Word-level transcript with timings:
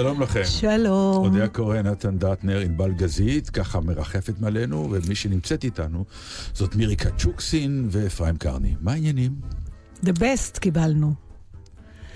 שלום 0.00 0.22
לכם. 0.22 0.40
שלום. 0.44 1.16
אודיה 1.24 1.48
קורן, 1.48 1.86
נתן 1.86 2.18
דטנר, 2.18 2.58
ענבל 2.60 2.92
גזית, 2.92 3.50
ככה 3.50 3.80
מרחפת 3.80 4.34
מעלינו, 4.40 4.88
ומי 4.90 5.14
שנמצאת 5.14 5.64
איתנו 5.64 6.04
זאת 6.54 6.74
מירי 6.74 6.96
קצ'וקסין 6.96 7.88
ואפרים 7.90 8.36
קרני. 8.36 8.74
מה 8.80 8.92
העניינים? 8.92 9.32
The 10.04 10.08
best 10.18 10.58
קיבלנו. 10.60 11.14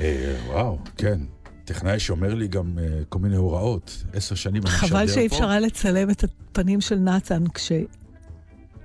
אה, 0.00 0.36
וואו, 0.46 0.78
כן. 0.96 1.20
טכנאי 1.64 2.00
שאומר 2.00 2.34
לי 2.34 2.48
גם 2.48 2.78
אה, 2.78 2.84
כל 3.08 3.18
מיני 3.18 3.36
הוראות. 3.36 4.04
עשר 4.12 4.34
שנים 4.34 4.62
אני 4.62 4.70
משדר 4.70 4.80
פה. 4.80 4.86
חבל 4.88 5.08
שאי 5.08 5.26
אפשר 5.26 5.48
היה 5.50 5.60
לצלם 5.60 6.10
את 6.10 6.24
הפנים 6.24 6.80
של 6.80 6.96
נתן 6.96 7.44
כש... 7.54 7.72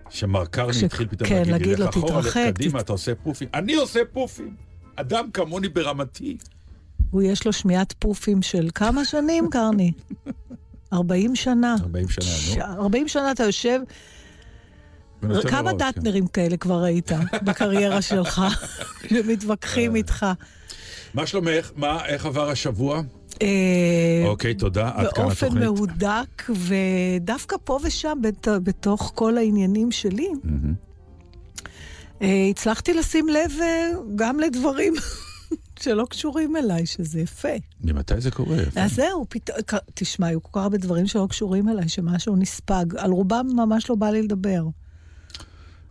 שמר 0.09 0.45
קרני 0.45 0.73
כש- 0.73 0.83
התחיל 0.83 1.07
פתאום 1.07 1.29
כן, 1.29 1.43
להגיד 1.47 1.67
לי, 1.67 1.75
לך 1.75 1.89
אחורה, 1.89 2.19
לך 2.19 2.27
"תתרחק, 2.27 2.51
קדימה, 2.55 2.79
תת- 2.79 2.85
אתה 2.85 2.91
עושה 2.93 3.15
פופים. 3.15 3.47
אני 3.53 3.73
עושה 3.75 3.99
פופים! 4.13 4.55
אדם 4.95 5.31
כמוני 5.33 5.69
ברמתי. 5.69 6.37
הוא 7.11 7.21
יש 7.21 7.45
לו 7.45 7.53
שמיעת 7.53 7.93
פופים 7.99 8.41
של 8.41 8.69
כמה 8.75 9.05
שנים, 9.05 9.47
קרני? 9.51 9.91
40 10.93 11.35
שנה. 11.35 11.75
40 11.81 12.07
שנה, 12.09 12.25
נו. 12.75 12.83
40 12.83 13.07
שנה 13.07 13.31
אתה 13.31 13.43
יושב, 13.43 13.79
כמה 15.21 15.59
הוראות, 15.69 15.81
כן. 15.81 15.91
דטנרים 15.91 16.27
כאלה 16.27 16.57
כבר 16.57 16.83
ראית 16.83 17.11
בקריירה 17.43 18.01
שלך, 18.01 18.41
שמתווכחים 19.09 19.95
איתך? 19.95 20.25
מה 21.13 21.27
שלומך? 21.27 21.71
מה, 21.75 22.05
איך 22.05 22.25
עבר 22.25 22.49
השבוע? 22.49 23.01
אה, 23.41 23.47
אוקיי, 24.25 24.53
תודה. 24.53 24.91
עד 24.95 25.07
כאן 25.13 25.23
באופן 25.23 25.45
התוכנית. 25.45 25.63
מהודק, 25.63 26.49
ודווקא 26.49 27.55
פה 27.63 27.79
ושם, 27.83 28.17
בת- 28.23 28.47
בתוך 28.63 29.11
כל 29.15 29.37
העניינים 29.37 29.91
שלי. 29.91 30.27
אה, 32.21 32.47
הצלחתי 32.49 32.93
לשים 32.93 33.29
לב 33.29 33.51
אה, 33.61 33.89
גם 34.15 34.39
לדברים 34.39 34.93
שלא 35.79 36.05
קשורים 36.09 36.55
אליי, 36.55 36.85
שזה 36.85 37.21
יפה. 37.21 37.47
ממתי 37.81 38.21
זה 38.21 38.31
קורה? 38.31 38.57
אז 38.75 38.93
זהו, 38.95 39.25
פתאום, 39.29 39.57
תשמע, 39.93 40.27
היו 40.27 40.43
כל 40.43 40.49
כך 40.53 40.63
הרבה 40.63 40.77
דברים 40.77 41.07
שלא 41.07 41.27
קשורים 41.29 41.69
אליי, 41.69 41.89
שמשהו 41.89 42.35
נספג. 42.35 42.85
על 42.97 43.11
רובם 43.11 43.47
ממש 43.55 43.89
לא 43.89 43.95
בא 43.95 44.09
לי 44.09 44.21
לדבר. 44.21 44.63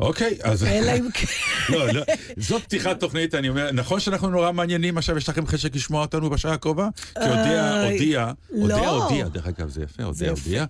אוקיי, 0.01 0.39
אז... 0.43 0.65
אלא 0.65 0.93
אם 0.99 1.09
כן... 1.15 1.27
לא, 1.75 1.89
לא, 1.93 2.03
זאת 2.37 2.63
פתיחת 2.63 3.01
תוכנית, 3.01 3.35
אני 3.35 3.49
אומר, 3.49 3.73
נכון 3.73 4.01
שאנחנו 4.01 4.31
נורא 4.31 4.53
מעניינים, 4.53 4.99
עכשיו 4.99 5.17
יש 5.17 5.29
לכם 5.29 5.47
חשק 5.47 5.77
לשמוע 5.77 6.03
אותנו 6.03 6.31
בשעה 6.31 6.53
הקרובה? 6.53 6.89
כי 7.15 7.21
אודיה, 7.21 7.83
איי, 7.85 7.93
הודיעה, 7.93 8.33
לא. 8.51 8.61
הודיעה, 8.61 8.91
הודיעה, 8.91 9.29
דרך 9.29 9.47
אגב, 9.47 9.69
זה 9.69 9.83
יפה, 9.83 10.03
הודיעה. 10.03 10.31
הודיעה, 10.33 10.65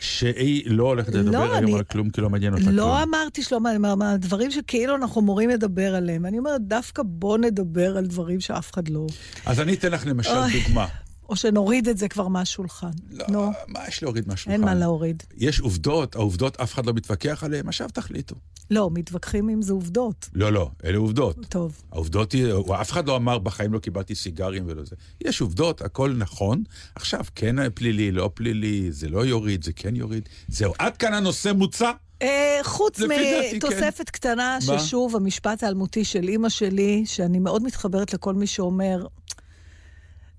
שהיא 0.00 0.62
לא 0.66 0.84
הולכת 0.84 1.14
לדבר 1.14 1.44
לא, 1.44 1.54
היום 1.54 1.74
על 1.74 1.82
כלום, 1.82 2.10
כי 2.10 2.20
לא 2.20 2.30
מעניין 2.30 2.52
אותה 2.52 2.64
כלום. 2.64 2.76
לא 2.76 3.02
אמרתי 3.02 3.42
שלא 3.42 3.60
מעניין, 3.60 3.82
מה- 3.98 4.16
דברים 4.16 4.50
שכאילו 4.50 4.96
אנחנו 4.96 5.20
אמורים 5.20 5.50
לדבר 5.50 5.94
עליהם. 5.94 6.26
אני 6.26 6.38
אומרת, 6.38 6.60
דווקא 6.60 7.02
בוא 7.06 7.38
נדבר 7.38 7.96
על 7.96 8.06
דברים 8.06 8.40
שאף 8.40 8.72
אחד 8.72 8.88
לא... 8.88 9.06
אז 9.46 9.60
אני 9.60 9.74
אתן 9.74 9.92
לך 9.92 10.06
למשל. 10.06 10.30
דוגמה. 10.64 10.86
או 11.28 11.36
שנוריד 11.36 11.88
את 11.88 11.98
זה 11.98 12.08
כבר 12.08 12.28
מהשולחן. 12.28 12.90
לא, 13.10 13.24
נו, 13.28 13.52
מה 13.68 13.80
יש 13.88 14.02
להוריד 14.02 14.28
מהשולחן? 14.28 14.50
אין 14.50 14.60
מה 14.60 14.74
להוריד. 14.74 15.22
יש 15.36 15.60
עובדות, 15.60 16.16
העובדות 16.16 16.56
אף 16.60 16.74
אחד 16.74 16.86
לא 16.86 16.92
מתווכח 16.92 17.44
עליהן, 17.44 17.68
עכשיו 17.68 17.88
תחליטו. 17.92 18.34
לא, 18.70 18.90
מתווכחים 18.92 19.48
אם 19.48 19.62
זה 19.62 19.72
עובדות. 19.72 20.28
לא, 20.34 20.52
לא, 20.52 20.70
אלה 20.84 20.98
עובדות. 20.98 21.46
טוב. 21.48 21.82
העובדות 21.92 22.32
היא, 22.32 22.46
אף 22.80 22.92
אחד 22.92 23.08
לא 23.08 23.16
אמר 23.16 23.38
בחיים 23.38 23.72
לא 23.72 23.78
קיבלתי 23.78 24.14
סיגרים 24.14 24.64
ולא 24.66 24.84
זה. 24.84 24.96
יש 25.24 25.40
עובדות, 25.40 25.82
הכל 25.82 26.14
נכון. 26.18 26.62
עכשיו, 26.94 27.24
כן 27.34 27.70
פלילי, 27.70 28.10
לא 28.12 28.30
פלילי, 28.34 28.92
זה 28.92 29.08
לא 29.08 29.26
יוריד, 29.26 29.64
זה 29.64 29.72
כן 29.72 29.96
יוריד. 29.96 30.28
זהו, 30.48 30.72
עד 30.78 30.96
כאן 30.96 31.14
הנושא 31.14 31.52
מוצע. 31.52 31.90
אה, 32.22 32.60
חוץ 32.62 33.00
כן. 33.00 33.08
מתוספת 33.56 34.10
קטנה, 34.10 34.58
מה? 34.66 34.78
ששוב, 34.78 35.16
המשפט 35.16 35.62
האלמותי 35.62 36.04
של 36.04 36.28
אימא 36.28 36.48
שלי, 36.48 37.02
שאני 37.06 37.38
מאוד 37.38 37.62
מתחברת 37.62 38.14
לכל 38.14 38.34
מי 38.34 38.46
שאומר, 38.46 39.06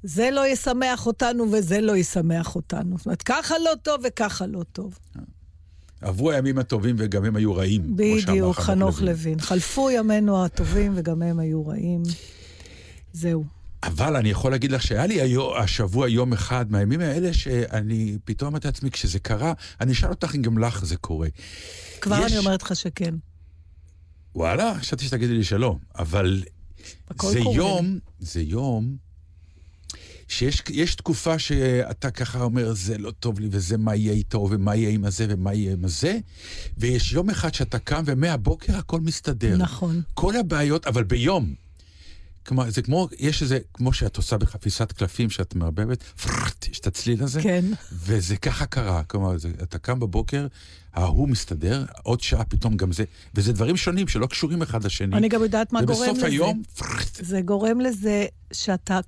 זה 0.08 0.30
לא 0.32 0.48
ישמח 0.48 1.06
אותנו 1.06 1.52
וזה 1.52 1.82
לא 1.82 1.98
ישמח 1.98 2.56
אותנו. 2.56 2.98
זאת 2.98 3.06
אומרת, 3.06 3.22
ככה 3.22 3.56
לא 3.60 3.72
טוב 3.84 4.02
וככה 4.08 4.48
לא 4.48 4.64
טוב. 4.72 5.00
עברו 6.02 6.32
הימים 6.32 6.58
הטובים 6.58 6.96
וגם 7.00 7.26
הם 7.26 7.36
היו 7.36 7.56
רעים, 7.56 7.96
בדיוק, 7.96 8.56
חנוך 8.60 9.02
לוין. 9.02 9.40
חלפו 9.40 9.90
ימינו 9.92 10.46
הטובים 10.46 10.92
וגם 10.96 11.22
הם 11.22 11.40
היו 11.40 11.68
רעים. 11.68 12.04
זהו. 13.14 13.44
אבל 13.84 14.16
אני 14.16 14.30
יכול 14.30 14.52
להגיד 14.52 14.72
לך 14.72 14.82
שהיה 14.82 15.06
לי 15.08 15.22
היום, 15.22 15.54
השבוע 15.58 16.10
יום 16.10 16.34
אחד 16.34 16.72
מהימים 16.72 17.00
האלה 17.02 17.34
שאני 17.34 18.18
פתאום 18.26 18.50
אמרתי 18.50 18.68
לעצמי, 18.68 18.92
כשזה 18.92 19.20
קרה, 19.20 19.54
אני 19.82 19.92
אשאל 19.92 20.10
אותך 20.10 20.36
אם 20.36 20.42
גם 20.42 20.58
לך 20.58 20.86
זה 20.86 20.98
קורה. 20.98 21.28
כבר 22.02 22.16
יש- 22.26 22.32
אני 22.32 22.38
אומרת 22.38 22.64
לך 22.64 22.76
שכן. 22.76 23.14
וואלה, 24.36 24.74
חשבתי 24.80 25.06
שתגידי 25.06 25.34
לי 25.34 25.44
שלא, 25.44 25.76
אבל 26.00 26.44
זה 26.44 27.14
קורה 27.18 27.56
יום, 27.56 28.00
זה 28.20 28.42
יום 28.42 28.96
שיש 30.28 30.64
יש 30.70 30.96
תקופה 30.96 31.40
שאתה 31.40 32.12
ככה 32.12 32.42
אומר, 32.42 32.74
זה 32.74 32.98
לא 32.98 33.12
טוב 33.12 33.40
לי, 33.40 33.48
וזה 33.52 33.78
מה 33.78 33.96
יהיה 33.96 34.14
איתו, 34.14 34.48
ומה 34.52 34.76
יהיה 34.76 34.90
עם 34.90 35.06
הזה, 35.06 35.26
ומה 35.30 35.54
יהיה 35.54 35.74
עם 35.74 35.86
הזה, 35.86 36.20
ויש 36.78 37.12
יום 37.12 37.30
אחד 37.30 37.54
שאתה 37.54 37.80
קם, 37.80 38.04
ומהבוקר 38.06 38.78
הכל 38.78 39.02
מסתדר. 39.02 39.58
נכון. 39.58 40.02
כל 40.14 40.36
הבעיות, 40.36 40.88
אבל 40.88 41.04
ביום. 41.04 41.54
כלומר, 42.46 42.70
זה 42.70 42.82
כמו, 42.82 43.08
יש 43.20 43.42
איזה, 43.42 43.60
כמו 43.74 43.94
שאת 43.94 44.18
עושה 44.18 44.38
בחפיסת 44.38 44.92
קלפים, 44.92 45.30
שאת 45.30 45.56
מערבבת, 45.56 46.04
פרט, 46.04 46.68
יש 46.72 46.80
את 46.80 46.88
הצליל 46.88 47.24
הזה, 47.24 47.42
כן. 47.42 47.66
וזה 47.92 48.38
ככה 48.38 48.66
קרה. 48.66 49.04
כלומר, 49.04 49.38
זה, 49.38 49.50
אתה 49.64 49.78
קם 49.78 50.00
בבוקר, 50.00 50.48
ההוא 50.94 51.30
מסתדר, 51.30 51.86
עוד 52.04 52.22
שעה 52.22 52.44
פתאום 52.46 52.78
גם 52.78 52.92
זה, 52.92 53.04
וזה 53.36 53.54
דברים 53.54 53.78
שונים 53.78 54.08
שלא 54.08 54.28
קשורים 54.28 54.62
אחד 54.62 54.84
לשני. 54.84 55.16
אני 55.16 55.30
גם 55.30 55.44
יודעת 55.44 55.74
מה 55.74 55.82
גורם 55.82 56.02
לזה. 56.02 56.12
ובסוף 56.12 56.24
היום, 56.24 56.64
פרט. 56.78 57.20
זה 57.22 57.42
גורם 57.42 57.82
לזה 57.82 58.26
שאתה 58.54 59.00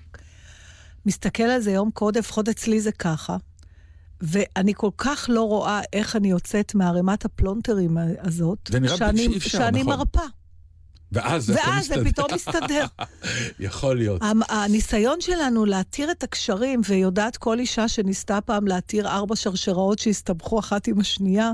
מסתכל 1.07 1.43
על 1.43 1.61
זה 1.61 1.71
יום 1.71 1.91
קודם, 1.91 2.19
לפחות 2.19 2.49
אצלי 2.49 2.81
זה 2.81 2.91
ככה, 2.91 3.37
ואני 4.21 4.73
כל 4.75 4.89
כך 4.97 5.25
לא 5.29 5.41
רואה 5.41 5.81
איך 5.93 6.15
אני 6.15 6.29
יוצאת 6.29 6.75
מערימת 6.75 7.25
הפלונטרים 7.25 7.97
הזאת, 8.19 8.57
זה 8.69 8.79
נראה 8.79 8.97
שאני, 8.97 9.23
שאי 9.23 9.37
אפשר, 9.37 9.57
שאני 9.57 9.81
נכון. 9.81 9.97
מרפה. 9.97 10.21
ואז 11.11 11.49
ואז 11.49 11.87
זה 11.87 11.95
מסתדר. 11.95 12.11
פתאום 12.11 12.27
מסתדר. 12.33 12.85
יכול 13.59 13.97
להיות. 13.97 14.21
הניסיון 14.49 15.21
שלנו 15.21 15.65
להתיר 15.65 16.11
את 16.11 16.23
הקשרים, 16.23 16.81
ויודעת 16.87 17.37
כל 17.37 17.59
אישה 17.59 17.87
שניסתה 17.87 18.41
פעם 18.41 18.67
להתיר 18.67 19.07
ארבע 19.07 19.35
שרשראות 19.35 19.99
שהסתבכו 19.99 20.59
אחת 20.59 20.87
עם 20.87 20.99
השנייה, 20.99 21.51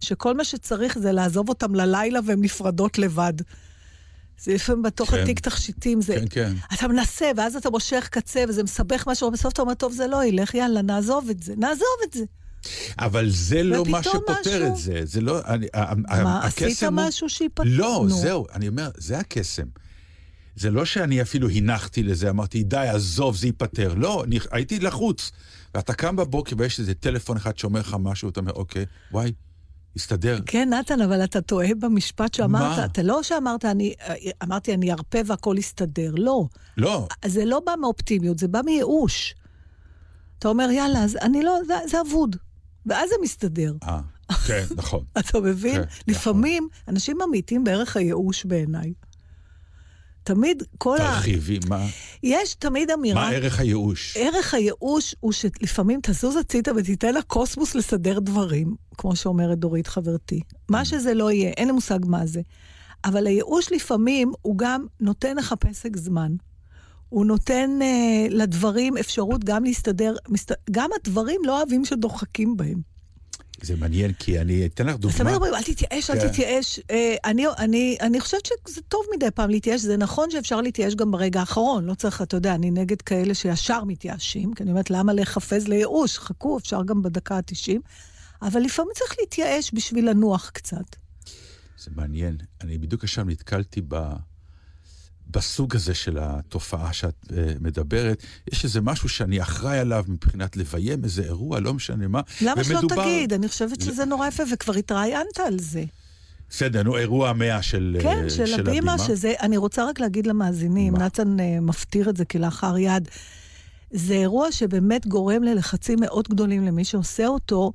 שכל 0.00 0.36
מה 0.36 0.44
שצריך 0.44 0.98
זה 0.98 1.12
לעזוב 1.12 1.48
אותם 1.48 1.74
ללילה 1.74 2.20
והן 2.26 2.40
נפרדות 2.40 2.98
לבד. 2.98 3.34
זה 4.42 4.54
לפעמים 4.54 4.82
בתוך 4.82 5.10
כן. 5.10 5.22
התיק 5.22 5.40
תכשיטים, 5.40 6.00
זה... 6.00 6.14
כן, 6.14 6.24
כן. 6.30 6.52
אתה 6.74 6.88
מנסה, 6.88 7.30
ואז 7.36 7.56
אתה 7.56 7.70
מושך 7.70 8.08
קצה, 8.10 8.44
וזה 8.48 8.62
מסבך 8.62 9.04
משהו, 9.06 9.28
ובסוף 9.28 9.52
אתה 9.52 9.62
אומר, 9.62 9.74
טוב, 9.74 9.92
זה 9.92 10.06
לא 10.06 10.24
ילך, 10.24 10.54
יאללה, 10.54 10.82
נעזוב 10.82 11.28
את 11.30 11.42
זה, 11.42 11.54
נעזוב 11.56 11.86
את 12.08 12.12
זה. 12.12 12.24
אבל 12.98 13.28
זה 13.30 13.62
לא 13.62 13.84
מה 13.88 14.02
שפותר 14.02 14.32
משהו- 14.40 14.66
את 14.66 14.76
זה. 14.76 15.00
זה 15.04 15.20
לא... 15.20 15.40
אני, 15.46 15.66
מה, 16.24 16.44
עשית 16.46 16.82
הוא- 16.82 16.90
משהו 16.92 17.28
שיפתר? 17.28 17.62
לא, 17.66 18.04
נו. 18.08 18.16
זהו, 18.20 18.46
אני 18.52 18.68
אומר, 18.68 18.90
זה 18.96 19.18
הקסם. 19.18 19.66
זה 20.56 20.70
לא 20.70 20.84
שאני 20.84 21.22
אפילו 21.22 21.48
הנחתי 21.50 22.02
לזה, 22.02 22.30
אמרתי, 22.30 22.62
די, 22.62 22.76
עזוב, 22.76 23.36
זה 23.36 23.46
ייפתר. 23.46 23.94
לא, 23.94 24.24
אני, 24.24 24.38
הייתי 24.50 24.80
לחוץ. 24.80 25.32
ואתה 25.74 25.94
קם 25.94 26.16
בבוקר 26.16 26.56
ויש 26.58 26.80
איזה 26.80 26.94
טלפון 26.94 27.36
אחד 27.36 27.58
שאומר 27.58 27.80
לך 27.80 27.96
משהו, 28.00 28.28
אתה 28.28 28.40
אומר, 28.40 28.52
אוקיי, 28.52 28.84
וואי, 29.12 29.32
הסתדר. 29.96 30.38
כן, 30.46 30.68
נתן, 30.72 31.00
אבל 31.00 31.24
אתה 31.24 31.40
טועה 31.40 31.74
במשפט 31.78 32.34
שאמרת. 32.34 32.78
מה? 32.78 32.84
אתה 32.84 33.02
לא 33.02 33.22
שאמרת, 33.22 33.64
אני, 33.64 33.94
אמרתי, 34.42 34.74
אני 34.74 34.92
ארפה 34.92 35.18
והכל 35.26 35.54
יסתדר. 35.58 36.12
לא. 36.16 36.46
לא, 36.76 37.08
זה 37.24 37.44
לא 37.44 37.60
בא 37.66 37.74
מאופטימיות, 37.80 38.38
זה 38.38 38.48
בא 38.48 38.60
מייאוש. 38.64 39.34
אתה 40.38 40.48
אומר, 40.48 40.70
יאללה, 40.70 41.04
אז 41.04 41.16
אני 41.16 41.42
לא, 41.42 41.58
זה, 41.66 41.74
זה 41.90 42.00
אבוד. 42.00 42.36
ואז 42.86 43.08
זה 43.08 43.14
מסתדר. 43.22 43.72
אה, 43.82 44.00
כן, 44.46 44.64
נכון. 44.76 45.04
אתה 45.18 45.40
מבין? 45.40 45.74
כן, 45.74 45.82
לפעמים 46.08 46.68
אנשים 46.88 47.18
ממעיטים 47.26 47.64
בערך 47.64 47.96
הייאוש 47.96 48.44
בעיניי. 48.44 48.92
תמיד 50.28 50.62
כל 50.78 50.96
ה... 50.96 50.98
תרחיבי, 50.98 51.58
מה, 51.68 51.86
יש 52.22 52.54
תמיד 52.54 52.90
אמירה... 52.90 53.20
מה 53.20 53.30
ערך 53.30 53.60
הייאוש? 53.60 54.16
ערך 54.16 54.54
הייאוש 54.54 55.14
הוא 55.20 55.32
שלפעמים 55.32 56.00
תזוז 56.02 56.36
הצידה 56.36 56.72
ותיתן 56.76 57.14
לקוסמוס 57.14 57.74
לסדר 57.74 58.18
דברים, 58.18 58.74
כמו 58.98 59.16
שאומרת 59.16 59.58
דורית 59.58 59.86
חברתי. 59.86 60.40
מה 60.68 60.84
שזה 60.84 61.14
לא 61.14 61.30
יהיה, 61.30 61.50
אין 61.50 61.66
לי 61.66 61.72
מושג 61.72 61.98
מה 62.06 62.26
זה. 62.26 62.40
אבל 63.04 63.26
הייאוש 63.26 63.72
לפעמים 63.72 64.32
הוא 64.42 64.58
גם 64.58 64.86
נותן 65.00 65.36
לך 65.36 65.54
פסק 65.60 65.96
זמן. 65.96 66.32
הוא 67.08 67.26
נותן 67.26 67.70
אה, 67.82 68.26
לדברים 68.30 68.96
אפשרות 68.96 69.44
גם 69.44 69.64
להסתדר, 69.64 70.14
מסת... 70.28 70.52
גם 70.70 70.90
הדברים 71.00 71.40
לא 71.44 71.56
אוהבים 71.56 71.84
שדוחקים 71.84 72.56
בהם. 72.56 72.80
זה 73.62 73.76
מעניין, 73.76 74.12
כי 74.12 74.40
אני 74.40 74.66
אתן 74.66 74.86
לך 74.86 74.94
אז 74.94 75.00
דוגמה. 75.00 75.18
תמיד 75.18 75.34
אומרים, 75.34 75.54
אל 75.54 75.62
תתייאש, 75.62 76.10
אל 76.10 76.20
כן. 76.20 76.28
תתייאש. 76.28 76.80
אה, 76.90 77.14
אני, 77.24 77.46
אני, 77.58 77.96
אני 78.00 78.20
חושבת 78.20 78.46
שזה 78.46 78.80
טוב 78.88 79.06
מדי 79.16 79.30
פעם 79.34 79.50
להתייאש, 79.50 79.80
זה 79.80 79.96
נכון 79.96 80.30
שאפשר 80.30 80.60
להתייאש 80.60 80.94
גם 80.94 81.10
ברגע 81.10 81.40
האחרון, 81.40 81.84
לא 81.84 81.94
צריך, 81.94 82.22
אתה 82.22 82.36
יודע, 82.36 82.54
אני 82.54 82.70
נגד 82.70 83.02
כאלה 83.02 83.34
שישר 83.34 83.84
מתייאשים, 83.84 84.54
כי 84.54 84.62
אני 84.62 84.70
אומרת, 84.70 84.90
למה 84.90 85.12
להיחפז 85.12 85.68
לייאוש? 85.68 86.18
חכו, 86.18 86.58
אפשר 86.58 86.82
גם 86.82 87.02
בדקה 87.02 87.36
ה-90. 87.36 87.78
אבל 88.42 88.60
לפעמים 88.60 88.92
צריך 88.94 89.14
להתייאש 89.20 89.70
בשביל 89.74 90.10
לנוח 90.10 90.50
קצת. 90.50 90.96
זה 91.78 91.90
מעניין. 91.96 92.36
אני 92.60 92.78
בדיוק 92.78 93.04
עכשיו 93.04 93.24
נתקלתי 93.24 93.80
ב... 93.88 94.12
בסוג 95.30 95.76
הזה 95.76 95.94
של 95.94 96.18
התופעה 96.20 96.92
שאת 96.92 97.14
uh, 97.26 97.32
מדברת, 97.60 98.22
יש 98.52 98.64
איזה 98.64 98.80
משהו 98.80 99.08
שאני 99.08 99.42
אחראי 99.42 99.78
עליו 99.78 100.04
מבחינת 100.08 100.56
לביים 100.56 101.04
איזה 101.04 101.22
אירוע, 101.22 101.60
לא 101.60 101.74
משנה 101.74 102.08
מה. 102.08 102.20
למה 102.40 102.64
שלא 102.64 102.80
תגיד? 102.88 103.32
אני 103.32 103.48
חושבת 103.48 103.80
שזה 103.80 104.04
נורא 104.04 104.28
יפה, 104.28 104.42
וכבר 104.52 104.74
התראיינת 104.74 105.40
על 105.46 105.58
זה. 105.58 105.84
בסדר, 106.50 106.82
נו, 106.82 106.96
אירוע 106.96 107.30
המאה 107.30 107.62
של, 107.62 107.96
כן, 108.02 108.30
של, 108.30 108.46
של 108.46 108.60
הבימה, 108.60 108.98
שזה, 108.98 109.34
אני 109.40 109.56
רוצה 109.56 109.84
רק 109.88 110.00
להגיד 110.00 110.26
למאזינים, 110.26 110.96
נתן 110.96 111.36
uh, 111.40 111.42
מפטיר 111.60 112.10
את 112.10 112.16
זה 112.16 112.24
כלאחר 112.24 112.78
יד. 112.78 113.08
זה 113.90 114.14
אירוע 114.14 114.52
שבאמת 114.52 115.06
גורם 115.06 115.42
ללחצים 115.42 115.98
מאוד 116.00 116.28
גדולים 116.28 116.66
למי 116.66 116.84
שעושה 116.84 117.26
אותו. 117.26 117.72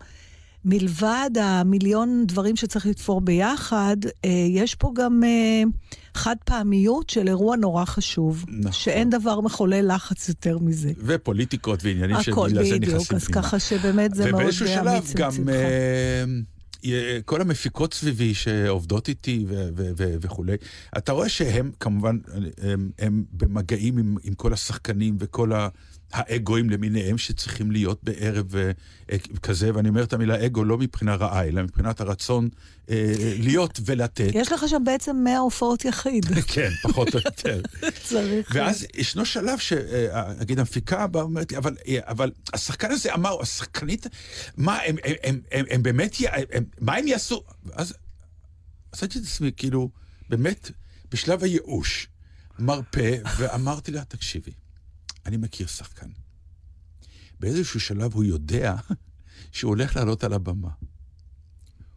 מלבד 0.66 1.30
המיליון 1.42 2.24
דברים 2.28 2.56
שצריך 2.56 2.86
לתפור 2.86 3.22
ביחד, 3.22 3.98
אה, 4.26 4.30
יש 4.50 4.76
פה 4.76 4.92
גם 4.96 5.24
אה, 5.24 5.64
חד 6.14 6.36
פעמיות 6.46 7.10
של 7.10 7.28
אירוע 7.28 7.56
נורא 7.56 7.86
חשוב. 7.86 8.46
נכון. 8.48 8.72
שאין 8.72 9.10
דבר 9.10 9.42
מחולל 9.42 9.96
לחץ 9.96 10.30
יותר 10.30 10.58
מזה. 10.58 10.92
ופוליטיקות 10.98 11.84
ועניינים 11.84 12.22
שבגלל 12.22 12.50
זה 12.50 12.60
נכנסים 12.60 12.82
פנימה. 12.82 12.98
הכל 12.98 12.98
בדיוק, 12.98 13.14
אז 13.14 13.28
ככה 13.28 13.60
שבאמת 13.60 14.16
זה 14.16 14.32
מאוד 14.32 14.42
אמיץ 14.42 14.62
ובאיזשהו 14.62 14.68
שלב 14.68 15.14
גם... 15.16 15.50
אה, 15.50 16.26
כל 17.26 17.42
המפיקות 17.42 17.94
סביבי 17.94 18.34
שעובדות 18.34 19.08
איתי 19.08 19.46
וכולי, 19.96 20.56
אתה 20.98 21.12
רואה 21.12 21.30
שהם 21.30 21.72
כמובן, 21.80 22.18
הם, 22.62 22.90
הם 23.00 23.24
במגעים 23.34 23.98
עם, 23.98 24.16
עם 24.24 24.34
כל 24.34 24.54
השחקנים 24.54 25.16
וכל 25.20 25.54
ה... 25.54 25.68
האגואים 26.14 26.70
למיניהם 26.70 27.18
שצריכים 27.18 27.72
להיות 27.72 28.04
בערב 28.04 28.56
אה, 28.56 28.72
אה, 29.12 29.18
כזה, 29.44 29.76
ואני 29.76 29.90
אומר 29.90 30.04
את 30.04 30.14
המילה 30.14 30.46
אגו 30.46 30.64
לא 30.64 30.78
מבחינה 30.78 31.16
רעה, 31.16 31.46
אלא 31.46 31.64
מבחינת 31.64 32.02
הרצון 32.02 32.50
אה, 32.90 33.14
להיות 33.40 33.80
ולתת. 33.86 34.32
יש 34.34 34.52
לך 34.52 34.64
שם 34.68 34.84
בעצם 34.86 35.16
100 35.16 35.38
הופעות 35.38 35.86
יחיד. 35.86 36.26
כן, 36.54 36.70
פחות 36.84 37.16
או 37.16 37.20
יותר. 37.26 37.62
צריך. 38.10 38.52
ואז 38.54 38.86
ישנו 38.96 39.26
שלב 39.26 39.60
שנגיד 39.60 40.60
המפיקה 40.60 41.08
באה 41.08 41.24
ואומרת 41.24 41.52
לי, 41.52 41.58
אבל, 41.58 41.76
אבל 42.02 42.32
השחקן 42.54 42.92
הזה 42.92 43.14
אמר, 43.14 43.42
השחקנית, 43.42 44.08
מה, 44.58 44.80
הם, 44.86 44.96
הם, 45.04 45.16
הם, 45.24 45.40
הם, 45.52 45.66
הם 45.70 45.84
באמת, 45.84 46.16
הם, 46.52 46.64
מה 46.82 46.96
הם 46.96 47.08
יעשו? 47.08 47.44
אז 47.74 47.94
עשיתי 48.92 49.20
את 49.20 49.24
עצמי, 49.24 49.52
כאילו, 49.58 49.90
באמת, 50.30 50.72
בשלב 51.12 51.44
הייאוש, 51.44 52.08
מרפא, 52.60 53.18
ואמרתי 53.38 53.92
לה, 53.92 54.04
תקשיבי, 54.04 54.52
אני 55.26 55.38
מכיר 55.38 55.68
שחקן. 55.68 56.10
באיזשהו 57.40 57.80
שלב 57.80 58.14
הוא 58.14 58.24
יודע 58.24 58.76
שהוא 59.52 59.70
הולך 59.70 59.96
לעלות 59.96 60.24
על 60.24 60.34
הבמה. 60.34 60.70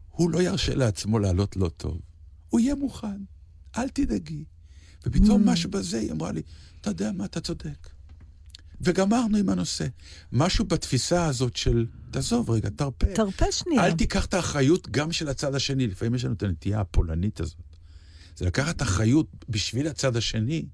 הוא 0.08 0.30
לא 0.30 0.42
ירשה 0.42 0.74
לעצמו 0.74 1.18
לעלות 1.18 1.56
לא 1.56 1.68
טוב. 1.68 2.00
הוא 2.48 2.60
יהיה 2.60 2.74
מוכן, 2.74 3.20
אל 3.76 3.88
תדאגי. 3.88 4.44
ופתאום 5.06 5.42
mm. 5.42 5.50
משהו 5.50 5.70
בזה, 5.70 5.98
היא 5.98 6.12
אמרה 6.12 6.32
לי, 6.32 6.42
אתה 6.80 6.90
יודע 6.90 7.12
מה, 7.12 7.24
אתה 7.24 7.40
צודק. 7.40 7.88
וגמרנו 8.80 9.36
עם 9.36 9.48
הנושא. 9.48 9.86
משהו 10.32 10.64
בתפיסה 10.64 11.26
הזאת 11.26 11.56
של, 11.56 11.86
תעזוב 12.10 12.50
רגע, 12.50 12.68
תרפה. 12.68 13.06
תרפה 13.14 13.52
שנייה. 13.52 13.86
אל 13.86 13.92
תיקח 13.92 14.26
את 14.26 14.34
האחריות 14.34 14.88
גם 14.90 15.12
של 15.12 15.28
הצד 15.28 15.54
השני. 15.54 15.86
לפעמים 15.86 16.14
יש 16.14 16.24
לנו 16.24 16.34
את 16.34 16.42
הנטייה 16.42 16.80
הפולנית 16.80 17.40
הזאת. 17.40 17.62
זה 18.36 18.46
לקחת 18.46 18.82
אחריות 18.82 19.44
בשביל 19.48 19.86
הצד 19.86 20.16
השני, 20.16 20.66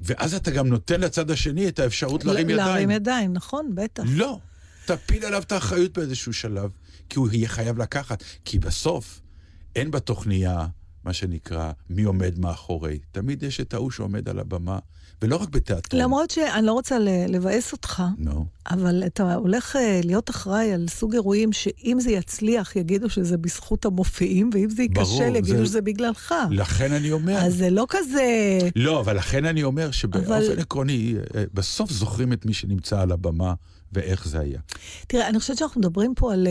ואז 0.00 0.34
אתה 0.34 0.50
גם 0.50 0.66
נותן 0.68 1.00
לצד 1.00 1.30
השני 1.30 1.68
את 1.68 1.78
האפשרות 1.78 2.24
להרים 2.24 2.50
ידיים. 2.50 2.68
להרים 2.68 2.90
ידיים, 2.90 3.32
נכון, 3.32 3.74
בטח. 3.74 4.02
לא. 4.06 4.38
תפיל 4.86 5.24
עליו 5.24 5.42
את 5.42 5.52
האחריות 5.52 5.98
באיזשהו 5.98 6.32
שלב, 6.32 6.70
כי 7.08 7.18
הוא 7.18 7.28
יהיה 7.32 7.48
חייב 7.48 7.78
לקחת. 7.78 8.22
כי 8.44 8.58
בסוף, 8.58 9.20
אין 9.76 9.90
בתוכניה, 9.90 10.66
מה 11.04 11.12
שנקרא, 11.12 11.72
מי 11.90 12.02
עומד 12.02 12.38
מאחורי. 12.38 12.98
תמיד 13.12 13.42
יש 13.42 13.60
את 13.60 13.74
ההוא 13.74 13.90
שעומד 13.90 14.28
על 14.28 14.38
הבמה 14.38 14.78
ולא 15.22 15.36
רק 15.36 15.48
בתיאטרון. 15.48 16.02
למרות 16.02 16.30
שאני 16.30 16.66
לא 16.66 16.72
רוצה 16.72 16.98
לבאס 17.28 17.72
אותך, 17.72 18.02
no. 18.24 18.30
אבל 18.70 19.02
אתה 19.06 19.34
הולך 19.34 19.76
אה, 19.76 20.00
להיות 20.04 20.30
אחראי 20.30 20.72
על 20.72 20.86
סוג 20.88 21.12
אירועים 21.14 21.52
שאם 21.52 21.96
זה 22.00 22.10
יצליח, 22.10 22.76
יגידו 22.76 23.10
שזה 23.10 23.36
בזכות 23.36 23.84
המופיעים, 23.84 24.50
ואם 24.52 24.70
זה 24.70 24.82
ייכשל, 24.82 25.36
יגידו 25.36 25.58
זה... 25.58 25.66
שזה 25.66 25.80
בגללך. 25.80 26.34
לכן 26.50 26.92
אני 26.92 27.12
אומר... 27.12 27.38
אז 27.38 27.54
זה 27.54 27.70
לא 27.70 27.86
כזה... 27.88 28.58
לא, 28.76 29.00
אבל 29.00 29.16
לכן 29.16 29.44
אני 29.44 29.62
אומר 29.62 29.90
שבאופן 29.90 30.32
אבל... 30.32 30.58
עקרוני, 30.58 31.14
אה, 31.34 31.44
בסוף 31.54 31.90
זוכרים 31.90 32.32
את 32.32 32.46
מי 32.46 32.54
שנמצא 32.54 33.00
על 33.00 33.12
הבמה 33.12 33.54
ואיך 33.92 34.28
זה 34.28 34.40
היה. 34.40 34.60
תראה, 35.06 35.28
אני 35.28 35.38
חושבת 35.38 35.58
שאנחנו 35.58 35.80
מדברים 35.80 36.14
פה 36.14 36.32
על... 36.32 36.46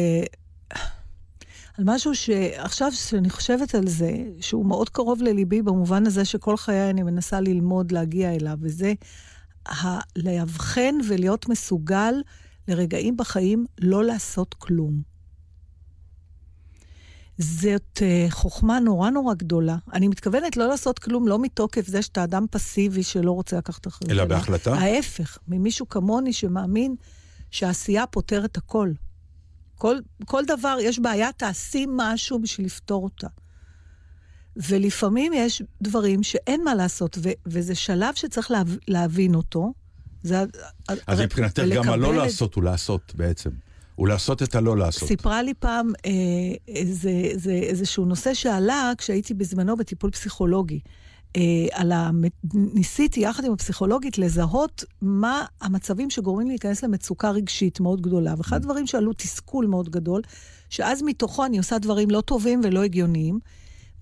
אה, 1.79 1.83
על 1.83 1.95
משהו 1.95 2.15
שעכשיו 2.15 2.91
שאני 2.91 3.29
חושבת 3.29 3.75
על 3.75 3.87
זה, 3.87 4.11
שהוא 4.39 4.65
מאוד 4.65 4.89
קרוב 4.89 5.21
לליבי 5.21 5.61
במובן 5.61 6.05
הזה 6.05 6.25
שכל 6.25 6.57
חיי 6.57 6.89
אני 6.89 7.03
מנסה 7.03 7.41
ללמוד 7.41 7.91
להגיע 7.91 8.35
אליו, 8.35 8.57
וזה 8.61 8.93
ה- 9.67 9.99
לאבחן 10.15 10.95
ולהיות 11.09 11.49
מסוגל 11.49 12.13
לרגעים 12.67 13.17
בחיים 13.17 13.65
לא 13.81 14.03
לעשות 14.03 14.53
כלום. 14.53 15.01
זאת 17.37 17.97
uh, 17.97 18.31
חוכמה 18.31 18.79
נורא 18.79 19.09
נורא 19.09 19.33
גדולה. 19.33 19.77
אני 19.93 20.07
מתכוונת 20.07 20.57
לא 20.57 20.67
לעשות 20.67 20.99
כלום, 20.99 21.27
לא 21.27 21.39
מתוקף 21.39 21.87
זה 21.87 22.01
שאתה 22.01 22.23
אדם 22.23 22.45
פסיבי 22.51 23.03
שלא 23.03 23.31
רוצה 23.31 23.57
לקחת 23.57 23.87
אחריות. 23.87 24.11
אלא 24.11 24.25
בהחלטה? 24.25 24.73
ההפך, 24.73 25.37
ממישהו 25.47 25.89
כמוני 25.89 26.33
שמאמין 26.33 26.95
שהעשייה 27.51 28.07
פותרת 28.07 28.57
הכל. 28.57 28.91
כל, 29.79 29.95
כל 30.25 30.43
דבר, 30.47 30.77
יש 30.81 30.99
בעיה, 30.99 31.31
תעשי 31.31 31.85
משהו 31.89 32.39
בשביל 32.39 32.65
לפתור 32.65 33.03
אותה. 33.03 33.27
ולפעמים 34.55 35.33
יש 35.35 35.61
דברים 35.81 36.23
שאין 36.23 36.63
מה 36.63 36.75
לעשות, 36.75 37.17
ו- 37.21 37.29
וזה 37.45 37.75
שלב 37.75 38.15
שצריך 38.15 38.51
להב- 38.51 38.77
להבין 38.87 39.35
אותו. 39.35 39.73
זה, 40.23 40.43
אז 41.07 41.21
מבחינתך 41.21 41.63
גם 41.75 41.89
הלא 41.89 42.15
לעשות 42.15 42.55
הוא 42.55 42.63
לעשות 42.63 43.13
בעצם. 43.15 43.49
הוא 43.95 44.07
לעשות 44.07 44.44
את 44.44 44.56
הלא 44.56 44.77
לעשות. 44.77 45.07
סיפרה 45.07 45.42
לי 45.44 45.54
פעם 45.54 45.92
אה, 46.06 46.11
איזה, 46.68 47.09
איזה, 47.09 47.51
איזשהו 47.51 48.06
נושא 48.06 48.33
שעלה 48.33 48.92
כשהייתי 48.97 49.33
בזמנו 49.33 49.75
בטיפול 49.77 50.11
פסיכולוגי. 50.11 50.80
אה, 51.36 51.42
על 51.71 51.92
ה... 51.92 52.09
ניסיתי 52.54 53.19
יחד 53.19 53.45
עם 53.45 53.54
הפסיכולוגית 53.54 54.18
לזהות 54.18 54.83
מה 55.02 55.45
המצבים 55.62 56.09
שגורמים 56.09 56.48
להיכנס 56.48 56.83
למצוקה 56.83 57.31
רגשית 57.31 57.80
מאוד 57.80 58.02
גדולה. 58.02 58.33
ואחד 58.38 58.56
mm. 58.56 58.59
הדברים 58.59 58.88
שעלו 58.88 59.14
תסכול 59.14 59.66
מאוד 59.66 59.90
גדול, 59.90 60.21
שאז 60.69 61.02
מתוכו 61.02 61.45
אני 61.45 61.57
עושה 61.57 61.78
דברים 61.78 62.09
לא 62.09 62.21
טובים 62.21 62.62
ולא 62.64 62.83
הגיוניים, 62.83 63.40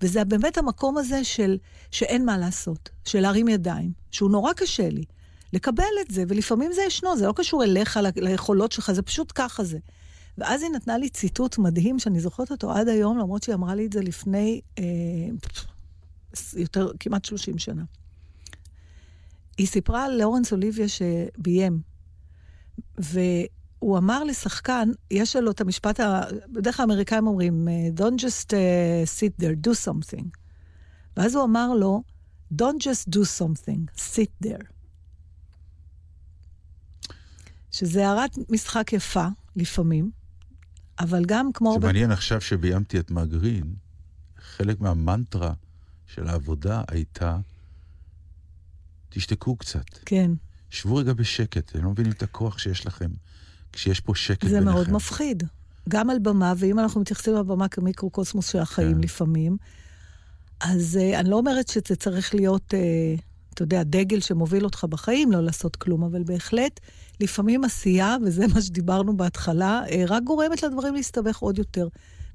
וזה 0.02 0.24
באמת 0.24 0.58
המקום 0.58 0.98
הזה 0.98 1.24
של 1.24 1.58
שאין 1.90 2.24
מה 2.24 2.38
לעשות, 2.38 2.90
של 3.04 3.20
להרים 3.20 3.48
ידיים, 3.48 3.92
שהוא 4.10 4.30
נורא 4.30 4.52
קשה 4.52 4.88
לי. 4.88 5.04
לקבל 5.52 5.84
את 6.00 6.10
זה, 6.10 6.24
ולפעמים 6.28 6.72
זה 6.72 6.82
ישנו, 6.86 7.16
זה 7.16 7.26
לא 7.26 7.32
קשור 7.36 7.64
אליך, 7.64 7.98
ליכולות 8.16 8.72
שלך, 8.72 8.92
זה 8.92 9.02
פשוט 9.02 9.32
ככה 9.34 9.64
זה. 9.64 9.78
ואז 10.38 10.62
היא 10.62 10.70
נתנה 10.70 10.98
לי 10.98 11.08
ציטוט 11.08 11.58
מדהים, 11.58 11.98
שאני 11.98 12.20
זוכרת 12.20 12.50
אותו 12.50 12.72
עד 12.72 12.88
היום, 12.88 13.18
למרות 13.18 13.42
שהיא 13.42 13.54
אמרה 13.54 13.74
לי 13.74 13.86
את 13.86 13.92
זה 13.92 14.00
לפני... 14.00 14.60
אה, 14.78 14.84
יותר, 16.56 16.90
כמעט 17.00 17.24
30 17.24 17.58
שנה. 17.58 17.82
היא 19.58 19.66
סיפרה 19.66 20.04
על 20.04 20.16
לאורנס 20.18 20.52
אוליביה 20.52 20.86
שביים, 20.88 21.80
והוא 22.98 23.98
אמר 23.98 24.24
לשחקן, 24.24 24.88
יש 25.10 25.36
לו 25.36 25.50
את 25.50 25.60
המשפט, 25.60 26.00
בדרך 26.52 26.76
כלל 26.76 26.90
האמריקאים 26.90 27.26
אומרים, 27.26 27.68
Don't 27.96 28.20
just 28.20 28.46
uh, 28.46 29.18
sit 29.18 29.42
there, 29.42 29.68
do 29.68 29.70
something. 29.86 30.24
ואז 31.16 31.34
הוא 31.34 31.44
אמר 31.44 31.74
לו, 31.74 32.02
Don't 32.54 32.82
just 32.82 33.14
do 33.16 33.20
something, 33.40 34.00
sit 34.00 34.46
there. 34.46 34.64
שזה 37.70 38.08
הערת 38.08 38.38
משחק 38.50 38.92
יפה, 38.92 39.26
לפעמים, 39.56 40.10
אבל 41.00 41.24
גם 41.26 41.52
כמו... 41.54 41.72
זה 41.80 41.86
מעניין 41.86 42.10
עכשיו 42.10 42.40
שביימתי 42.40 42.98
את 42.98 43.10
מגרין, 43.10 43.74
חלק 44.38 44.80
מהמנטרה 44.80 45.52
של 46.08 46.28
העבודה 46.28 46.82
הייתה, 46.88 47.38
תשתקו 49.08 49.56
קצת. 49.56 49.84
כן. 50.04 50.30
שבו 50.70 50.96
רגע 50.96 51.12
בשקט, 51.12 51.76
הם 51.76 51.84
לא 51.84 51.90
מבינים 51.90 52.12
את 52.12 52.22
הכוח 52.22 52.58
שיש 52.58 52.86
לכם 52.86 53.10
כשיש 53.72 54.00
פה 54.00 54.14
שקט 54.14 54.48
זה 54.48 54.48
ביניכם. 54.48 54.66
זה 54.66 54.74
מאוד 54.74 54.90
מפחיד. 54.90 55.42
גם 55.88 56.10
על 56.10 56.18
במה, 56.18 56.52
ואם 56.56 56.78
אנחנו 56.78 57.00
מתייחסים 57.00 57.34
לבמה 57.34 57.68
כמיקרוקוסמוס 57.68 58.48
של 58.48 58.58
החיים 58.58 58.94
כן. 58.94 59.00
לפעמים, 59.00 59.56
אז 60.60 60.98
uh, 61.00 61.18
אני 61.18 61.30
לא 61.30 61.36
אומרת 61.36 61.68
שזה 61.68 61.96
צריך 61.96 62.34
להיות, 62.34 62.74
uh, 62.74 63.20
אתה 63.54 63.62
יודע, 63.62 63.82
דגל 63.82 64.20
שמוביל 64.20 64.64
אותך 64.64 64.84
בחיים, 64.84 65.32
לא 65.32 65.40
לעשות 65.40 65.76
כלום, 65.76 66.04
אבל 66.04 66.22
בהחלט, 66.22 66.80
לפעמים 67.20 67.64
עשייה, 67.64 68.16
וזה 68.24 68.46
מה 68.54 68.62
שדיברנו 68.62 69.16
בהתחלה, 69.16 69.82
uh, 69.86 69.90
רק 70.08 70.22
גורמת 70.22 70.62
לדברים 70.62 70.94
להסתבך 70.94 71.38
עוד 71.38 71.58
יותר. 71.58 71.88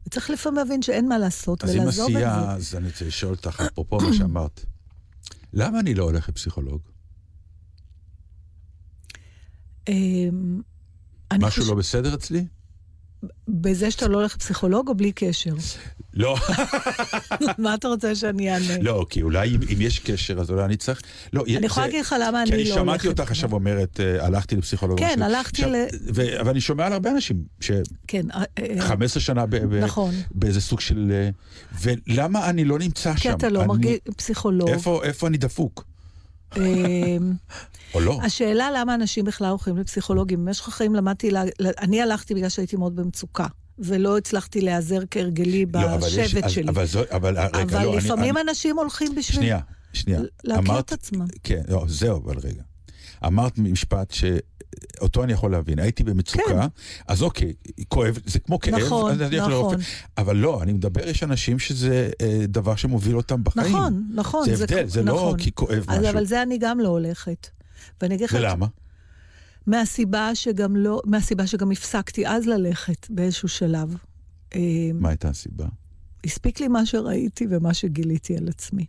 וצריך 0.07 0.29
לפעמים 0.29 0.57
להבין 0.57 0.81
שאין 0.81 1.09
מה 1.09 1.17
לעשות, 1.17 1.63
ולעזוב 1.63 1.79
את 1.87 1.93
זה. 1.93 2.01
אז 2.03 2.09
אם 2.09 2.15
עשייה, 2.15 2.51
אז 2.51 2.75
אני 2.75 2.87
רוצה 2.87 3.05
לשאול 3.05 3.31
אותך, 3.31 3.63
אפרופו 3.67 3.97
מה 3.97 4.13
שאמרת, 4.13 4.65
למה 5.53 5.79
אני 5.79 5.93
לא 5.93 6.03
הולך 6.03 6.29
לפסיכולוג? 6.29 6.81
אמ, 9.87 10.61
משהו 11.39 11.65
לא 11.65 11.75
בסדר 11.75 12.13
אצלי? 12.13 12.45
בזה 13.47 13.91
שאתה 13.91 14.07
לא 14.07 14.17
הולך 14.17 14.35
לפסיכולוג 14.35 14.87
או 14.89 14.95
בלי 14.95 15.11
קשר? 15.11 15.53
לא, 16.13 16.35
מה 17.57 17.73
אתה 17.73 17.87
רוצה 17.87 18.15
שאני 18.15 18.53
אענה? 18.53 18.77
לא, 18.81 19.05
כי 19.09 19.21
אולי 19.21 19.49
אם, 19.69 19.81
יש 19.81 19.99
קשר, 19.99 20.39
אז 20.39 20.51
אולי 20.51 20.65
אני 20.65 20.77
צריך... 20.77 21.01
לא, 21.33 21.43
אני 21.57 21.65
יכולה 21.65 21.85
להגיד 21.85 22.01
לך 22.01 22.15
למה 22.21 22.41
אני 22.41 22.51
כי 22.51 22.55
לא 22.57 22.61
אני 22.61 22.69
הולכת. 22.69 22.81
שמעתי 22.83 23.07
אותך 23.07 23.31
עכשיו 23.31 23.53
אומרת, 23.53 23.99
אה, 23.99 24.25
הלכתי 24.25 24.55
לפסיכולוג. 24.55 24.99
כן. 24.99 25.21
הלכתי 25.21 25.61
ל- 25.65 25.85
ו- 26.15 26.39
אבל 26.41 26.49
אני 26.49 26.61
שומע 26.61 26.85
על 26.85 26.93
הרבה 26.93 27.11
אנשים, 27.11 27.43
ש-15 27.59 27.73
כן, 28.07 28.25
אה, 28.31 28.43
אה, 28.59 29.07
שנה 29.19 29.45
נכון. 29.81 30.13
באיזה 30.31 30.61
סוג 30.61 30.79
של... 30.79 31.11
ולמה 31.81 32.49
אני 32.49 32.65
לא 32.65 32.79
נמצא 32.79 33.13
כי 33.13 33.21
שם? 33.21 33.33
אתה 33.37 33.49
לא 33.49 33.59
אני- 33.59 33.67
מרגיש 33.67 33.97
פסיכולוג. 34.17 34.69
איפה 35.03 35.27
אני 35.27 35.37
דפוק? 35.37 35.85
אה, 36.57 37.17
או 37.93 37.99
לא? 37.99 38.19
השאלה 38.23 38.69
למה 38.75 38.95
אנשים 38.95 39.25
בכלל 39.25 39.47
הולכים 39.49 39.77
לפסיכולוגים. 39.77 40.45
במשך 40.45 40.67
החיים 40.67 40.95
למדתי, 40.95 41.31
לה... 41.31 41.43
אני 41.81 42.01
הלכתי 42.01 42.33
בגלל 42.35 42.49
שהייתי 42.49 42.75
מאוד 42.75 42.95
במצוקה, 42.95 43.47
ולא 43.79 44.17
הצלחתי 44.17 44.61
להיעזר 44.61 44.99
כהרגלי 45.11 45.65
לא, 45.73 45.79
אבל 45.95 46.07
בשבט 46.07 46.49
שלי. 46.49 46.69
אבל 46.69 46.85
זו... 46.85 47.01
אבל 47.11 47.37
רגע, 47.39 47.47
אבל 47.63 47.83
לא, 47.83 47.89
אני- 47.89 47.97
לפעמים 47.97 48.37
אני- 48.37 48.49
אנשים 48.49 48.79
הולכים 48.79 49.15
בשביל 49.15 49.35
שנייה, 49.35 49.59
שנייה. 49.93 50.19
להכיר 50.43 50.71
אמרת- 50.71 50.85
את 50.85 50.91
עצמם. 50.91 51.25
כן, 51.43 51.61
לא, 51.67 51.85
זהו, 51.87 52.17
אבל 52.25 52.35
רגע. 52.43 52.61
אמרת 53.25 53.57
משפט 53.57 54.11
שאותו 54.11 55.23
אני 55.23 55.33
יכול 55.33 55.51
להבין. 55.51 55.79
הייתי 55.79 56.03
במצוקה, 56.03 56.43
כן. 56.47 56.67
אז 57.07 57.21
אוקיי, 57.21 57.53
כואב, 57.87 58.19
זה 58.25 58.39
כמו 58.39 58.59
כאב, 58.59 58.75
נכון, 58.75 59.11
אז 59.11 59.21
אני 59.21 59.39
הולך 59.39 59.53
נכון. 59.53 59.73
לרופא. 59.73 59.89
אבל 60.17 60.35
לא, 60.35 60.63
אני 60.63 60.73
מדבר, 60.73 61.07
יש 61.07 61.23
אנשים 61.23 61.59
שזה 61.59 62.09
אה, 62.21 62.45
דבר 62.47 62.75
שמוביל 62.75 63.17
אותם 63.17 63.43
בחיים. 63.43 63.75
נכון, 63.75 64.07
נכון. 64.13 64.45
זה 64.45 64.63
הבדל, 64.63 64.87
זה 64.87 65.03
לא 65.03 65.13
נכון. 65.13 65.37
כי 65.37 65.51
כואב 65.51 65.85
אז 65.87 65.99
משהו. 65.99 66.11
אבל 66.11 66.25
זה 66.25 66.41
אני 66.41 66.57
גם 66.57 66.79
לא 66.79 66.87
הולכת. 66.87 67.47
ואני 68.01 68.15
אגיד 68.15 68.25
לך... 68.25 68.35
ולמה? 68.39 68.67
מהסיבה 69.67 70.35
שגם 70.35 70.75
לא... 70.75 71.01
מהסיבה 71.05 71.47
שגם 71.47 71.71
הפסקתי 71.71 72.27
אז 72.27 72.47
ללכת 72.47 73.07
באיזשהו 73.09 73.47
שלב. 73.47 73.95
אה, 74.55 74.59
מה 74.93 75.09
הייתה 75.09 75.29
הסיבה? 75.29 75.65
הספיק 76.25 76.59
לי 76.59 76.67
מה 76.67 76.85
שראיתי 76.85 77.47
ומה 77.49 77.73
שגיליתי 77.73 78.37
על 78.37 78.47
עצמי. 78.47 78.85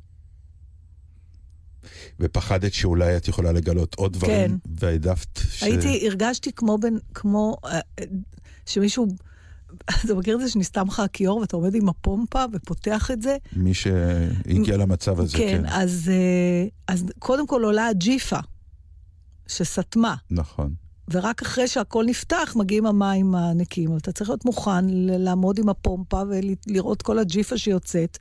ופחדת 2.20 2.72
שאולי 2.72 3.16
את 3.16 3.28
יכולה 3.28 3.52
לגלות 3.52 3.94
עוד 3.94 4.12
דברים, 4.12 4.58
והעדפת 4.78 5.40
ש... 5.50 5.62
הייתי, 5.62 6.08
הרגשתי 6.08 6.52
כמו 6.52 6.78
בן... 6.78 6.94
כמו... 7.14 7.56
אה, 7.64 7.80
שמישהו... 8.66 9.06
אתה 10.04 10.14
מכיר 10.14 10.36
את 10.36 10.40
זה 10.40 10.50
שנסתם 10.50 10.86
לך 10.86 11.00
הכיור 11.00 11.38
ואתה 11.38 11.56
עומד 11.56 11.74
עם 11.74 11.88
הפומפה 11.88 12.44
ופותח 12.52 13.10
את 13.10 13.22
זה? 13.22 13.36
מי 13.56 13.74
שהגיע 13.74 14.76
למצב 14.76 15.20
הזה, 15.20 15.38
כן, 15.38 15.62
כן. 15.62 15.66
אז, 15.66 16.10
אה, 16.12 16.94
אז 16.94 17.04
קודם 17.18 17.46
כל 17.46 17.64
עולה 17.64 17.86
הג'יפה, 17.86 18.38
שסתמה, 19.46 20.14
נכון. 20.30 20.74
ורק 21.10 21.42
אחרי 21.42 21.68
שהכל 21.68 22.04
נפתח 22.08 22.54
מגיעים 22.56 22.86
המים 22.86 23.34
הנקיים. 23.34 23.88
אבל 23.88 23.98
אתה 23.98 24.12
צריך 24.12 24.30
להיות 24.30 24.44
מוכן 24.44 24.84
לעמוד 25.18 25.58
עם 25.58 25.68
הפומפה 25.68 26.22
ולראות 26.28 27.02
כל 27.02 27.18
הג'יפה 27.18 27.58
שיוצאת, 27.58 28.18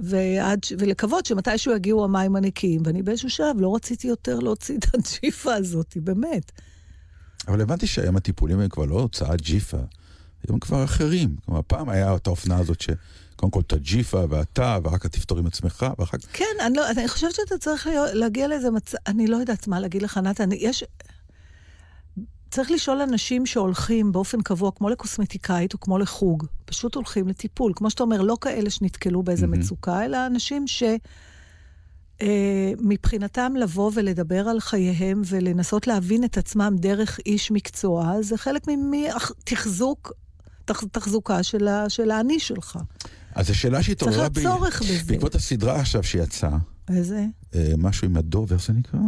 ועד, 0.00 0.64
ש- 0.64 0.72
ולקוות 0.78 1.26
שמתישהו 1.26 1.72
יגיעו 1.76 2.04
המים 2.04 2.36
הנקיים. 2.36 2.82
ואני 2.84 3.02
באיזשהו 3.02 3.30
שלב 3.30 3.60
לא 3.60 3.74
רציתי 3.74 4.08
יותר 4.08 4.38
להוציא 4.38 4.78
את 4.78 4.86
הג'יפה 4.94 5.54
הזאת, 5.54 5.96
באמת. 5.96 6.52
אבל 7.48 7.60
הבנתי 7.60 7.86
שהיום 7.86 8.16
הטיפולים 8.16 8.60
הם 8.60 8.68
כבר 8.68 8.84
לא 8.84 9.00
הוצאת 9.00 9.40
ג'יפה, 9.40 9.78
היום 10.48 10.58
כבר 10.58 10.84
אחרים. 10.84 11.36
כלומר, 11.44 11.60
פעם 11.66 11.88
היה 11.88 12.16
את 12.16 12.26
האופנה 12.26 12.58
הזאת 12.58 12.80
שקודם 12.80 13.50
כל 13.50 13.60
אתה 13.60 13.76
ג'יפה 13.76 14.24
ואתה, 14.30 14.78
ואחר 14.84 14.98
כך 14.98 15.06
תפתור 15.06 15.38
עם 15.38 15.46
עצמך, 15.46 15.86
ואחר 15.98 16.18
כך... 16.18 16.26
כן, 16.32 16.44
אני, 16.66 16.76
לא, 16.76 16.90
אני 16.90 17.08
חושבת 17.08 17.34
שאתה 17.34 17.58
צריך 17.58 17.88
להגיע 18.12 18.48
לאיזה 18.48 18.70
מצב, 18.70 18.98
אני 19.06 19.26
לא 19.26 19.36
יודעת 19.36 19.68
מה 19.68 19.80
להגיד 19.80 20.02
לך, 20.02 20.18
נתן, 20.18 20.48
יש... 20.52 20.84
צריך 22.54 22.70
לשאול 22.70 23.00
אנשים 23.00 23.46
שהולכים 23.46 24.12
באופן 24.12 24.42
קבוע, 24.42 24.70
כמו 24.76 24.88
לקוסמטיקאית 24.88 25.74
או 25.74 25.80
כמו 25.80 25.98
לחוג, 25.98 26.46
פשוט 26.64 26.94
הולכים 26.94 27.28
לטיפול. 27.28 27.72
כמו 27.76 27.90
שאתה 27.90 28.02
אומר, 28.02 28.20
לא 28.20 28.36
כאלה 28.40 28.70
שנתקלו 28.70 29.22
באיזה 29.22 29.46
מהמם. 29.46 29.60
מצוקה, 29.60 30.04
אלא 30.04 30.26
אנשים 30.26 30.66
ש... 30.66 30.82
אה, 32.22 32.72
מבחינתם 32.80 33.52
לבוא 33.56 33.90
ולדבר 33.94 34.48
על 34.48 34.60
חייהם 34.60 35.22
ולנסות 35.26 35.86
להבין 35.86 36.24
את 36.24 36.38
עצמם 36.38 36.76
דרך 36.78 37.20
איש 37.26 37.50
מקצוע, 37.50 38.22
זה 38.22 38.36
חלק 38.36 38.62
מתחזוק, 38.90 40.12
תחזוקה 40.92 41.42
של, 41.42 41.68
ה, 41.68 41.90
של 41.90 42.10
האני 42.10 42.40
שלך. 42.40 42.78
אז 43.34 43.46
זו 43.46 43.54
שאלה 43.54 43.76
צריך 43.76 43.86
שהתעוררה 43.86 44.28
בזה. 44.28 44.48
בעקבות 45.06 45.34
הסדרה 45.34 45.80
עכשיו 45.80 46.02
שיצאה, 46.02 46.58
איזה? 46.88 47.26
אה, 47.54 47.72
משהו 47.78 48.08
עם 48.08 48.16
הדוב, 48.16 48.52
איך 48.52 48.66
זה 48.66 48.72
נקרא? 48.72 49.00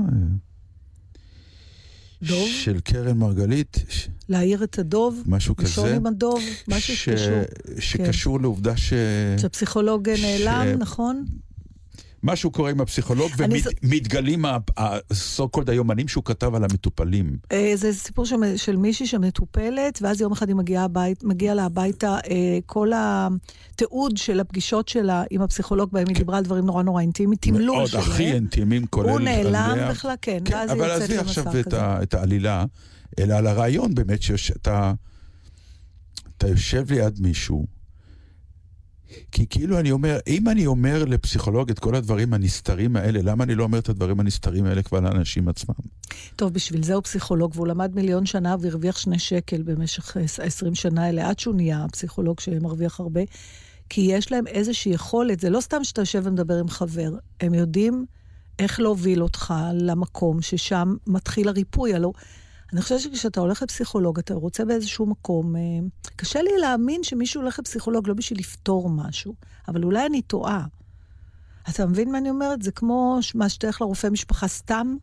דוב? 2.27 2.49
של 2.49 2.81
קרן 2.81 3.19
מרגלית, 3.19 3.77
ש- 3.89 4.09
להעיר 4.29 4.65
את 4.65 4.79
הדוב, 4.79 5.23
משהו 5.27 5.55
לישון 5.59 5.85
כזה. 5.85 5.97
עם 5.97 6.07
הדוב, 6.07 6.41
משהו 6.69 6.97
ש- 6.97 7.05
שקשור. 7.05 7.43
שקשור 7.79 8.41
לעובדה 8.41 8.77
ש... 8.77 8.93
שהפסיכולוג 9.39 10.09
נעלם, 10.09 10.67
ש- 10.75 10.79
נכון? 10.79 11.25
משהו 12.27 12.51
קורה 12.51 12.71
עם 12.71 12.81
הפסיכולוג, 12.81 13.31
ומתגלים 13.83 14.45
הסו 14.77 15.49
קולד 15.49 15.71
היומנים 15.71 16.09
שהוא 16.09 16.25
כתב 16.25 16.55
על 16.55 16.65
המטופלים. 16.65 17.37
אה, 17.53 17.73
זה 17.75 17.93
סיפור 17.93 18.25
של, 18.57 18.77
מישהי 18.77 19.07
שמטופלת, 19.07 19.99
ואז 20.03 20.21
יום 20.21 20.33
אחד 20.33 20.49
היא 20.49 20.57
מגיעה 21.23 21.55
לה 21.55 21.65
הביתה 21.65 22.19
אה, 22.31 22.59
כל 22.67 22.91
התיעוד 22.95 24.17
של 24.17 24.41
הפגישות 24.41 24.89
שלה 24.89 25.25
עם 25.31 25.43
הפסיכולוג, 25.43 25.93
בהם 25.93 26.07
היא 26.09 26.17
דיברה 26.17 26.39
על 26.39 26.45
דברים 26.45 26.67
נורא 26.67 26.83
נורא 26.83 27.01
אינטימיים, 27.01 27.39
תמלול 27.41 27.61
כן. 27.61 27.67
מאוד 27.67 27.87
שלהם. 27.87 28.05
הכי 28.05 28.33
אינטימיים, 28.33 28.87
כולל... 28.87 29.09
הוא 29.09 29.21
נעלם. 29.21 29.89
בכלל, 29.91 30.15
כן, 30.23 30.39
כן, 30.45 30.55
ואז 30.55 30.71
היא 30.71 30.79
אבל 30.79 30.89
יוצאת 30.89 31.03
עזבי 31.03 31.17
למסע 31.17 31.41
עכשיו 31.41 31.61
את, 31.61 31.67
כזה. 31.67 31.83
ה, 31.83 32.03
את 32.03 32.15
העלילה, 32.15 32.65
אלא 33.19 33.35
על 33.35 33.47
הרעיון 33.47 33.95
באמת 33.95 34.23
שאתה 34.23 34.93
אתה 36.39 36.49
יושב 36.49 36.93
ליד 36.93 37.21
מישהו, 37.21 37.67
כי 39.33 39.47
כאילו 39.51 39.79
אני 39.79 39.91
אומר, 39.91 40.19
אם 40.27 40.49
אני 40.49 40.67
אומר 40.67 41.05
לפסיכולוג 41.05 41.71
את 41.71 41.79
כל 41.79 41.95
הדברים 41.95 42.35
הנסתרים 42.35 42.97
האלה, 42.97 43.21
למה 43.23 43.45
אני 43.45 43.55
לא 43.55 43.65
אומר 43.65 43.79
את 43.79 43.89
הדברים 43.89 44.21
הנסתרים 44.21 44.65
האלה 44.65 44.83
כבר 44.83 45.01
לאנשים 45.01 45.49
עצמם? 45.49 45.75
טוב, 46.37 46.53
בשביל 46.53 46.83
זה 46.83 46.95
הוא 46.95 47.03
פסיכולוג, 47.03 47.53
והוא 47.55 47.67
למד 47.67 47.95
מיליון 47.95 48.27
שנה 48.27 48.57
והרוויח 48.61 48.99
שני 48.99 49.19
שקל 49.19 49.63
במשך 49.63 50.17
אה, 50.17 50.23
20 50.23 50.75
שנה 50.75 51.05
האלה, 51.05 51.29
עד 51.29 51.39
שהוא 51.39 51.55
נהיה 51.55 51.87
פסיכולוג 51.93 52.41
שמרוויח 52.41 53.01
הרבה. 53.01 53.21
כי 53.89 54.01
יש 54.01 54.33
להם 54.33 54.47
איזושהי 54.47 54.93
יכולת, 54.93 55.41
זה 55.41 55.51
לא 55.51 55.61
סתם 55.61 55.85
שאתה 55.85 56.01
יושב 56.01 56.23
ומדבר 56.25 56.59
עם 56.59 56.69
חבר, 56.69 57.11
הם 57.41 57.55
יודעים 57.55 58.07
איך 58.59 58.81
להוביל 58.81 59.23
אותך 59.23 59.55
למקום 59.75 60.43
ששם 60.43 60.95
מתחיל 61.07 61.49
הריפוי. 61.49 61.95
הלוא 61.95 62.13
אני 62.73 62.83
חושבת 62.83 63.01
שכשאתה 63.01 63.41
הולך 63.41 63.63
לפסיכולוג, 63.63 64.19
אתה 64.19 64.35
רוצה 64.35 64.65
באיזשהו 64.65 65.07
מקום... 65.07 65.57
אה, 65.57 65.61
קשה 66.17 66.43
לי 66.43 66.51
להאמין 66.61 67.03
שמישהו 67.03 67.41
הולך 67.41 67.59
לפסיכולוג 67.59 68.09
לא 68.09 68.15
בשביל 68.15 68.39
לפתור 68.39 68.91
משהו, 68.91 69.35
אבל 69.69 69.85
אולי 69.85 70.07
אני 70.07 70.23
טועה. 70.23 70.67
אתה 71.71 71.87
מבין 71.87 72.13
מה 72.13 72.19
אני 72.19 72.31
אומרת? 72.31 72.63
זה 72.63 72.73
כמו 72.73 73.19
מה 73.35 73.49
שתלך 73.49 73.81
לרופא 73.81 74.07
משפחה 74.07 74.49
סתם, 74.49 74.97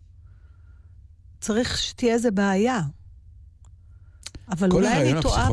צריך 1.41 1.77
שתהיה 1.77 2.13
איזה 2.13 2.31
בעיה. 2.31 2.81
אבל 4.51 4.69
כל 4.71 4.75
אולי 4.77 5.11
אני 5.11 5.21
טועה 5.21 5.49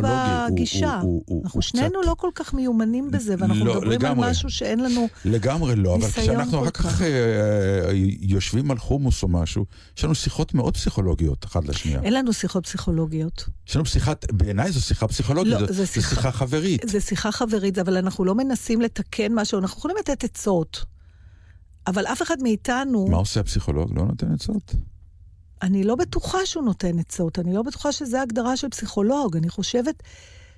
בגישה. 0.52 0.94
הוא- 0.94 1.02
הוא- 1.02 1.22
הוא- 1.26 1.42
אנחנו 1.44 1.56
הוא 1.58 1.62
שנינו 1.62 1.88
קצת- 1.98 2.06
לא 2.08 2.14
כל 2.14 2.28
כך 2.34 2.54
מיומנים 2.54 3.10
בזה, 3.10 3.34
ואנחנו 3.38 3.64
לא, 3.64 3.74
מדברים 3.74 3.92
לגמרי. 4.00 4.24
על 4.26 4.30
משהו 4.30 4.50
שאין 4.50 4.80
לנו... 4.80 5.08
לגמרי 5.24 5.76
לא, 5.76 5.94
אבל 5.94 6.04
ניסיון 6.04 6.26
כשאנחנו 6.26 6.52
כל 6.58 6.64
אחר 6.64 6.70
כך 6.70 6.80
כך. 6.86 7.02
אה, 7.02 7.90
יושבים 8.20 8.70
על 8.70 8.78
חומוס 8.78 9.22
או 9.22 9.28
משהו, 9.28 9.64
יש 9.98 10.04
לנו 10.04 10.14
שיחות 10.14 10.54
מאוד 10.54 10.74
פסיכולוגיות 10.74 11.44
אחת 11.44 11.64
לשנייה. 11.68 12.00
אין 12.02 12.12
לנו 12.14 12.32
שיחות 12.32 12.66
פסיכולוגיות. 12.66 13.48
יש 13.68 13.76
לנו 13.76 13.86
שיחת, 13.86 14.32
בעיניי 14.32 14.72
זו 14.72 14.80
שיחה 14.80 15.08
פסיכולוגית, 15.08 15.52
לא, 15.52 15.66
זו- 15.66 15.72
זו 15.72 15.86
שיחה- 15.86 16.10
שיחה 16.10 16.32
חברית. 16.32 16.82
זה 16.88 17.00
שיחה 17.00 17.32
חברית, 17.32 17.78
אבל 17.78 17.96
אנחנו 17.96 18.24
לא 18.24 18.34
מנסים 18.34 18.80
לתקן 18.80 19.32
משהו, 19.34 19.58
אנחנו 19.58 19.78
יכולים 19.78 19.96
לתת 20.00 20.24
עצות. 20.24 20.84
אבל 21.86 22.06
אף 22.06 22.22
אחד 22.22 22.36
מאיתנו, 22.42 23.06
מה 23.08 23.16
עושה 23.16 23.40
הפסיכולוג? 23.40 23.98
לא 23.98 24.04
נותן 24.04 24.32
עצות? 24.32 24.74
אני 25.62 25.84
לא 25.84 25.94
בטוחה 25.94 26.46
שהוא 26.46 26.64
נותן 26.64 26.98
עצות, 26.98 27.38
אני 27.38 27.52
לא 27.54 27.62
בטוחה 27.62 27.92
שזו 27.92 28.18
הגדרה 28.18 28.56
של 28.56 28.68
פסיכולוג. 28.68 29.36
אני 29.36 29.48
חושבת 29.48 30.02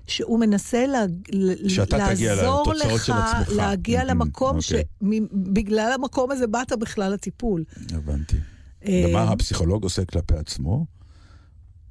שהוא 0.07 0.41
מנסה 0.41 0.87
לה, 0.87 1.05
לעזור 1.33 2.73
לך. 2.73 3.13
להגיע 3.57 4.03
Mhm, 4.03 4.05
למקום 4.05 4.57
אוקיי. 4.57 4.83
שבגלל 5.03 5.93
המקום 5.95 6.31
הזה 6.31 6.47
באת 6.47 6.73
בכלל 6.73 7.13
לטיפול. 7.13 7.65
הבנתי. 7.95 8.37
אה, 8.85 9.05
ומה 9.09 9.23
הפסיכולוג 9.23 9.85
עושה 9.85 10.05
כלפי 10.05 10.35
עצמו? 10.35 10.87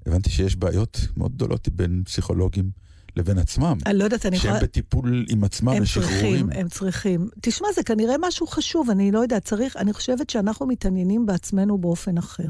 הבנתי 0.06 0.30
שיש 0.30 0.56
בעיות 0.56 1.00
מאוד 1.18 1.32
גדולות 1.32 1.70
בין 1.70 2.04
פסיכולוגים 2.06 2.72
לבין 3.16 3.38
עצמם. 3.38 3.78
אני 3.86 3.98
לא 3.98 4.04
יודעת, 4.04 4.26
אני 4.26 4.38
שהם 4.38 4.50
יכולה... 4.50 4.64
בטיפול 4.64 5.26
עם 5.30 5.44
עצמם 5.44 5.70
הם 5.70 5.84
ושחרורים. 5.84 6.12
צריכים, 6.12 6.50
הם 6.52 6.70
צריכים. 6.70 7.28
תשמע, 7.42 7.68
זה 7.76 7.84
כנראה 7.84 8.16
משהו 8.22 8.48
חשוב, 8.48 8.90
אני 8.90 9.12
לא 9.12 9.20
יודעת, 9.20 9.46
צריך, 9.46 9.78
אני 9.78 9.94
חושבת 9.94 10.30
שאנחנו 10.30 10.68
מתעניינים 10.68 11.26
בעצמנו 11.26 11.78
באופן 11.78 12.18
אחר. 12.18 12.48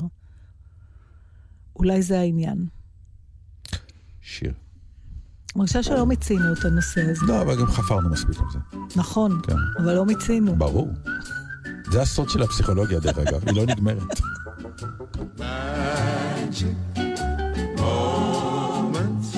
אולי 1.81 2.01
זה 2.01 2.19
העניין. 2.19 2.65
שיר. 4.21 4.53
מרגישה 5.55 5.83
שלא 5.83 6.05
מיצינו 6.05 6.53
את 6.53 6.65
הנושא 6.65 7.01
הזה. 7.11 7.25
לא, 7.27 7.41
אבל 7.41 7.59
גם 7.59 7.67
חפרנו 7.67 8.09
מספיק 8.09 8.39
על 8.39 8.45
זה. 8.53 8.59
נכון, 8.95 9.41
כן. 9.47 9.55
אבל 9.83 9.95
לא 9.95 10.05
מיצינו. 10.05 10.55
ברור. 10.55 10.89
זה 11.91 12.01
הסוד 12.01 12.29
של 12.29 12.43
הפסיכולוגיה, 12.43 12.99
דרך 12.99 13.17
אגב, 13.17 13.47
היא 13.47 13.55
לא 13.55 13.65
נגמרת. 13.65 14.19
Magic 15.37 16.97
moments. 17.77 19.31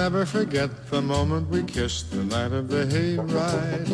Never 0.00 0.24
forget 0.24 0.70
the 0.88 1.02
moment 1.02 1.46
we 1.50 1.62
kissed 1.62 2.10
the 2.10 2.24
night 2.24 2.52
of 2.52 2.68
the 2.68 2.86
hayride. 2.86 3.86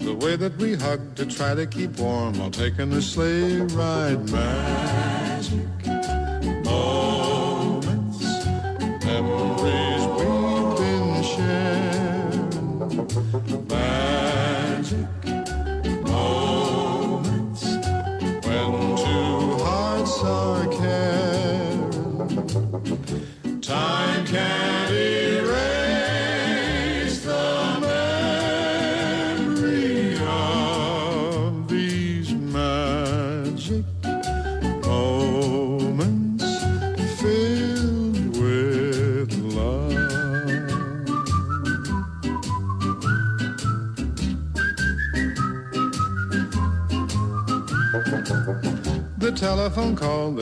The 0.00 0.14
way 0.14 0.36
that 0.36 0.54
we 0.58 0.74
hugged 0.74 1.16
to 1.16 1.24
try 1.24 1.54
to 1.54 1.66
keep 1.66 1.98
warm 1.98 2.38
while 2.38 2.50
taking 2.50 2.92
a 2.92 3.00
sleigh 3.00 3.60
ride. 3.60 4.30
Magic 4.30 5.86
moments, 5.86 7.05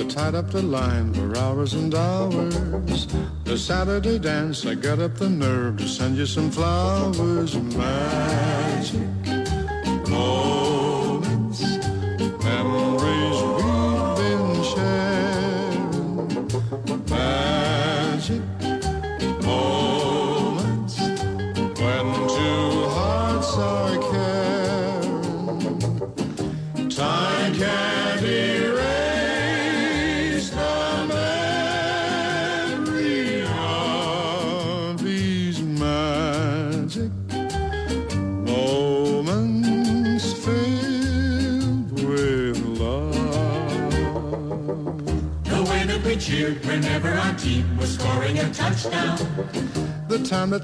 tied 0.09 0.35
up 0.35 0.51
the 0.51 0.63
line 0.63 1.13
for 1.15 1.37
hours 1.39 1.75
and 1.75 1.95
hours. 1.95 3.07
The 3.45 3.59
Saturday 3.59 4.19
dance, 4.19 4.67
I 4.67 4.75
got 4.75 4.99
up 4.99 5.15
the 5.17 5.29
nerve 5.29 5.79
to 5.79 5.89
send 5.89 6.17
you 6.17 6.27
some 6.27 6.51
flowers. 6.51 7.57
Magic 7.57 8.54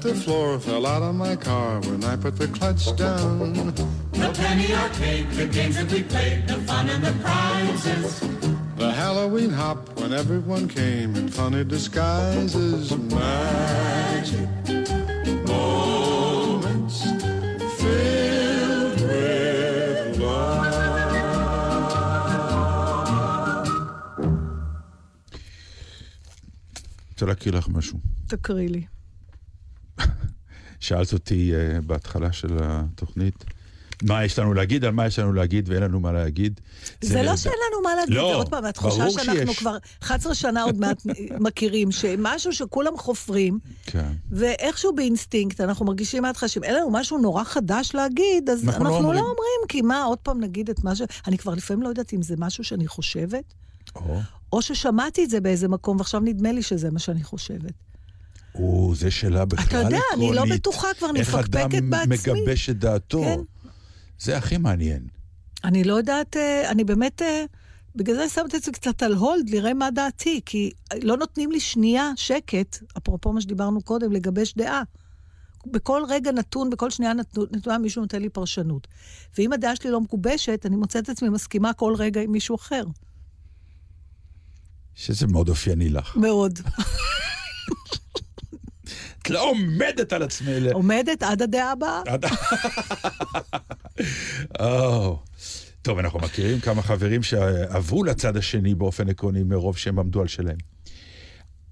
the 0.00 0.14
floor 0.14 0.58
fell 0.58 0.86
out 0.86 1.02
of 1.02 1.14
my 1.14 1.36
car 1.36 1.80
when 1.82 2.02
I 2.02 2.16
put 2.16 2.38
the 2.38 2.48
clutch 2.48 2.96
down. 2.96 3.74
The 4.12 4.32
penny 4.34 4.72
arcade, 4.72 5.30
the 5.32 5.46
games 5.46 5.76
that 5.76 5.92
we 5.92 6.02
played, 6.02 6.48
the 6.48 6.54
fun 6.68 6.88
and 6.88 7.04
the 7.04 7.12
prizes. 7.22 8.20
The 8.76 8.90
Halloween 8.90 9.50
hop 9.50 9.78
when 10.00 10.14
everyone 10.14 10.66
came 10.66 11.14
in 11.14 11.28
funny 11.28 11.62
disguises. 11.62 12.96
Magic 12.96 14.48
moments 15.46 17.02
filled 17.78 19.00
with 19.02 20.18
love. 20.18 20.66
רוצה 27.10 27.26
להקריא 27.26 27.52
לך 27.52 27.68
משהו. 27.68 27.98
תקריא 28.26 28.68
לי. 28.68 28.84
שאלת 30.91 31.13
אותי 31.13 31.51
uh, 31.53 31.85
בהתחלה 31.85 32.31
של 32.31 32.57
התוכנית, 32.61 33.45
מה 34.03 34.25
יש 34.25 34.39
לנו 34.39 34.53
להגיד, 34.53 34.85
על 34.85 34.91
מה 34.91 35.07
יש 35.07 35.19
לנו 35.19 35.33
להגיד 35.33 35.69
ואין 35.69 35.83
לנו 35.83 35.99
מה 35.99 36.11
להגיד. 36.11 36.59
זה 37.01 37.23
לא 37.23 37.35
שאין 37.35 37.55
לנו 37.67 37.83
מה 37.83 37.95
להגיד, 37.95 38.15
לא, 38.15 38.29
זה 38.29 38.35
עוד 38.35 38.49
פעם, 38.49 38.65
התחושה 38.65 39.09
שאנחנו 39.09 39.53
שיש. 39.53 39.59
כבר 39.59 39.77
11 40.03 40.35
שנה 40.35 40.63
עוד 40.63 40.79
מעט 40.79 41.01
מכירים, 41.45 41.91
שמשהו 41.91 42.53
שכולם 42.53 42.97
חופרים, 42.97 43.59
כן. 43.85 44.11
ואיכשהו 44.31 44.95
באינסטינקט 44.95 45.61
אנחנו 45.61 45.85
מרגישים 45.85 46.23
מההתחלה 46.23 46.49
שאם 46.49 46.63
אין 46.63 46.75
לנו 46.75 46.91
משהו 46.91 47.17
נורא 47.17 47.43
חדש 47.43 47.91
להגיד, 47.93 48.49
אז 48.49 48.63
אנחנו 48.63 48.85
אנחנו, 48.85 48.89
לא 48.89 48.93
לא, 48.93 49.07
אומרים. 49.07 49.19
אומרים, 49.19 49.67
כי 49.67 49.81
מה, 49.81 50.03
עוד 50.03 50.17
פעם 50.17 50.39
נגיד 50.39 50.69
את 50.69 50.83
מה 50.83 50.95
ש... 50.95 51.01
אני 51.27 51.37
כבר 51.37 51.53
לפעמים 51.53 51.83
לא 51.83 51.89
יודעת 51.89 52.13
אם 52.13 52.21
זה 52.21 52.35
משהו 52.37 52.63
שאני 52.63 52.87
חושבת, 52.87 53.53
או, 53.95 54.19
או 54.53 54.61
ששמעתי 54.61 55.23
את 55.23 55.29
זה 55.29 55.41
באיזה 55.41 55.67
מקום, 55.67 55.97
ועכשיו 55.97 56.19
נדמה 56.19 56.51
לי 56.51 56.61
שזה 56.61 56.91
מה 56.91 56.99
שאני 56.99 57.23
חושבת. 57.23 57.73
או, 58.55 58.93
זה 58.95 59.11
שאלה 59.11 59.45
בכלל 59.45 59.65
אתה 59.65 59.77
עקרונית. 59.77 60.01
יודע, 60.15 60.27
אני 60.27 60.35
לא 60.35 60.55
בטוחה 60.55 60.87
כבר, 60.97 61.09
אני 61.09 61.21
מפקפקת 61.21 61.55
איך 61.55 61.65
אדם 61.65 61.89
בעצמי. 61.89 62.15
מגבש 62.15 62.69
את 62.69 62.79
דעתו. 62.79 63.21
כן. 63.23 63.39
זה 64.19 64.37
הכי 64.37 64.57
מעניין. 64.57 65.07
אני 65.63 65.83
לא 65.83 65.93
יודעת, 65.93 66.37
אה, 66.37 66.71
אני 66.71 66.83
באמת, 66.83 67.21
אה, 67.21 67.45
בגלל 67.95 68.15
זה 68.15 68.29
שמתי 68.29 68.57
את 68.57 68.63
זה 68.63 68.71
קצת 68.71 69.03
על 69.03 69.13
הולד, 69.13 69.49
לראה 69.49 69.73
מה 69.73 69.91
דעתי, 69.91 70.41
כי 70.45 70.71
לא 71.03 71.17
נותנים 71.17 71.51
לי 71.51 71.59
שנייה 71.59 72.11
שקט, 72.15 72.77
אפרופו 72.97 73.33
מה 73.33 73.41
שדיברנו 73.41 73.81
קודם, 73.81 74.11
לגבש 74.11 74.53
דעה. 74.53 74.83
בכל 75.65 76.03
רגע 76.09 76.31
נתון, 76.31 76.69
בכל 76.69 76.89
שנייה 76.89 77.13
נתונה 77.51 77.77
מישהו 77.77 78.01
נותן 78.01 78.21
לי 78.21 78.29
פרשנות. 78.29 78.87
ואם 79.37 79.53
הדעה 79.53 79.75
שלי 79.75 79.91
לא 79.91 80.01
מגובשת, 80.01 80.65
אני 80.65 80.75
מוצאת 80.75 81.03
את 81.03 81.09
עצמי 81.09 81.29
מסכימה 81.29 81.73
כל 81.73 81.93
רגע 81.97 82.21
עם 82.21 82.31
מישהו 82.31 82.55
אחר. 82.55 82.83
שזה 84.95 85.27
מאוד 85.27 85.49
אופייני 85.49 85.89
לך. 85.89 86.17
מאוד. 86.17 86.59
את 89.21 89.29
לא 89.29 89.49
עומדת 89.49 90.13
על 90.13 90.23
עצמי. 90.23 90.71
עומדת 90.71 91.23
עד 91.23 91.41
הדעה 91.41 91.71
הבאה. 91.71 92.01
טוב, 95.81 95.99
אנחנו 95.99 96.19
מכירים 96.19 96.59
כמה 96.59 96.81
חברים 96.81 97.23
שעברו 97.23 98.03
לצד 98.03 98.37
השני 98.37 98.75
באופן 98.75 99.09
עקרוני 99.09 99.43
מרוב 99.43 99.77
שהם 99.77 99.99
עמדו 99.99 100.21
על 100.21 100.27
שלהם. 100.27 100.57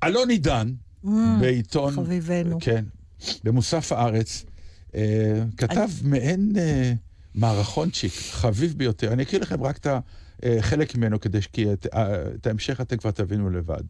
אלון 0.03 0.29
עידן, 0.29 0.71
בעיתון... 1.39 1.93
חביבנו. 1.93 2.57
כן, 2.61 2.85
במוסף 3.43 3.91
הארץ, 3.91 4.45
אה, 4.95 5.43
כתב 5.57 5.89
מעין 6.03 6.53
אה, 6.57 6.93
מערכונצ'יק, 7.35 8.13
חביב 8.31 8.73
ביותר. 8.77 9.13
אני 9.13 9.23
אקריא 9.23 9.41
לכם 9.41 9.63
רק 9.63 9.77
את 9.77 9.87
החלק 10.43 10.95
ממנו, 10.95 11.19
כדי 11.19 11.39
כי 11.53 11.73
את, 11.73 11.87
אה, 11.93 12.21
את 12.35 12.47
ההמשך 12.47 12.81
אתם 12.81 12.97
כבר 12.97 13.11
תבינו 13.11 13.49
לבד. 13.49 13.83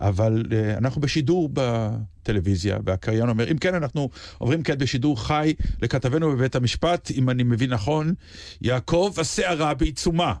אבל 0.00 0.42
אה, 0.52 0.78
אנחנו 0.78 1.00
בשידור 1.00 1.50
בטלוויזיה, 1.52 2.78
והקריין 2.84 3.28
אומר, 3.28 3.50
אם 3.52 3.58
כן, 3.58 3.74
אנחנו 3.74 4.10
עוברים 4.38 4.62
כעת 4.62 4.78
בשידור 4.78 5.26
חי 5.26 5.54
לכתבנו 5.82 6.30
בבית 6.30 6.54
המשפט, 6.54 7.10
אם 7.10 7.30
אני 7.30 7.42
מבין 7.42 7.70
נכון, 7.70 8.14
יעקב 8.60 9.14
הסערה 9.18 9.74
בעיצומה. 9.74 10.34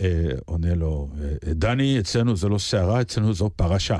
אה, 0.00 0.06
עונה 0.44 0.74
לו, 0.74 1.08
אה, 1.20 1.54
דני, 1.54 2.00
אצלנו 2.00 2.36
זה 2.36 2.48
לא 2.48 2.58
סערה, 2.58 3.00
אצלנו 3.00 3.34
זו 3.34 3.50
פרשה. 3.56 3.98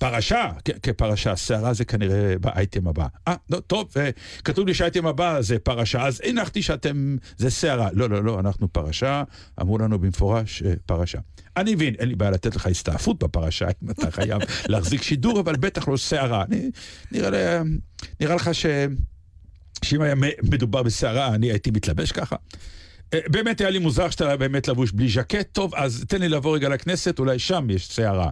פרשה, 0.00 0.50
כפרשה, 0.82 1.36
סערה 1.36 1.72
זה 1.74 1.84
כנראה 1.84 2.34
באייטם 2.40 2.88
הבא. 2.88 3.06
אה, 3.28 3.34
לא, 3.50 3.60
טוב, 3.60 3.88
אה, 3.96 4.10
כתוב 4.44 4.66
לי 4.66 4.74
שהאייטם 4.74 5.06
הבא 5.06 5.40
זה 5.40 5.58
פרשה, 5.58 6.06
אז 6.06 6.20
הנחתי 6.24 6.62
שאתם, 6.62 7.16
זה 7.36 7.50
סערה. 7.50 7.88
לא, 7.92 8.10
לא, 8.10 8.24
לא, 8.24 8.40
אנחנו 8.40 8.68
פרשה, 8.72 9.22
אמרו 9.60 9.78
לנו 9.78 9.98
במפורש 9.98 10.62
אה, 10.62 10.72
פרשה. 10.86 11.18
אני 11.56 11.74
מבין, 11.74 11.94
אין 11.98 12.08
לי 12.08 12.14
בעיה 12.14 12.30
לתת 12.30 12.56
לך 12.56 12.66
הסתעפות 12.66 13.18
בפרשה, 13.24 13.66
אם 13.82 13.90
אתה 13.90 14.10
חייב 14.10 14.38
להחזיק 14.72 15.02
שידור, 15.02 15.40
אבל 15.40 15.56
בטח 15.56 15.88
לא 15.88 15.96
סערה. 15.96 16.44
נראה, 17.12 17.30
לי- 17.30 17.70
נראה 18.20 18.34
לך 18.34 18.54
ש... 18.54 18.66
שאם 19.84 20.02
היה 20.02 20.14
מדובר 20.42 20.82
בסערה, 20.82 21.34
אני 21.34 21.50
הייתי 21.50 21.70
מתלבש 21.70 22.12
ככה. 22.12 22.36
אה, 23.14 23.18
באמת 23.30 23.60
היה 23.60 23.70
לי 23.70 23.78
מוזר 23.78 24.10
שאתה 24.10 24.36
באמת 24.36 24.68
לבוש 24.68 24.92
בלי 24.92 25.08
ז'קט. 25.08 25.48
טוב, 25.52 25.74
אז 25.74 26.04
תן 26.08 26.20
לי 26.20 26.28
לעבור 26.28 26.54
רגע 26.54 26.68
לכנסת, 26.68 27.18
אולי 27.18 27.38
שם 27.38 27.66
יש 27.70 27.88
סערה. 27.92 28.28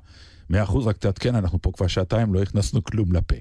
מאה 0.50 0.62
אחוז, 0.62 0.86
רק 0.86 0.96
תעדכן, 0.96 1.34
אנחנו 1.34 1.62
פה 1.62 1.72
כבר 1.74 1.86
שעתיים, 1.86 2.34
לא 2.34 2.42
הכנסנו 2.42 2.84
כלום 2.84 3.12
לפה. 3.12 3.36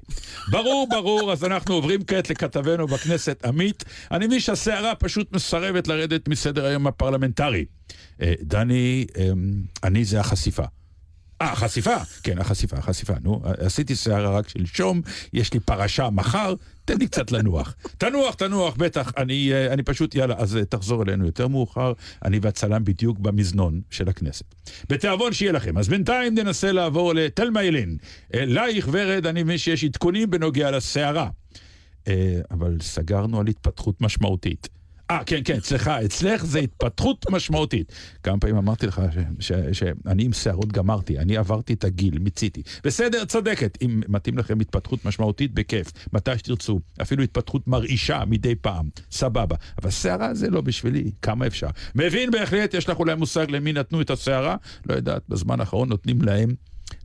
ברור, 0.50 0.88
ברור, 0.90 1.32
אז 1.32 1.44
אנחנו 1.44 1.74
עוברים 1.74 2.04
כעת 2.04 2.30
לכתבנו 2.30 2.86
בכנסת, 2.86 3.44
עמית. 3.44 3.84
אני 4.10 4.26
מבין 4.26 4.40
שהסערה 4.40 4.94
פשוט 4.94 5.32
מסרבת 5.32 5.88
לרדת 5.88 6.28
מסדר 6.28 6.64
היום 6.64 6.86
הפרלמנטרי. 6.86 7.64
אה, 8.22 8.34
דני, 8.42 9.06
אה, 9.18 9.30
אני 9.84 10.04
זה 10.04 10.20
החשיפה. 10.20 10.64
אה, 11.42 11.56
חשיפה. 11.56 11.96
כן, 12.22 12.38
החשיפה, 12.38 12.76
החשיפה. 12.76 13.12
נו, 13.22 13.42
עשיתי 13.44 13.96
שערה 13.96 14.38
רק 14.38 14.48
שלשום, 14.48 15.00
יש 15.32 15.54
לי 15.54 15.60
פרשה 15.60 16.10
מחר, 16.10 16.54
תן 16.84 16.98
לי 16.98 17.06
קצת 17.06 17.32
לנוח. 17.32 17.74
תנוח, 17.98 18.34
תנוח, 18.34 18.76
בטח. 18.76 19.12
אני, 19.16 19.52
אה, 19.52 19.72
אני 19.72 19.82
פשוט, 19.82 20.14
יאללה, 20.14 20.34
אז 20.38 20.56
אה, 20.56 20.64
תחזור 20.64 21.02
אלינו 21.02 21.26
יותר 21.26 21.48
מאוחר. 21.48 21.92
אני 22.24 22.38
והצלם 22.42 22.84
בדיוק 22.84 23.18
במזנון 23.18 23.80
של 23.90 24.08
הכנסת. 24.08 24.54
בתיאבון 24.88 25.32
שיהיה 25.32 25.52
לכם. 25.52 25.78
אז 25.78 25.88
בינתיים 25.88 26.34
ננסה 26.34 26.72
לעבור 26.72 27.14
לתלמה 27.14 27.62
ילין. 27.62 27.96
אלייך, 28.34 28.88
ורד, 28.92 29.26
אני 29.26 29.42
מבין 29.42 29.58
שיש 29.58 29.84
עדכונים 29.84 30.30
בנוגע 30.30 30.70
לסערה. 30.70 31.28
אה, 32.08 32.40
אבל 32.50 32.76
סגרנו 32.80 33.40
על 33.40 33.46
התפתחות 33.46 34.00
משמעותית. 34.00 34.68
אה, 35.10 35.24
כן, 35.26 35.40
כן, 35.44 35.60
סליחה, 35.60 36.04
אצלך 36.04 36.44
זה 36.44 36.58
התפתחות 36.58 37.26
משמעותית. 37.30 37.92
כמה 38.22 38.38
פעמים 38.38 38.56
אמרתי 38.56 38.86
לך 38.86 39.02
שאני 39.40 40.24
עם 40.24 40.32
שערות 40.32 40.72
גמרתי, 40.72 41.18
אני 41.18 41.36
עברתי 41.36 41.72
את 41.72 41.84
הגיל, 41.84 42.18
מיציתי. 42.18 42.62
בסדר, 42.84 43.24
צודקת, 43.24 43.78
אם 43.82 44.00
מתאים 44.08 44.38
לכם 44.38 44.60
התפתחות 44.60 45.04
משמעותית, 45.04 45.54
בכיף, 45.54 45.92
מתי 46.12 46.38
שתרצו. 46.38 46.80
אפילו 47.02 47.22
התפתחות 47.22 47.68
מרעישה 47.68 48.22
מדי 48.26 48.54
פעם, 48.54 48.88
סבבה. 49.10 49.56
אבל 49.82 49.90
שערה 49.90 50.34
זה 50.34 50.50
לא 50.50 50.60
בשבילי, 50.60 51.10
כמה 51.22 51.46
אפשר. 51.46 51.68
מבין 51.94 52.30
בהחלט, 52.30 52.74
יש 52.74 52.88
לך 52.88 52.98
אולי 52.98 53.14
מושג 53.14 53.50
למי 53.50 53.72
נתנו 53.72 54.00
את 54.00 54.10
השערה? 54.10 54.56
לא 54.86 54.94
יודעת, 54.94 55.22
בזמן 55.28 55.60
האחרון 55.60 55.88
נותנים 55.88 56.22
להם, 56.22 56.54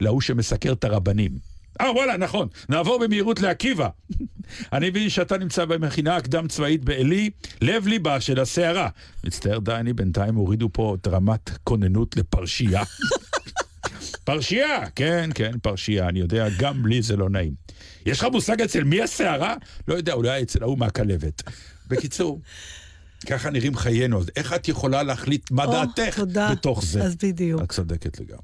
להוא 0.02 0.22
שמסקר 0.22 0.72
את 0.72 0.84
הרבנים. 0.84 1.53
אה, 1.82 1.92
וואלה, 1.92 2.18
נכון. 2.18 2.48
נעבור 2.70 3.00
במהירות 3.00 3.42
לעקיבא. 3.42 3.90
אני 4.74 4.90
מבין 4.90 5.10
שאתה 5.10 5.38
נמצא 5.38 5.66
במכינה 5.66 6.16
הקדם 6.16 6.48
צבאית 6.48 6.86
בעלי, 6.86 7.30
לב 7.62 7.88
ליבה 7.88 8.22
של 8.22 8.40
הסערה. 8.40 8.90
מצטער 9.24 9.60
דני, 9.60 9.94
בינתיים 9.94 10.36
הורידו 10.36 10.70
פה 10.74 10.96
את 11.02 11.08
רמת 11.08 11.50
כוננות 11.64 12.18
לפרשייה. 12.18 12.84
פרשייה, 14.24 14.90
כן, 14.96 15.30
כן, 15.36 15.52
פרשייה, 15.62 16.10
אני 16.10 16.20
יודע, 16.20 16.48
גם 16.60 16.86
לי 16.86 17.02
זה 17.02 17.16
לא 17.16 17.30
נעים. 17.30 17.54
יש 18.06 18.20
לך 18.20 18.28
מושג 18.32 18.62
אצל 18.62 18.84
מי 18.84 19.02
הסערה? 19.02 19.56
לא 19.88 19.94
יודע, 19.94 20.14
אולי 20.14 20.44
אצל 20.44 20.64
ההוא 20.64 20.78
מהכלבת. 20.78 21.42
בקיצור, 21.88 22.42
ככה 23.30 23.50
נראים 23.50 23.76
חיינו, 23.76 24.22
איך 24.36 24.54
את 24.54 24.68
יכולה 24.68 25.04
להחליט 25.04 25.52
מה 25.52 25.66
דעתך 25.66 26.22
בתוך 26.52 26.84
זה? 26.86 27.04
אז 27.04 27.16
בדיוק. 27.16 27.62
את 27.62 27.72
צודקת 27.72 28.20
לגמרי. 28.20 28.44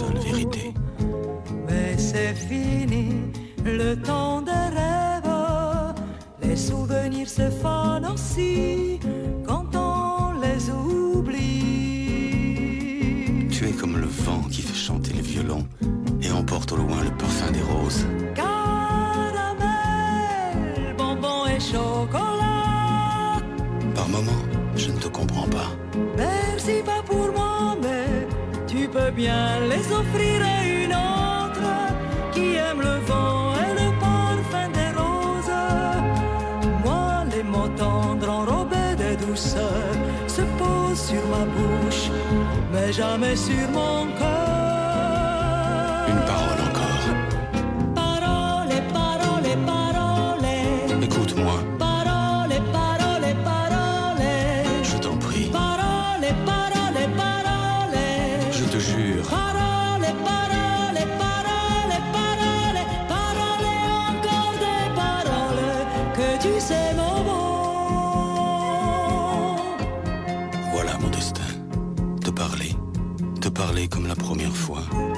seule 0.00 0.18
vérité. 0.18 0.72
Mais 1.68 1.96
c'est 1.98 2.34
fini, 2.34 3.06
le 3.64 3.94
temps 3.96 4.40
des 4.42 4.66
rêves. 4.78 5.34
Les 6.42 6.56
souvenirs 6.56 7.28
se 7.28 7.48
fanent 7.62 8.10
aussi 8.14 8.98
quand 9.46 9.68
on 9.74 10.40
les 10.44 10.60
oublie. 10.70 11.48
Tu 13.50 13.60
es 13.68 13.72
comme 13.72 13.96
le 13.98 14.10
vent 14.24 14.44
qui 14.50 14.62
fait 14.62 14.80
chanter 14.88 15.12
les 15.12 15.26
violons 15.34 15.66
et 16.22 16.30
emporte 16.30 16.72
au 16.72 16.76
loin 16.76 17.00
le 17.08 17.12
parfum 17.22 17.50
des 17.52 17.64
roses. 17.72 18.06
Caramel, 18.34 19.74
bonbon 20.96 21.40
et 21.54 21.60
chocolat. 21.60 23.42
Par 23.94 24.08
moments, 24.08 24.44
je 24.76 24.88
ne 24.94 24.98
te 25.04 25.08
comprends 25.08 25.48
pas. 25.56 25.70
Merci 26.16 26.76
pas 26.90 27.02
pour 27.10 27.26
moi 27.36 27.49
peux 28.92 29.10
bien 29.10 29.60
les 29.68 29.92
offrir 29.92 30.42
à 30.42 30.64
une 30.66 30.92
autre 30.92 31.68
qui 32.32 32.56
aime 32.56 32.80
le 32.80 32.98
vent 33.06 33.52
et 33.64 33.72
le 33.80 33.88
parfum 34.00 34.68
des 34.78 34.90
roses. 34.98 35.58
Moi, 36.84 37.24
les 37.32 37.42
mots 37.42 37.72
tendres 37.76 38.28
enrobés 38.28 38.94
de 38.98 39.26
douceur 39.26 39.92
se 40.26 40.42
posent 40.58 41.04
sur 41.10 41.24
ma 41.34 41.44
bouche, 41.56 42.10
mais 42.72 42.92
jamais 42.92 43.36
sur 43.36 43.68
mon 43.72 44.06
cœur. 44.18 45.68
Une 46.08 46.22
parole 46.26 46.49
première 74.40 74.56
fois. 74.56 75.09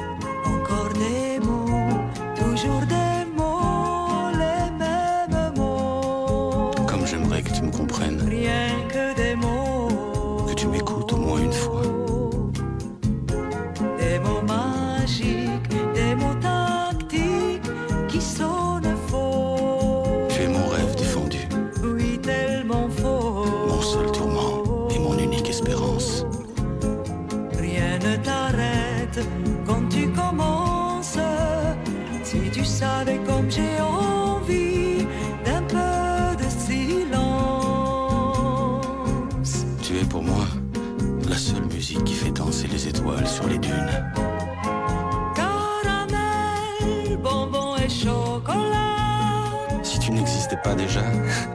Déjà, 50.83 51.03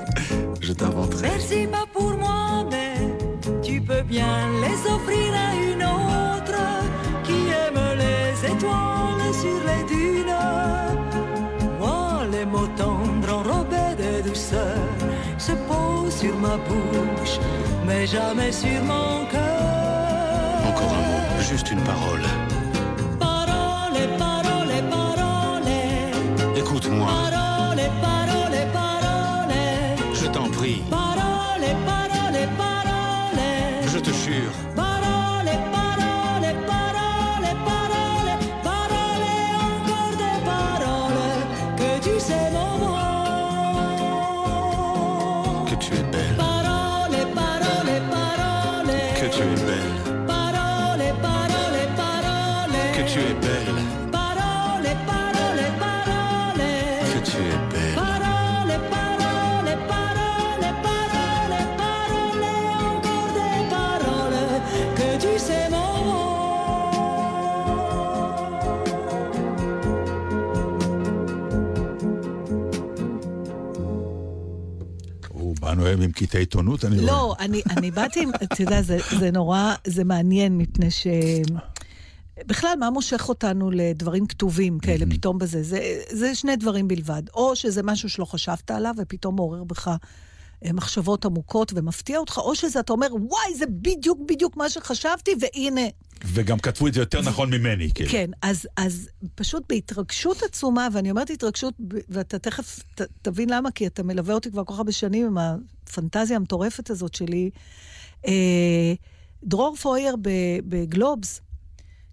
je 0.62 0.74
t'inventerais. 0.74 1.30
Merci 1.34 1.68
pas 1.68 1.86
pour 1.94 2.12
moi, 2.24 2.66
mais 2.72 2.96
tu 3.62 3.82
peux 3.82 4.02
bien 4.02 4.36
les 4.64 4.80
offrir 4.94 5.30
à 5.48 5.50
une 5.72 5.84
autre 5.84 6.62
qui 7.24 7.40
aime 7.64 7.82
les 8.04 8.30
étoiles 8.52 9.34
sur 9.44 9.60
les 9.70 9.84
dunes. 9.94 10.38
Moi, 11.80 12.26
les 12.32 12.46
mots 12.46 12.72
tendres 12.78 13.34
enrobés 13.40 13.94
de 14.04 14.30
douceur 14.30 14.78
se 15.38 15.54
posent 15.70 16.16
sur 16.24 16.36
ma 16.38 16.58
bouche, 16.68 17.38
mais 17.86 18.06
jamais 18.08 18.52
sur 18.52 18.82
mon 18.84 19.26
cœur. 19.32 20.70
Encore 20.70 20.94
un 21.00 21.06
mot, 21.12 21.42
juste 21.50 21.72
une. 21.72 21.82
Parole, 21.82 22.26
אוהב 75.88 76.02
עם 76.02 76.12
קטעי 76.12 76.40
עיתונות, 76.42 76.86
אני 76.86 76.96
רואה. 76.96 77.08
לא, 77.08 77.36
אני, 77.40 77.62
אני 77.70 77.92
באתי, 77.92 78.24
עם- 78.24 78.32
אתה 78.44 78.62
יודע, 78.62 78.82
זה, 78.82 78.98
זה 79.20 79.32
נורא, 79.32 79.74
זה 79.88 80.04
מעניין, 80.04 80.58
מפני 80.58 80.92
ש... 80.92 81.08
בכלל, 82.46 82.74
מה 82.80 82.90
מושך 82.90 83.30
אותנו 83.30 83.72
לדברים 83.72 84.26
כתובים 84.28 84.80
כאלה 84.80 85.06
פתאום 85.10 85.38
בזה? 85.38 85.64
זה, 85.64 85.80
זה 86.12 86.36
שני 86.36 86.56
דברים 86.56 86.88
בלבד. 86.88 87.22
או 87.34 87.56
שזה 87.56 87.84
משהו 87.84 88.10
שלא 88.10 88.26
חשבת 88.26 88.72
עליו 88.72 88.94
ופתאום 88.98 89.36
מעורר 89.36 89.64
בך 89.64 89.88
אה, 90.66 90.74
מחשבות 90.74 91.26
עמוקות 91.26 91.72
ומפתיע 91.76 92.18
אותך, 92.20 92.38
או 92.38 92.56
שזה, 92.56 92.80
אתה 92.80 92.94
אומר, 92.94 93.08
וואי, 93.12 93.56
זה 93.58 93.66
בדיוק 93.70 94.20
בדיוק 94.28 94.58
מה 94.58 94.70
שחשבתי, 94.70 95.32
והנה, 95.40 95.82
וגם 96.34 96.60
כתבו 96.60 96.88
את 96.88 96.94
זה 96.94 97.00
יותר 97.00 97.22
נכון 97.22 97.54
ממני, 97.54 97.90
כאילו. 97.94 98.10
כן, 98.10 98.30
אז, 98.42 98.68
אז 98.78 99.10
פשוט 99.36 99.64
בהתרגשות 99.70 100.44
עצומה, 100.44 100.88
ואני 100.94 101.12
אומרת 101.12 101.30
התרגשות, 101.30 101.74
ואתה 102.10 102.40
תכף 102.40 102.80
ת, 102.96 103.02
תבין 103.22 103.50
למה, 103.50 103.72
כי 103.72 103.88
אתה 103.88 104.04
מלווה 104.04 104.36
אותי 104.36 104.52
כבר 104.52 104.64
כל 104.64 104.74
כך 104.74 104.78
הרבה 104.80 104.92
שנים 104.92 105.26
עם 105.26 105.38
הפנטזיה 105.38 106.36
המטורפת 106.36 106.90
הזאת 106.90 107.14
שלי. 107.14 107.50
אה, 108.28 108.94
דרור 109.44 109.76
פויר 109.76 110.16
בגלובס 110.68 111.42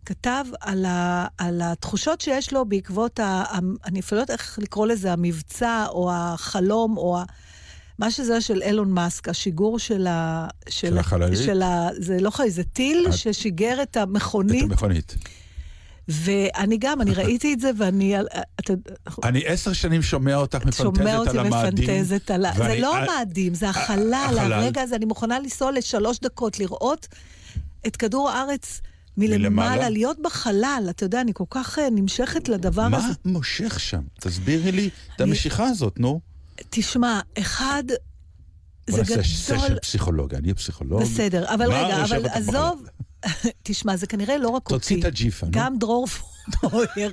כתב 0.07 0.44
על, 0.61 0.85
ה, 0.85 1.27
על 1.38 1.61
התחושות 1.64 2.20
שיש 2.20 2.53
לו 2.53 2.64
בעקבות, 2.64 3.20
ה, 3.20 3.44
אני 3.85 4.00
אפילו 4.00 4.16
לא 4.16 4.22
יודעת 4.22 4.40
איך 4.40 4.59
לקרוא 4.62 4.87
לזה, 4.87 5.12
המבצע, 5.12 5.87
או 5.88 6.11
החלום, 6.12 6.96
או 6.96 7.18
ה... 7.18 7.24
מה 7.98 8.11
שזה 8.11 8.40
של 8.40 8.62
אילון 8.62 8.90
מאסק, 8.90 9.28
השיגור 9.28 9.78
של 9.78 10.07
ה... 10.07 10.46
של 10.68 10.98
החללית? 10.98 11.38
של 11.38 11.62
ה... 11.62 11.88
זה 11.98 12.20
לא 12.20 12.30
חי, 12.30 12.50
זה 12.50 12.64
טיל 12.64 13.04
את- 13.09 13.12
ששיגר 13.12 13.83
את 13.83 13.88
את 13.90 13.96
המכונית 13.96 14.62
המכונית. 14.62 15.14
ואני 16.09 16.76
גם, 16.78 17.00
אני 17.00 17.14
ראיתי 17.14 17.54
את 17.54 17.61
זה, 17.61 17.70
ואני... 17.78 18.16
על- 18.16 18.26
אתה 18.61 18.72
אני 19.24 19.42
עשר 19.46 19.72
שנים 19.72 20.02
שומע 20.02 20.37
אותך 20.37 20.57
מפנטזת 20.59 20.76
שומע 20.83 21.16
אותי 21.16 21.30
על 21.30 21.38
המאדים. 21.46 21.85
מפנטזת 21.90 22.30
על 22.30 22.44
ה... 22.44 22.52
זה 22.57 22.62
ואני- 22.62 22.80
לא 22.80 22.96
אה, 22.96 23.02
המאדים, 23.02 23.54
זה 23.54 23.68
החלל, 23.68 24.14
החלל. 24.26 24.52
הרגע 24.52 24.83
הזה. 24.83 24.96
אני 24.96 25.04
מוכנה 25.04 25.38
לנסוע 25.38 25.72
לשלוש 25.72 26.18
דקות, 26.20 26.59
לראות 26.59 27.09
את 27.87 27.96
כדור 27.96 28.30
הארץ 28.30 28.80
מלמעלה, 29.16 29.38
מלמעלה? 29.48 29.88
להיות 29.90 30.16
בחלל. 30.22 30.87
אתה 30.90 31.04
יודע, 31.04 31.20
אני 31.20 31.30
כל 31.35 31.44
כך 31.50 31.78
אה, 31.78 31.88
נמשכת 31.90 32.48
לדבר 32.48 32.88
מה 32.88 32.96
הזה. 32.96 33.09
מושך 33.24 33.80
שם? 33.80 34.00
תסבירי 34.20 34.72
לי 34.72 34.90
את 35.16 35.20
המשיכה 35.20 35.64
הזאת, 35.66 36.00
נו. 36.00 36.20
תשמע, 36.71 37.21
אחד, 37.38 37.85
בוא 38.90 39.05
זה 39.05 39.17
נעשה 39.17 39.23
סשן 39.23 39.67
גדול... 39.67 39.79
פסיכולוג, 39.79 40.35
אני 40.35 40.55
פסיכולוג. 40.55 41.03
בסדר, 41.03 41.55
אבל 41.55 41.69
מה 41.69 41.83
רגע, 41.83 42.05
אבל 42.05 42.27
עזוב... 42.27 42.87
תשמע, 43.62 43.97
זה 43.97 44.07
כנראה 44.07 44.38
לא 44.38 44.49
רק 44.49 44.62
אותי. 44.71 44.75
תוציא 44.75 45.01
את 45.01 45.05
הג'יפה, 45.05 45.47
נו. 45.47 45.53
גם 45.55 45.79
דרור 45.79 46.07
פויר, 46.61 47.12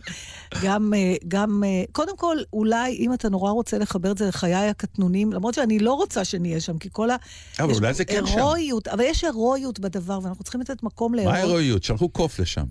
גם, 0.63 0.93
אה, 0.93 1.15
גם, 1.27 1.63
אה, 1.63 1.83
קודם 1.91 2.17
כל, 2.17 2.37
אולי 2.53 2.97
אם 2.99 3.13
אתה 3.13 3.29
נורא 3.29 3.51
רוצה 3.51 3.77
לחבר 3.77 4.11
את 4.11 4.17
זה 4.17 4.27
לחיי 4.27 4.53
הקטנונים, 4.53 5.33
למרות 5.33 5.53
שאני 5.53 5.79
לא 5.79 5.93
רוצה 5.93 6.25
שנהיה 6.25 6.59
שם, 6.59 6.77
כי 6.77 6.89
כל 6.91 7.09
ה... 7.09 7.15
אבל 7.59 7.73
אולי 7.73 7.93
זה 7.93 8.05
כן 8.05 8.25
שם. 8.25 8.37
הירואיות, 8.37 8.87
אבל 8.87 9.03
יש 9.03 9.23
הירואיות 9.23 9.79
בדבר, 9.79 10.19
ואנחנו 10.23 10.43
צריכים 10.43 10.61
לתת 10.61 10.83
מקום 10.83 11.11
מה 11.11 11.15
להירואיות. 11.15 11.43
ההירואיות? 11.43 11.83
שלחו 11.83 12.09
קוף 12.09 12.39
לשם. 12.39 12.65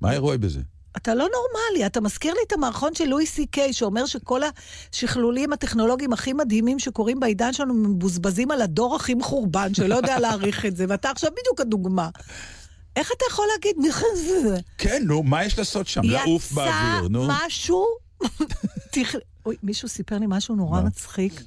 מה 0.00 0.08
ההירואי 0.08 0.38
בזה? 0.38 0.60
אתה 0.96 1.14
לא 1.14 1.28
נורמלי, 1.34 1.86
אתה 1.86 2.00
מזכיר 2.00 2.34
לי 2.34 2.40
את 2.46 2.52
המערכון 2.52 2.94
של 2.94 3.04
לואי 3.04 3.26
סי 3.26 3.46
קיי, 3.46 3.72
שאומר 3.72 4.06
שכל 4.06 4.40
השכלולים 4.92 5.52
הטכנולוגיים 5.52 6.12
הכי 6.12 6.32
מדהימים 6.32 6.78
שקורים 6.78 7.20
בעידן 7.20 7.52
שלנו 7.52 7.74
מבוזבזים 7.74 8.50
על 8.50 8.62
הדור 8.62 8.96
הכי 8.96 9.14
מחורבן, 9.14 9.74
שלא 9.74 9.94
יודע 9.94 10.18
להעריך 10.18 10.66
את 10.66 10.76
זה, 10.76 10.84
ואתה 10.88 11.10
עכשיו 11.10 11.30
בדיוק 11.40 11.60
הדוגמה. 11.60 12.08
איך 12.96 13.10
אתה 13.16 13.24
יכול 13.30 13.44
להגיד? 13.54 13.76
כן, 14.78 15.02
נו, 15.06 15.22
מה 15.22 15.44
יש 15.44 15.58
לעשות 15.58 15.86
שם? 15.86 16.00
לעוף 16.04 16.52
באוויר, 16.52 17.08
נו. 17.08 17.24
יצא 17.24 17.32
משהו... 17.46 17.86
אוי, 19.46 19.56
מישהו 19.62 19.88
סיפר 19.88 20.18
לי 20.18 20.26
משהו 20.28 20.54
נורא? 20.54 20.80
מצחיק. 20.80 21.42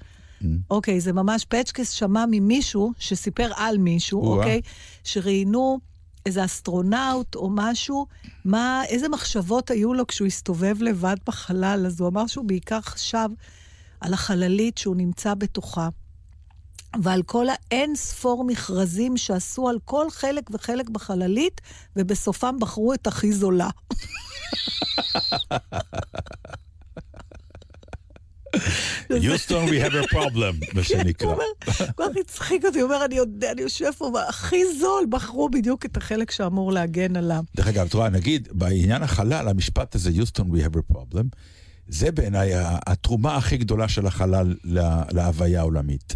אוקיי, 0.69 0.99
זה 0.99 1.13
ממש, 1.13 1.45
פצ'קס 1.45 1.89
שמע 1.89 2.25
ממישהו 2.31 2.93
שסיפר 2.99 3.51
על 3.55 3.77
מישהו. 3.77 4.37
אוקיי? 4.37 4.61
שראיינו 5.03 5.79
איזה 6.25 6.45
אסטרונאוט 6.45 7.35
או 7.35 7.49
משהו, 7.49 8.07
מה, 8.45 8.83
איזה 8.87 9.09
מחשבות 9.09 9.71
היו 9.71 9.93
לו 9.93 10.07
כשהוא 10.07 10.27
הסתובב 10.27 10.81
לבד 10.81 11.15
בחלל. 11.27 11.85
אז 11.85 11.99
הוא 11.99 12.09
אמר 12.09 12.27
שהוא 12.27 12.45
בעיקר 12.45 12.81
חשב 12.81 13.29
על 14.01 14.13
החללית 14.13 14.77
שהוא 14.77 14.95
נמצא 14.95 15.33
בתוכה. 15.33 15.89
ועל 17.03 17.23
כל 17.23 17.45
האין 17.49 17.95
ספור 17.95 18.43
מכרזים 18.43 19.17
שעשו 19.17 19.69
על 19.69 19.79
כל 19.85 20.09
חלק 20.09 20.43
וחלק 20.51 20.89
בחללית, 20.89 21.61
ובסופם 21.95 22.59
בחרו 22.59 22.93
את 22.93 23.07
הכי 23.07 23.33
זולה. 23.33 23.69
יוסטון, 29.21 29.65
we 29.67 29.85
have 29.85 30.05
a 30.05 30.13
problem, 30.13 30.73
מה 30.75 30.83
שנקרא. 30.83 31.27
הוא 31.27 31.33
אומר, 31.33 31.43
כל 31.95 32.03
כך 32.03 32.17
הצחיק 32.21 32.65
אותי, 32.65 32.79
הוא 32.79 32.91
אומר, 32.91 33.05
אני 33.05 33.15
יודע, 33.15 33.51
אני 33.51 33.61
יושב 33.61 33.91
פה, 33.97 34.11
הכי 34.29 34.61
זול, 34.79 35.05
בחרו 35.09 35.49
בדיוק 35.49 35.85
את 35.85 35.97
החלק 35.97 36.31
שאמור 36.31 36.71
להגן 36.71 37.15
עליו. 37.15 37.43
דרך 37.57 37.67
אגב, 37.67 37.85
את 37.85 37.93
רואה, 37.93 38.09
נגיד, 38.09 38.47
בעניין 38.51 39.03
החלל, 39.03 39.47
המשפט 39.47 39.95
הזה, 39.95 40.11
יוסטון, 40.11 40.51
we 40.51 40.65
have 40.65 40.77
a 40.77 40.93
problem, 40.93 41.23
זה 41.87 42.11
בעיניי 42.11 42.51
התרומה 42.87 43.35
הכי 43.35 43.57
גדולה 43.57 43.87
של 43.87 44.07
החלל 44.07 44.55
לה- 44.63 45.03
להוויה 45.11 45.59
העולמית. 45.59 46.15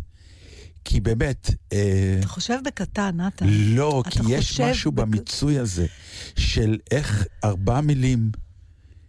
כי 0.86 1.00
באמת, 1.00 1.50
אה, 1.74 2.16
אתה 2.20 2.28
חושב 2.28 2.58
בקטן, 2.66 3.12
נתן. 3.22 3.46
לא, 3.50 4.04
כי 4.10 4.20
יש 4.30 4.62
משהו 4.62 4.92
במיצוי 4.92 5.60
הזה, 5.60 5.86
של 6.36 6.78
איך 6.92 7.26
ארבע 7.44 7.82
מילים 7.82 8.32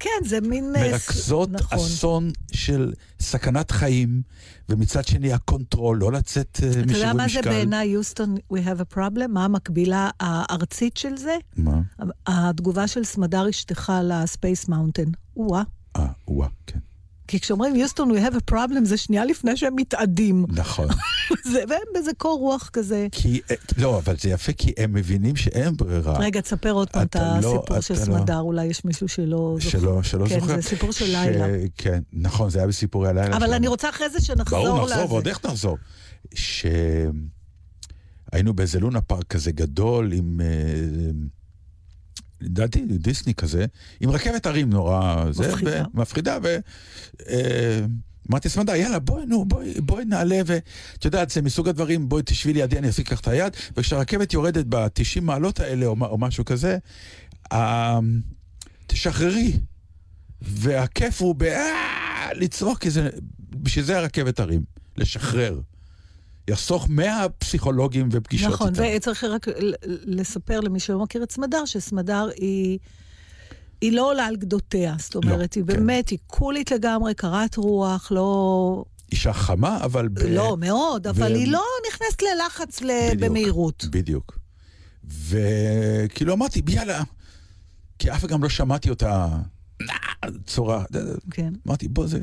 כן, 0.00 0.24
זה 0.24 0.40
מין... 0.40 0.76
אה, 0.76 0.90
מרכזות 0.90 1.50
נכון. 1.50 1.78
אסון 1.78 2.30
של 2.52 2.92
סכנת 3.20 3.70
חיים, 3.70 4.22
ומצד 4.68 5.04
שני 5.04 5.32
ה 5.32 5.40
control, 5.40 5.98
לא 5.98 6.12
לצאת 6.12 6.60
אה, 6.62 6.70
אתה 6.70 6.78
יודע 6.78 6.86
משיווי 6.86 7.12
מה 7.12 7.18
זה 7.18 7.24
משקל. 7.24 7.50
בעיניי, 7.50 7.88
יוסטון, 7.88 8.36
we 8.52 8.56
have 8.56 8.92
a 8.92 8.94
problem? 8.94 9.28
מה 9.28 9.44
המקבילה 9.44 10.10
הארצית 10.20 10.96
של 10.96 11.16
זה? 11.16 11.36
מה? 11.56 11.80
התגובה 12.26 12.86
של 12.86 13.04
סמדר 13.04 13.50
אשתך 13.50 13.92
ל 14.04 14.15
Space 14.15 14.68
Mountain. 14.68 15.10
או-אה. 15.36 15.62
אה, 15.96 16.06
וואה, 16.28 16.48
כן. 16.66 16.78
כי 17.30 17.40
כשאומרים 17.40 17.76
יוסטון, 17.76 18.10
we 18.10 18.30
have 18.30 18.34
a 18.34 18.52
problem, 18.54 18.84
זה 18.84 18.96
שנייה 18.96 19.24
לפני 19.24 19.56
שהם 19.56 19.76
מתאדים. 19.76 20.44
נכון. 20.48 20.88
זה- 21.52 21.62
והם 21.68 21.80
באיזה 21.94 22.10
קור 22.18 22.38
רוח 22.38 22.70
כזה. 22.72 23.06
כי, 23.12 23.40
אה, 23.50 23.56
לא, 23.78 23.98
אבל 23.98 24.16
זה 24.16 24.28
יפה 24.30 24.52
כי 24.52 24.72
הם 24.76 24.92
מבינים 24.92 25.36
שאין 25.36 25.76
ברירה. 25.76 26.18
רגע, 26.18 26.40
תספר 26.40 26.70
עוד 26.70 26.90
פעם 26.90 27.06
את 27.06 27.16
לא- 27.16 27.22
הסיפור 27.58 27.80
של 27.80 27.94
אתה 27.94 28.00
לא- 28.00 28.06
סמדר, 28.18 28.38
אולי 28.38 28.64
יש 28.66 28.84
מישהו 28.84 29.08
שלא 29.08 29.56
זוכר. 29.60 29.78
שלא, 29.78 30.02
שלא 30.02 30.26
כן, 30.28 30.40
זוכר. 30.40 30.56
זה 30.56 30.68
סיפור 30.68 30.92
של 30.92 31.06
ש- 31.06 31.08
לילה. 31.10 31.46
כן, 31.76 32.00
נכון, 32.12 32.50
זה 32.50 32.58
היה 32.58 32.68
בסיפורי 32.68 33.08
הלילה 33.08 33.26
אבל 33.36 33.40
שלנו. 33.40 33.54
אני 33.54 33.68
רוצה 33.68 33.88
אחרי 33.90 34.10
זה 34.10 34.20
שנחזור 34.20 34.64
ברור, 34.68 34.82
לזה. 34.86 34.94
נחזור, 34.94 35.12
ועוד 35.12 35.28
איך 35.28 35.44
נחזור. 35.46 35.76
שהיינו 36.34 37.22
באיזה 38.54 38.80
לונה 38.80 39.00
פארק 39.00 39.24
כזה 39.28 39.52
גדול 39.52 40.12
עם... 40.12 40.40
אה, 42.42 42.46
לדעתי 42.46 42.84
דיסני 42.84 43.34
כזה, 43.34 43.66
עם 44.00 44.10
רכבת 44.10 44.46
הרים 44.46 44.70
נורא... 44.70 45.24
זה, 45.30 45.48
מפחידה. 45.48 45.84
מפחידה, 45.94 46.38
ו... 46.42 46.56
אה, 47.28 47.80
אמרתי 48.30 48.48
סמדה, 48.48 48.76
יאללה, 48.76 48.98
בואי, 48.98 49.26
נו, 49.26 49.44
בואי, 49.44 49.74
בואי 49.80 50.04
נעלה, 50.04 50.40
ואת 50.46 51.04
יודעת, 51.04 51.30
זה 51.30 51.42
מסוג 51.42 51.68
הדברים, 51.68 52.08
בואי 52.08 52.22
תשבי 52.26 52.52
לידי, 52.52 52.78
אני 52.78 52.88
אחזיק 52.88 53.12
לך 53.12 53.20
את 53.20 53.28
היד, 53.28 53.56
וכשהרכבת 53.76 54.32
יורדת 54.32 54.64
ב-90 54.68 55.20
מעלות 55.20 55.60
האלה, 55.60 55.86
או, 55.86 55.96
או 56.00 56.18
משהו 56.18 56.44
כזה, 56.44 56.78
אה, 57.52 57.98
תשחררי. 58.86 59.52
והכיף 60.42 61.22
הוא 61.22 61.34
ב... 61.38 61.42
אה, 61.42 62.28
לצרוך, 62.34 62.78
כי 62.78 62.90
זה... 62.90 63.08
בשביל 63.50 63.84
זה 63.84 63.98
הרכבת 63.98 64.40
הרים, 64.40 64.62
לשחרר. 64.96 65.60
יחסוך 66.50 66.86
100 66.88 67.26
פסיכולוגים 67.38 68.08
ופגישות 68.12 68.52
נכון, 68.52 68.68
איתם. 68.68 68.82
וצריך 68.96 69.24
רק 69.24 69.46
לספר 70.06 70.60
למי 70.60 70.80
שלא 70.80 70.98
מכיר 70.98 71.22
את 71.22 71.32
סמדר, 71.32 71.64
שסמדר 71.64 72.28
היא... 72.36 72.78
היא 73.80 73.92
לא 73.92 74.10
עולה 74.10 74.26
על 74.26 74.36
גדותיה, 74.36 74.94
זאת 74.98 75.14
אומרת, 75.14 75.54
היא 75.54 75.64
כן. 75.64 75.72
באמת, 75.72 76.08
היא 76.08 76.18
קולית 76.26 76.70
לגמרי, 76.70 77.14
קרת 77.14 77.56
רוח, 77.56 78.12
לא... 78.12 78.84
אישה 79.12 79.32
חמה, 79.32 79.78
אבל... 79.84 80.08
ב... 80.08 80.18
לא, 80.18 80.56
מאוד, 80.60 81.06
אבל 81.06 81.32
ו- 81.32 81.36
היא 81.36 81.52
לא 81.52 81.62
נכנסת 81.88 82.22
ללחץ 82.22 82.80
ל- 82.82 82.86
בדיוק, 83.10 83.20
במהירות. 83.30 83.84
בדיוק. 83.90 84.38
וכאילו 85.04 86.34
אמרתי, 86.34 86.62
יאללה, 86.68 87.02
כי 87.98 88.10
אף 88.10 88.24
גם 88.24 88.42
לא 88.42 88.48
שמעתי 88.48 88.90
אותה 88.90 89.28
צורה. 90.46 90.84
כן. 91.30 91.52
אמרתי, 91.66 91.88
בוא 91.88 92.06
זה... 92.06 92.18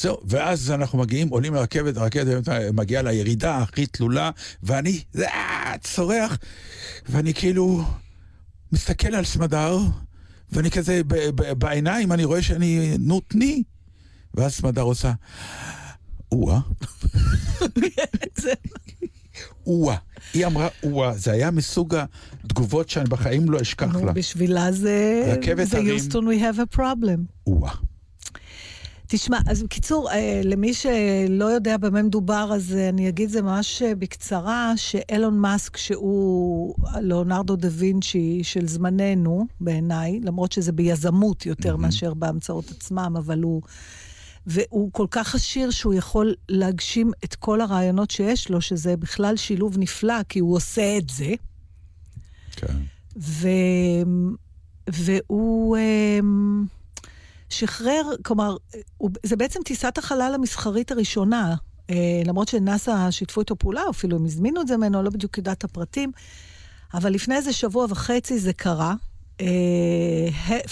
זהו, 0.00 0.16
ואז 0.24 0.70
אנחנו 0.70 0.98
מגיעים, 0.98 1.28
עולים 1.28 1.54
לרכבת, 1.54 1.96
הרכבת 1.96 2.48
מגיעה 2.72 3.02
לירידה 3.02 3.58
הכי 3.58 3.86
תלולה, 3.86 4.30
ואני 4.62 5.00
אה, 5.18 5.74
צורח, 5.80 6.38
ואני 7.08 7.34
כאילו 7.34 7.84
מסתכל 8.72 9.14
על 9.14 9.24
סמדר, 9.24 9.78
ואני 10.52 10.70
כזה, 10.70 11.00
ב- 11.06 11.14
ב- 11.34 11.52
בעיניים 11.52 12.12
אני 12.12 12.24
רואה 12.24 12.42
שאני, 12.42 12.96
נו, 12.98 13.20
תני. 13.28 13.62
ואז 14.34 14.52
סמדר 14.54 14.82
עושה, 14.82 15.12
או-אה. 16.32 16.58
זה- 18.38 18.52
או-אה. 19.66 19.96
היא 20.34 20.46
אמרה 20.46 20.68
או-אה. 20.82 21.12
זה 21.18 21.32
היה 21.32 21.50
מסוג 21.50 21.94
התגובות 22.44 22.88
שאני 22.88 23.08
בחיים 23.08 23.50
לא 23.50 23.60
אשכח 23.60 23.94
לה. 23.96 24.12
בשבילה 24.12 24.72
זה... 24.72 25.22
רכבת 25.38 25.66
זה 25.68 25.76
הרים. 25.76 25.88
יוסטון, 25.88 26.28
we 26.28 26.36
have 26.40 26.74
a 26.74 26.76
problem. 26.76 27.20
או-אה. 27.46 27.74
תשמע, 29.10 29.38
אז 29.46 29.62
בקיצור, 29.62 30.10
אה, 30.10 30.40
למי 30.44 30.74
שלא 30.74 31.44
יודע 31.44 31.76
במה 31.76 32.02
מדובר, 32.02 32.50
אז 32.54 32.74
אה, 32.74 32.88
אני 32.88 33.08
אגיד 33.08 33.30
זה 33.30 33.42
ממש 33.42 33.82
אה, 33.82 33.94
בקצרה, 33.94 34.72
שאילון 34.76 35.38
מאסק, 35.38 35.76
שהוא 35.76 36.74
ליאונרדו 37.00 37.56
דה 37.56 37.68
וינצ'י 37.70 38.40
של 38.42 38.66
זמננו, 38.66 39.46
בעיניי, 39.60 40.20
למרות 40.22 40.52
שזה 40.52 40.72
ביזמות 40.72 41.46
יותר 41.46 41.70
מהמם. 41.70 41.82
מאשר 41.82 42.14
בהמצאות 42.14 42.70
עצמם, 42.70 43.14
אבל 43.18 43.42
הוא... 43.42 43.62
והוא 44.46 44.90
כל 44.92 45.06
כך 45.10 45.34
עשיר 45.34 45.70
שהוא 45.70 45.94
יכול 45.94 46.34
להגשים 46.48 47.10
את 47.24 47.34
כל 47.34 47.60
הרעיונות 47.60 48.10
שיש 48.10 48.50
לו, 48.50 48.60
שזה 48.60 48.96
בכלל 48.96 49.36
שילוב 49.36 49.78
נפלא, 49.78 50.22
כי 50.28 50.38
הוא 50.38 50.56
עושה 50.56 50.98
את 50.98 51.10
זה. 51.10 51.34
כן. 52.56 52.76
ו... 53.16 53.48
והוא 54.88 55.76
אמ, 55.76 56.64
שחרר, 57.50 58.02
כלומר. 58.22 58.56
זה 59.22 59.36
בעצם 59.36 59.60
טיסת 59.64 59.98
החלל 59.98 60.32
המסחרית 60.34 60.92
הראשונה, 60.92 61.54
אה, 61.90 62.22
למרות 62.24 62.48
שנאס"א 62.48 63.10
שיתפו 63.10 63.40
איתו 63.40 63.56
פעולה, 63.56 63.82
אפילו 63.90 64.16
הם 64.16 64.24
הזמינו 64.24 64.60
את 64.60 64.66
זה 64.66 64.76
ממנו, 64.76 65.02
לא 65.02 65.10
בדיוק 65.10 65.38
יודעת 65.38 65.58
את 65.58 65.64
הפרטים, 65.64 66.12
אבל 66.94 67.12
לפני 67.12 67.36
איזה 67.36 67.52
שבוע 67.52 67.86
וחצי 67.88 68.38
זה 68.38 68.52
קרה. 68.52 68.94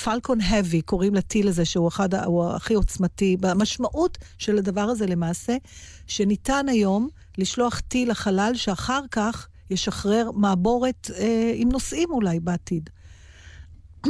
פלקון 0.04 0.40
uh, 0.40 0.44
האבי, 0.44 0.82
קוראים 0.82 1.14
לטיל 1.14 1.48
הזה, 1.48 1.64
שהוא 1.64 1.88
אחד, 1.88 2.14
הוא 2.14 2.50
הכי 2.50 2.74
עוצמתי. 2.74 3.36
המשמעות 3.42 4.18
של 4.38 4.58
הדבר 4.58 4.80
הזה 4.80 5.06
למעשה, 5.06 5.56
שניתן 6.06 6.68
היום 6.68 7.08
לשלוח 7.38 7.80
טיל 7.80 8.10
לחלל 8.10 8.52
שאחר 8.54 9.00
כך 9.10 9.48
ישחרר 9.70 10.30
מעבורת 10.34 11.10
uh, 11.10 11.20
עם 11.54 11.68
נוסעים 11.68 12.10
אולי 12.10 12.40
בעתיד. 12.40 12.90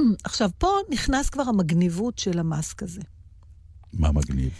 עכשיו, 0.24 0.50
פה 0.58 0.68
נכנס 0.90 1.28
כבר 1.30 1.42
המגניבות 1.42 2.18
של 2.18 2.38
המאסק 2.38 2.82
הזה. 2.82 3.00
מה 3.92 4.12
מגניב? 4.12 4.50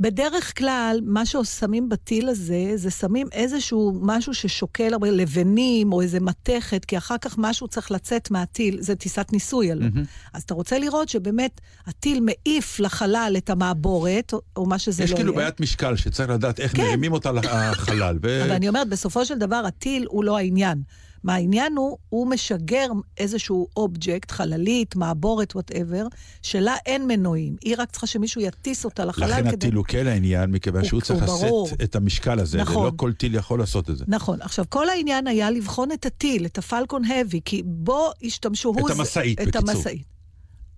בדרך 0.00 0.58
כלל, 0.58 1.00
מה 1.04 1.26
ששמים 1.26 1.88
בטיל 1.88 2.28
הזה, 2.28 2.72
זה 2.74 2.90
שמים 2.90 3.26
איזשהו 3.32 3.98
משהו 4.02 4.34
ששוקל 4.34 4.92
הרבה 4.92 5.10
לבנים, 5.10 5.92
או 5.92 6.00
איזה 6.00 6.20
מתכת, 6.20 6.84
כי 6.84 6.98
אחר 6.98 7.18
כך 7.18 7.34
משהו 7.38 7.68
צריך 7.68 7.90
לצאת 7.90 8.30
מהטיל, 8.30 8.80
זה 8.80 8.94
טיסת 8.94 9.32
ניסוי 9.32 9.70
עליו. 9.70 9.88
מהמם. 9.94 10.04
אז 10.32 10.42
אתה 10.42 10.54
רוצה 10.54 10.78
לראות 10.78 11.08
שבאמת 11.08 11.60
הטיל 11.86 12.20
מעיף 12.20 12.80
לחלל 12.80 13.34
את 13.38 13.50
המעבורת, 13.50 14.32
או, 14.32 14.40
או 14.56 14.66
מה 14.66 14.78
שזה 14.78 15.04
יש 15.04 15.10
לא 15.10 15.16
כאילו 15.16 15.32
יהיה. 15.32 15.40
בעיית 15.40 15.60
משקל 15.60 15.96
שצריך 15.96 16.30
לדעת 16.30 16.60
איך 16.60 16.76
כן. 16.76 16.82
מרימים 16.82 17.12
אותה 17.12 17.32
לחלל. 17.32 18.18
ו- 18.22 18.42
אבל 18.42 18.52
אני 18.52 18.68
אומרת, 18.68 18.88
בסופו 18.88 19.24
של 19.24 19.38
דבר, 19.38 19.62
הטיל 19.66 20.06
הוא 20.08 20.24
לא 20.24 20.38
העניין. 20.38 20.82
מה 21.26 21.34
העניין 21.34 21.76
הוא, 21.76 21.98
הוא 22.08 22.26
משגר 22.26 22.86
איזשהו 23.18 23.66
אובייקט, 23.76 24.30
חללית, 24.30 24.96
מעבורת, 24.96 25.54
whatever, 25.54 26.06
שלה 26.42 26.74
אין 26.86 27.06
מנועים. 27.06 27.56
היא 27.64 27.74
רק 27.78 27.90
צריכה 27.90 28.06
שמישהו 28.06 28.40
יטיס 28.40 28.84
אותה 28.84 29.04
לחלל 29.04 29.30
לכן 29.30 29.40
כדי... 29.50 29.54
הטיל 29.66 29.74
הוא 29.74 29.84
כן 29.88 30.06
העניין, 30.06 30.50
מכיוון 30.50 30.80
הוא- 30.80 30.88
שהוא 30.88 31.00
צריך. 31.00 31.22
לשאת 31.22 31.82
את 31.82 31.96
המשקל 31.96 32.38
הזה, 32.40 32.58
נכון. 32.58 32.76
ולא 32.82 32.92
כל 32.96 33.12
טיל 33.12 33.34
יכול 33.34 33.58
לעשות 33.58 33.90
את 33.90 33.96
זה. 33.98 34.04
נכון. 34.08 34.42
עכשיו, 34.42 34.64
כל 34.68 34.88
העניין 34.88 35.26
היה 35.26 35.50
לבחון 35.50 35.92
את 35.92 36.06
הטיל, 36.06 36.46
את 36.46 36.58
ה 36.58 36.65
Falcon 36.65 37.04
Heavy, 37.04 37.40
כי 37.44 37.62
בו 37.64 38.10
השתמשו... 38.22 38.74
זה- 38.86 38.92
המשאית, 38.92 39.40
את 39.40 39.46
בקיצור. 39.46 39.70
המשאית. 39.70 40.15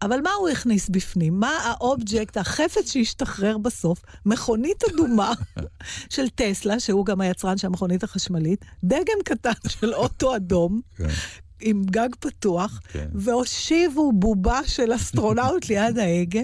אבל 0.02 0.20
מה 0.20 0.30
הוא 0.30 0.48
הכניס 0.48 0.88
בפנים? 0.88 1.40
מה 1.40 1.50
האובייקט, 1.50 2.36
החפץ 2.36 2.92
שהשתחרר 2.92 3.58
בסוף? 3.58 4.02
מכונית 4.26 4.84
אדומה 4.84 5.32
של 6.14 6.28
טסלה, 6.28 6.80
שהוא 6.80 7.06
גם 7.06 7.20
היצרן 7.20 7.58
של 7.58 7.66
המכונית 7.66 8.02
החשמלית, 8.04 8.64
דגם 8.84 9.18
קטן 9.24 9.52
של 9.80 9.94
אוטו 9.94 10.36
אדום, 10.36 10.80
כן. 10.96 11.08
עם 11.60 11.82
גג 11.84 12.08
פתוח, 12.20 12.80
כן. 12.88 13.08
והושיבו 13.12 14.12
בובה 14.12 14.60
של 14.66 14.94
אסטרונאוט 14.94 15.66
ליד 15.68 15.98
ההגה. 15.98 16.42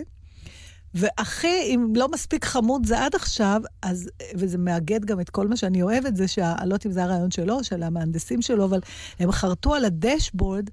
והכי, 0.94 1.62
אם 1.74 1.92
לא 1.96 2.08
מספיק 2.08 2.44
חמוד 2.44 2.86
זה 2.86 3.04
עד 3.04 3.14
עכשיו, 3.14 3.62
אז, 3.82 4.10
וזה 4.34 4.58
מאגד 4.58 5.04
גם 5.04 5.20
את 5.20 5.30
כל 5.30 5.48
מה 5.48 5.56
שאני 5.56 5.82
אוהבת, 5.82 6.16
זה 6.16 6.28
שה... 6.28 6.54
לא 6.58 6.64
יודעת 6.64 6.86
אם 6.86 6.92
זה 6.92 7.04
הרעיון 7.04 7.30
שלו, 7.30 7.64
של 7.64 7.82
המהנדסים 7.82 8.42
שלו, 8.42 8.64
אבל 8.64 8.80
הם 9.18 9.32
חרטו 9.32 9.74
על 9.74 9.84
הדשבורד 9.84 10.70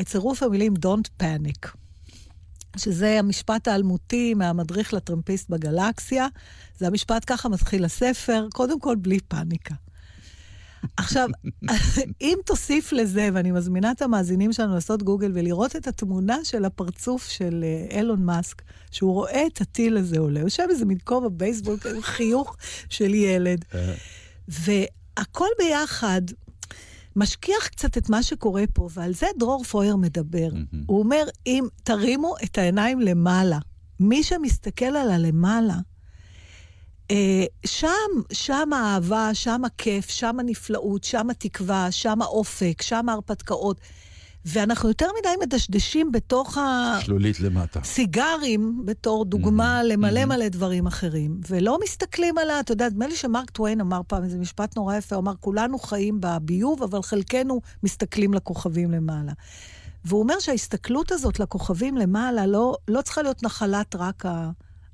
את 0.00 0.06
צירוף 0.06 0.42
המילים 0.42 0.74
Don't 0.74 1.22
Panic. 1.22 1.68
שזה 2.76 3.18
המשפט 3.18 3.68
האלמותי 3.68 4.34
מהמדריך 4.34 4.94
לטרמפיסט 4.94 5.50
בגלקסיה. 5.50 6.26
זה 6.78 6.86
המשפט, 6.86 7.24
ככה 7.26 7.48
מתחיל 7.48 7.84
הספר, 7.84 8.46
קודם 8.52 8.80
כל 8.80 8.96
בלי 8.96 9.20
פאניקה. 9.20 9.74
עכשיו, 10.96 11.28
אם 12.20 12.38
תוסיף 12.46 12.92
לזה, 12.92 13.28
ואני 13.32 13.50
מזמינה 13.50 13.90
את 13.90 14.02
המאזינים 14.02 14.52
שלנו 14.52 14.74
לעשות 14.74 15.02
גוגל 15.02 15.32
ולראות 15.34 15.76
את 15.76 15.86
התמונה 15.86 16.38
של 16.44 16.64
הפרצוף 16.64 17.28
של 17.28 17.64
אה, 17.64 17.98
אילון 17.98 18.24
מאסק, 18.24 18.62
שהוא 18.90 19.12
רואה 19.12 19.46
את 19.46 19.60
הטיל 19.60 19.96
הזה 19.96 20.18
עולה, 20.18 20.40
יושב 20.40 20.66
איזה 20.70 20.84
מין 20.84 20.98
כובע 21.04 21.28
בייסבול, 21.28 21.76
חיוך 22.00 22.56
של 22.88 23.14
ילד. 23.14 23.64
אה, 23.74 23.94
והכל 24.48 25.48
ביחד 25.58 26.22
משכיח 27.16 27.68
קצת 27.68 27.98
את 27.98 28.10
מה 28.10 28.22
שקורה 28.22 28.64
פה, 28.72 28.88
ועל 28.92 29.14
זה 29.14 29.26
דרור 29.38 29.64
פויר 29.64 29.96
מדבר. 29.96 30.48
מהמם. 30.52 30.84
הוא 30.86 30.98
אומר, 30.98 31.24
אם 31.46 31.66
תרימו 31.82 32.34
את 32.44 32.58
העיניים 32.58 33.00
למעלה, 33.00 33.58
מי 34.00 34.22
שמסתכל 34.22 34.84
על 34.84 35.10
הלמעלה, 35.10 35.76
אה, 37.10 37.44
שם, 37.66 37.88
שם 38.32 38.72
האהבה, 38.72 39.30
שם 39.34 39.64
הכיף, 39.64 40.08
שם 40.08 40.40
הנפלאות, 40.40 41.04
שם 41.04 41.30
התקווה, 41.30 41.90
שם 41.90 42.22
האופק, 42.22 42.82
שם 42.82 43.08
ההרפתקאות. 43.08 43.80
ואנחנו 44.44 44.88
יותר 44.88 45.06
מדי 45.20 45.46
מדשדשים 45.46 46.12
בתוך 46.12 46.58
ה... 46.58 46.98
שלולית 47.00 47.40
למטה. 47.40 47.80
סיגרים 47.84 48.82
בתור 48.84 49.24
דוגמה 49.24 49.80
Mhm, 49.80 49.84
למלא 49.84 50.22
mhm. 50.22 50.26
מלא 50.26 50.48
דברים 50.48 50.86
אחרים, 50.86 51.40
ולא 51.48 51.78
מסתכלים 51.84 52.38
על 52.38 52.50
ה... 52.50 52.60
אתה 52.60 52.72
יודע, 52.72 52.88
נדמה 52.88 53.06
לי 53.06 53.16
שמרק 53.16 53.50
טוויין 53.50 53.80
אמר 53.80 54.00
פעם 54.06 54.24
איזה 54.24 54.38
משפט 54.38 54.76
נורא 54.76 54.96
יפה, 54.96 55.16
הוא 55.16 55.22
אמר, 55.22 55.32
כולנו 55.40 55.78
חיים 55.78 56.18
בביוב, 56.20 56.82
אבל 56.82 57.02
חלקנו 57.02 57.60
מסתכלים 57.82 58.34
לכוכבים 58.34 58.90
למעלה. 58.90 59.32
והוא 60.04 60.22
אומר 60.22 60.38
שההסתכלות 60.38 61.12
הזאת 61.12 61.40
לכוכבים 61.40 61.96
למעלה 61.96 62.46
לא, 62.46 62.76
לא 62.88 63.02
צריכה 63.02 63.22
להיות 63.22 63.42
נחלת 63.42 63.96
רק 63.98 64.24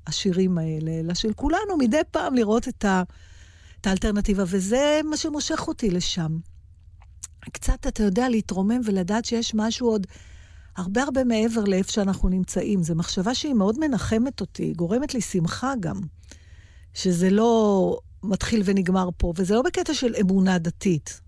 העשירים 0.07 0.59
האלה, 0.59 0.91
אלא 1.01 1.15
של 1.15 1.33
כולנו 1.33 1.77
מדי 1.79 2.01
פעם 2.11 2.35
לראות 2.35 2.69
את, 2.69 2.85
ה, 2.85 3.03
את 3.81 3.87
האלטרנטיבה, 3.87 4.45
וזה 4.47 5.01
מה 5.05 5.17
שמושך 5.17 5.69
אותי 5.69 5.91
לשם. 5.91 6.37
קצת, 7.53 7.87
אתה 7.87 8.03
יודע, 8.03 8.29
להתרומם 8.29 8.81
ולדעת 8.85 9.25
שיש 9.25 9.55
משהו 9.55 9.89
עוד 9.89 10.07
הרבה 10.77 11.03
הרבה 11.03 11.25
מעבר 11.25 11.65
לאיפה 11.65 11.93
שאנחנו 11.93 12.29
נמצאים. 12.29 12.83
זו 12.83 12.95
מחשבה 12.95 13.35
שהיא 13.35 13.55
מאוד 13.55 13.79
מנחמת 13.81 14.41
אותי, 14.41 14.73
גורמת 14.73 15.15
לי 15.15 15.21
שמחה 15.21 15.73
גם, 15.81 16.01
שזה 16.95 17.31
לא 17.31 17.99
מתחיל 18.23 18.63
ונגמר 18.65 19.09
פה, 19.17 19.33
וזה 19.37 19.55
לא 19.55 19.63
בקטע 19.63 19.95
של 19.95 20.15
אמונה 20.21 20.59
דתית. 20.59 21.21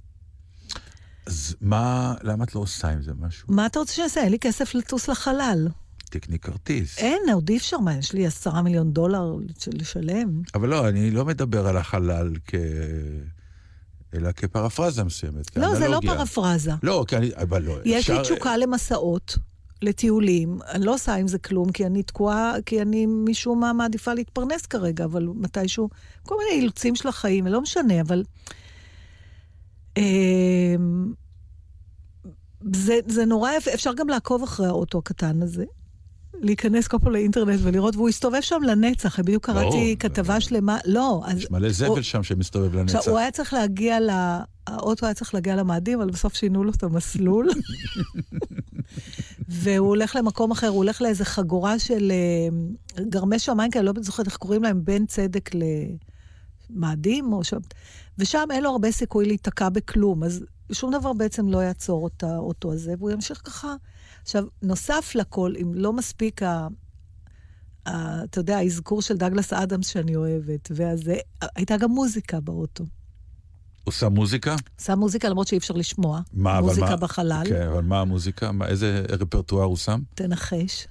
אז 1.26 1.56
מה, 1.60 2.14
למה 2.22 2.44
את 2.44 2.54
לא 2.54 2.60
עושה 2.60 2.88
עם 2.88 3.02
זה 3.02 3.12
משהו? 3.18 3.54
מה 3.54 3.66
אתה 3.66 3.78
רוצה 3.78 3.92
שאני? 3.92 4.24
אין 4.24 4.32
לי 4.32 4.38
כסף 4.38 4.74
לטוס 4.74 5.08
לחלל. 5.08 5.68
תקני 6.10 6.38
כרטיס. 6.38 6.98
אין, 6.98 7.22
עוד 7.34 7.48
אי 7.48 7.56
אפשר, 7.56 7.78
מה, 7.78 7.94
יש 7.94 8.12
לי 8.12 8.26
עשרה 8.26 8.62
מיליון 8.62 8.92
דולר 8.92 9.36
לשלם. 9.66 10.42
אבל 10.54 10.68
לא, 10.68 10.88
אני 10.88 11.10
לא 11.10 11.24
מדבר 11.24 11.66
על 11.66 11.76
החלל 11.76 12.32
כ... 12.46 12.54
אלא 14.14 14.32
כפרפרזה 14.32 15.04
מסוימת, 15.04 15.56
לא, 15.56 15.74
זה 15.74 15.80
לא 15.80 15.84
כאנלוגיה. 16.00 16.16
פרפרזה. 16.16 16.72
לא, 16.82 17.04
כי 17.08 17.16
אני... 17.16 17.30
אבל 17.36 17.62
לא, 17.62 17.74
יש 17.84 18.10
לי 18.10 18.16
אפשר- 18.16 18.22
תשוקה 18.22 18.56
למסעות, 18.56 19.38
לטיולים. 19.82 20.58
אני 20.70 20.84
לא 20.86 20.94
עושה 20.94 21.14
עם 21.14 21.28
זה 21.28 21.38
כלום, 21.38 21.72
כי 21.72 21.86
אני 21.86 22.02
תקועה, 22.02 22.54
כי 22.66 22.82
אני 22.82 23.06
משום 23.06 23.60
מה 23.60 23.72
מעדיפה 23.72 24.14
להתפרנס 24.14 24.66
כרגע, 24.66 25.04
אבל 25.04 25.26
מתישהו, 25.34 25.88
כל 26.22 26.34
מיני 26.38 26.60
אילוצים 26.60 26.96
של 26.96 27.08
החיים, 27.08 27.46
לא 27.46 27.60
משנה, 27.60 28.00
אבל... 28.00 28.22
אמ, 29.96 31.12
זה, 32.74 32.98
זה 33.06 33.24
נורא 33.24 33.52
יפה, 33.52 33.74
אפשר 33.74 33.90
גם 33.94 34.08
לעקוב 34.08 34.42
אחרי 34.42 34.66
האוטו 34.66 34.98
הקטן 34.98 35.42
הזה. 35.42 35.64
להיכנס 36.40 36.88
כל 36.88 36.98
פעם 36.98 37.12
לאינטרנט 37.12 37.60
ולראות, 37.62 37.96
והוא 37.96 38.08
הסתובב 38.08 38.40
שם 38.40 38.62
לנצח. 38.62 39.20
בדיוק 39.20 39.46
קראתי 39.46 39.68
ברור. 39.68 39.96
כתבה 39.98 40.40
שלמה, 40.40 40.78
לא, 40.84 41.22
אז... 41.26 41.38
יש 41.38 41.50
מלא 41.50 41.68
זבל 41.70 42.02
שם 42.02 42.22
שמסתובב 42.22 42.76
לנצח. 42.76 42.94
עכשיו, 42.94 43.12
הוא 43.12 43.18
היה 43.18 43.30
צריך 43.30 43.52
להגיע 43.52 44.00
ל... 44.00 44.10
האוטו 44.66 45.06
היה 45.06 45.14
צריך 45.14 45.34
להגיע 45.34 45.56
למאדים, 45.56 46.00
אבל 46.00 46.10
בסוף 46.10 46.34
שינו 46.34 46.64
לו 46.64 46.70
את 46.70 46.82
המסלול. 46.82 47.48
והוא 49.48 49.88
הולך 49.88 50.16
למקום 50.16 50.50
אחר, 50.50 50.68
הוא 50.68 50.76
הולך 50.76 51.02
לאיזה 51.02 51.24
חגורה 51.24 51.78
של 51.78 52.12
אה, 52.12 53.04
גרמי 53.04 53.38
שמיים 53.38 53.70
כאלה, 53.70 53.92
לא 53.92 54.02
זוכרת 54.02 54.26
איך 54.26 54.36
קוראים 54.36 54.62
להם, 54.62 54.84
בין 54.84 55.06
צדק 55.06 55.50
למאדים, 56.70 57.32
או 57.32 57.44
שם... 57.44 57.58
ושם 58.18 58.44
אין 58.50 58.62
לו 58.62 58.70
הרבה 58.70 58.92
סיכוי 58.92 59.26
להיתקע 59.26 59.68
בכלום, 59.68 60.24
אז 60.24 60.44
שום 60.72 60.92
דבר 60.92 61.12
בעצם 61.12 61.48
לא 61.48 61.58
יעצור 61.58 62.06
את 62.06 62.22
האוטו 62.22 62.72
הזה, 62.72 62.94
והוא 62.98 63.10
ימשיך 63.10 63.40
ככה. 63.44 63.74
עכשיו, 64.28 64.44
נוסף 64.62 65.12
לכל, 65.14 65.54
אם 65.62 65.72
לא 65.74 65.92
מספיק 65.92 66.42
ה... 66.42 66.66
ה- 67.86 68.24
אתה 68.24 68.40
יודע, 68.40 68.58
האזכור 68.58 69.02
של 69.02 69.16
דגלס 69.16 69.52
אדמס 69.52 69.88
שאני 69.88 70.16
אוהבת, 70.16 70.68
ואז 70.74 71.00
הייתה 71.56 71.76
גם 71.76 71.90
מוזיקה 71.90 72.40
באוטו. 72.40 72.84
עושה 73.84 74.08
מוזיקה? 74.08 74.56
שם 74.80 74.98
מוזיקה 74.98 75.28
למרות 75.28 75.46
שאי 75.48 75.58
אפשר 75.58 75.74
לשמוע. 75.74 76.20
מה, 76.32 76.58
אבל 76.58 76.66
מוזיקה 76.66 76.86
מה- 76.90 76.96
בחלל. 76.96 77.42
כן, 77.48 77.66
אבל 77.66 77.82
מה 77.82 78.00
המוזיקה? 78.00 78.52
מה, 78.52 78.66
איזה 78.66 79.04
רפרטואר 79.08 79.64
הוא 79.64 79.76
שם? 79.76 80.00
תנחש. 80.14 80.86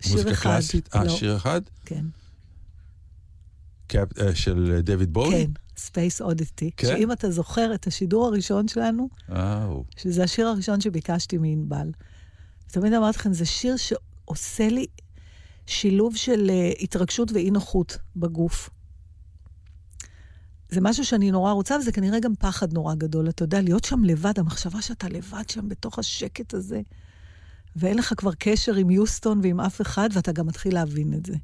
שיר 0.00 0.12
מוזיקה 0.12 0.30
אחד, 0.32 0.50
קלאסית? 0.50 0.88
אה, 0.94 1.04
לא. 1.04 1.16
שיר 1.16 1.36
אחד? 1.36 1.60
כן. 1.84 2.04
קאפ- 3.88 4.20
אה, 4.22 4.34
של 4.34 4.80
דויד 4.82 5.12
בואי? 5.12 5.30
כן, 5.30 5.50
Space 5.76 6.20
Oddity. 6.20 6.70
כן? 6.76 6.86
שאם 6.86 7.12
אתה 7.12 7.30
זוכר 7.30 7.74
את 7.74 7.86
השידור 7.86 8.26
הראשון 8.26 8.68
שלנו, 8.68 9.08
אה, 9.32 9.64
הוא. 9.64 9.84
שזה 9.96 10.24
השיר 10.24 10.46
הראשון 10.48 10.80
שביקשתי 10.80 11.38
מענבל. 11.38 11.90
תמיד 12.72 12.92
אמרתי 12.92 13.18
לכם, 13.18 13.32
זה 13.32 13.44
שיר 13.44 13.76
שעושה 13.76 14.68
לי 14.68 14.86
שילוב 15.66 16.16
של 16.16 16.50
אה, 16.50 16.82
התרגשות 16.82 17.32
ואי 17.32 17.50
נוחות 17.50 17.98
בגוף. 18.16 18.70
זה 20.68 20.80
משהו 20.80 21.04
שאני 21.04 21.30
נורא 21.30 21.52
רוצה, 21.52 21.76
וזה 21.76 21.92
כנראה 21.92 22.20
גם 22.20 22.34
פחד 22.34 22.72
נורא 22.72 22.94
גדול. 22.94 23.28
אתה 23.28 23.42
יודע, 23.42 23.60
להיות 23.60 23.84
שם 23.84 24.04
לבד, 24.04 24.38
המחשבה 24.38 24.82
שאתה 24.82 25.08
לבד 25.08 25.48
שם 25.48 25.68
בתוך 25.68 25.98
השקט 25.98 26.54
הזה, 26.54 26.80
ואין 27.76 27.98
לך 27.98 28.14
כבר 28.16 28.30
קשר 28.38 28.74
עם 28.74 28.90
יוסטון 28.90 29.40
ועם 29.42 29.60
אף 29.60 29.80
אחד, 29.80 30.08
ואתה 30.12 30.32
גם 30.32 30.46
מתחיל 30.46 30.74
להבין 30.74 31.14
את 31.14 31.26
זה. 31.26 31.34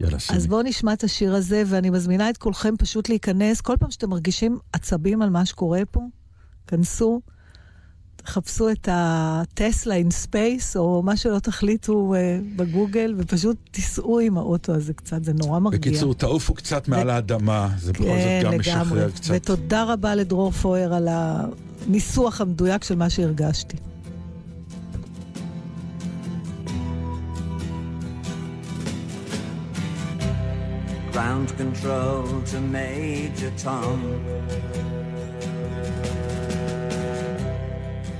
יאללה, 0.00 0.18
שימי. 0.18 0.38
אז 0.38 0.46
בואו 0.46 0.62
נשמע 0.62 0.92
את 0.92 1.04
השיר 1.04 1.34
הזה, 1.34 1.62
ואני 1.66 1.90
מזמינה 1.90 2.30
את 2.30 2.36
כולכם 2.36 2.76
פשוט 2.76 3.08
להיכנס. 3.08 3.60
כל 3.60 3.76
פעם 3.80 3.90
שאתם 3.90 4.10
מרגישים 4.10 4.58
עצבים 4.72 5.22
על 5.22 5.30
מה 5.30 5.46
שקורה 5.46 5.82
פה, 5.90 6.00
כנסו, 6.66 7.20
תחפשו 8.24 8.70
את 8.70 8.88
ה 8.92 9.09
Tesla 9.09 9.94
in 9.94 10.10
space, 10.10 10.76
או 10.76 11.02
מה 11.02 11.16
שלא 11.16 11.38
תחליטו 11.38 12.14
אה, 12.14 12.16
בגוגל, 12.56 13.14
ופשוט 13.18 13.56
תיסעו 13.70 14.18
עם 14.18 14.38
האוטו 14.38 14.74
הזה 14.74 14.92
קצת, 14.92 15.24
זה 15.24 15.32
נורא 15.32 15.58
מרגיע. 15.58 15.80
בקיצור, 15.80 16.14
תעופו 16.14 16.54
קצת 16.54 16.88
מעל 16.88 17.10
האדמה, 17.10 17.68
זה 17.78 17.92
בכל 17.92 18.04
כן, 18.04 18.40
זאת 18.42 18.52
גם 18.52 18.60
לגמרי. 18.60 18.82
משחרר 18.82 19.10
קצת. 19.10 19.34
ותודה 19.36 19.84
רבה 19.84 20.14
לדרור 20.14 20.50
פויר 20.50 20.94
על 20.94 21.08
הניסוח 21.10 22.40
המדויק 22.40 22.84
של 22.84 22.94
מה 22.94 23.10
שהרגשתי. 23.10 23.76
Ground 31.12 31.50
control 31.58 32.26
to 32.50 32.58
Major 32.76 33.52
Tom. 33.64 33.98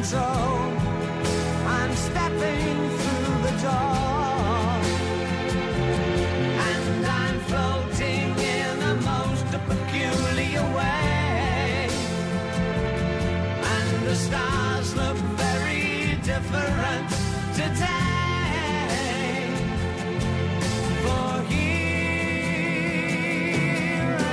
Ground 0.00 0.10
control. 0.10 0.60
I'm 1.66 1.94
stepping 1.94 2.90
through 2.98 3.42
the 3.42 3.52
door. 3.62 4.80
And 6.68 7.06
I'm 7.06 7.40
floating 7.40 8.38
in 8.38 8.80
most 9.04 9.46
peculiar 9.68 10.62
way. 10.76 11.88
And 13.62 14.06
the 14.06 14.14
stars 14.14 14.94
look 14.96 15.16
very 15.36 16.16
different 16.22 17.10
today. 17.54 18.30
For 21.02 21.42
here 21.52 21.76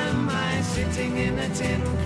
am 0.05 0.29
I 0.29 0.61
sitting 0.61 1.17
in 1.17 1.39
a 1.39 1.49
tin 1.49 1.96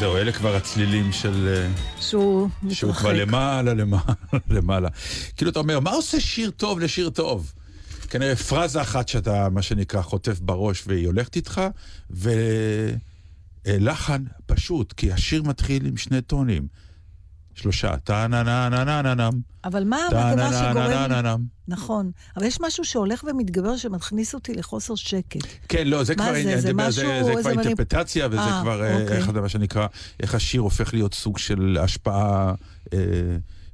זהו, 0.00 0.16
אלה 0.16 0.32
כבר 0.32 0.56
הצלילים 0.56 1.12
של... 1.12 1.54
אה, 1.56 1.68
שהוא 2.00 2.48
שהוא 2.70 2.90
מתרחק. 2.90 3.00
כבר 3.00 3.12
למעלה, 3.12 3.74
למעלה, 3.74 4.12
למעלה. 4.56 4.88
כאילו, 5.36 5.50
אתה 5.50 5.58
אומר, 5.58 5.80
מה 5.80 5.90
עושה 5.90 6.20
שיר 6.20 6.50
טוב 6.50 6.78
לשיר 6.78 7.10
טוב? 7.10 7.52
כנראה 8.10 8.36
פרזה 8.36 8.82
אחת 8.82 9.08
שאתה, 9.08 9.48
מה 9.48 9.62
שנקרא, 9.62 10.02
חוטף 10.02 10.40
בראש 10.40 10.82
והיא 10.86 11.06
הולכת 11.06 11.36
איתך, 11.36 11.60
ולחן 13.66 14.24
פשוט, 14.46 14.92
כי 14.92 15.12
השיר 15.12 15.42
מתחיל 15.42 15.86
עם 15.86 15.96
שני 15.96 16.22
טונים. 16.22 16.66
שלושה, 17.54 17.96
טה 17.96 18.26
נה 18.26 18.42
נה 18.42 18.68
נה 18.68 18.84
נה 18.84 19.02
נה 19.02 19.14
נם, 19.14 19.40
אבל 19.64 19.84
מה 19.84 19.96
המגמה 19.96 20.50
שגורם... 20.52 21.26
נם. 21.26 21.44
נכון. 21.68 22.10
אבל 22.36 22.44
יש 22.44 22.60
משהו 22.60 22.84
שהולך 22.84 23.24
ומתגבר 23.24 23.76
שמכניס 23.76 24.34
אותי 24.34 24.54
לחוסר 24.54 24.94
שקט. 24.94 25.46
כן, 25.68 25.88
לא, 25.88 26.04
זה 26.04 26.14
מה 26.16 26.24
כבר? 26.24 26.34
עניין, 26.34 26.60
זה 26.60 26.72
זה, 26.90 27.22
זה, 27.24 27.32
כבר 27.40 27.50
אינטרפטציה, 27.50 28.26
וזה 28.26 28.40
אה, 28.40 28.60
כבר, 28.62 28.82
אה, 28.82 29.02
אוקיי. 29.02 29.16
איך 29.16 29.28
מה 29.28 29.48
שנקרא, 29.48 29.86
איך 30.20 30.34
השיר 30.34 30.60
הופך 30.60 30.94
להיות 30.94 31.14
סוג 31.14 31.38
של 31.38 31.78
השפעה 31.80 32.54
אה, 32.92 32.98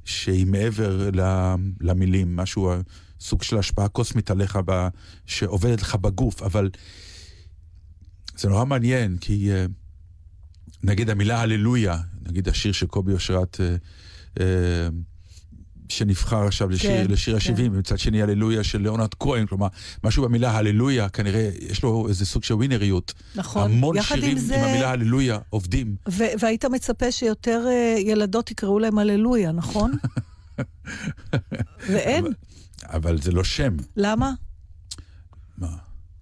שהיא 0.04 0.46
מעבר 0.46 1.10
למילים, 1.80 2.36
משהו, 2.36 2.72
סוג 3.20 3.42
של 3.42 3.58
השפעה 3.58 3.88
קוסמית 3.88 4.30
עליך, 4.30 4.58
שעובדת 5.26 5.82
לך 5.82 5.94
בגוף, 5.94 6.42
אבל 6.42 6.70
זה 8.36 8.48
נורא 8.48 8.64
מעניין, 8.64 9.16
כי 9.20 9.50
נגיד 10.82 11.10
המילה 11.10 11.40
הללויה, 11.40 11.98
נגיד 12.26 12.48
השיר 12.48 12.72
של 12.72 12.86
קובי 12.86 13.12
אושרת, 13.12 13.60
אה, 13.60 13.76
אה, 14.40 14.88
שנבחר 15.88 16.46
עכשיו 16.46 16.68
לשיר, 16.70 17.04
כן, 17.06 17.10
לשיר 17.10 17.38
כן. 17.38 17.52
ה-70, 17.52 17.60
ומצד 17.72 17.98
שני 17.98 18.22
הללויה 18.22 18.64
של 18.64 18.78
ליאונרד 18.80 19.14
כהן, 19.20 19.46
כלומר, 19.46 19.66
משהו 20.04 20.22
במילה 20.24 20.50
הללויה, 20.50 21.08
כנראה 21.08 21.50
יש 21.60 21.82
לו 21.82 22.06
איזה 22.08 22.26
סוג 22.26 22.44
של 22.44 22.54
ווינריות. 22.54 23.14
נכון. 23.34 23.70
המון 23.70 24.02
שירים 24.02 24.24
עם 24.24 24.30
עם, 24.30 24.38
זה- 24.38 24.64
המילה 24.66 24.90
הללויה 24.90 25.38
עובדים. 25.50 25.96
ו- 26.08 26.24
והיית 26.40 26.64
מצפה 26.64 27.12
שיותר 27.12 27.64
אה, 27.68 27.96
ילדות 27.98 28.50
יקראו 28.50 28.78
להם 28.78 28.98
הללויה, 28.98 29.52
נכון? 29.52 29.92
ואין. 31.92 32.24
אבל 32.84 33.22
זה 33.22 33.32
לא 33.32 33.44
שם. 33.44 33.76
למה? 33.96 34.32
מה? 35.58 35.68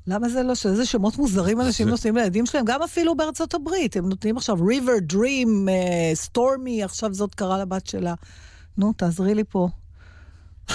למה 0.07 0.28
זה 0.28 0.42
לא 0.42 0.55
ש... 0.55 0.66
איזה 0.66 0.86
שמות 0.86 1.16
מוזרים 1.18 1.61
אנשים 1.61 1.88
נותנים 1.88 2.16
לילדים 2.16 2.46
שלהם? 2.46 2.64
גם 2.64 2.82
אפילו 2.82 3.16
בארצות 3.16 3.55
הברית. 3.55 3.96
הם 3.96 4.09
נותנים 4.09 4.36
עכשיו 4.36 4.57
River 4.59 5.12
Dream, 5.12 5.68
סטורמי, 6.14 6.82
עכשיו 6.84 7.14
זאת 7.14 7.34
קראה 7.34 7.59
לבת 7.59 7.86
שלה. 7.86 8.14
נו, 8.78 8.92
תעזרי 8.92 9.34
לי 9.34 9.44
פה. 9.48 9.68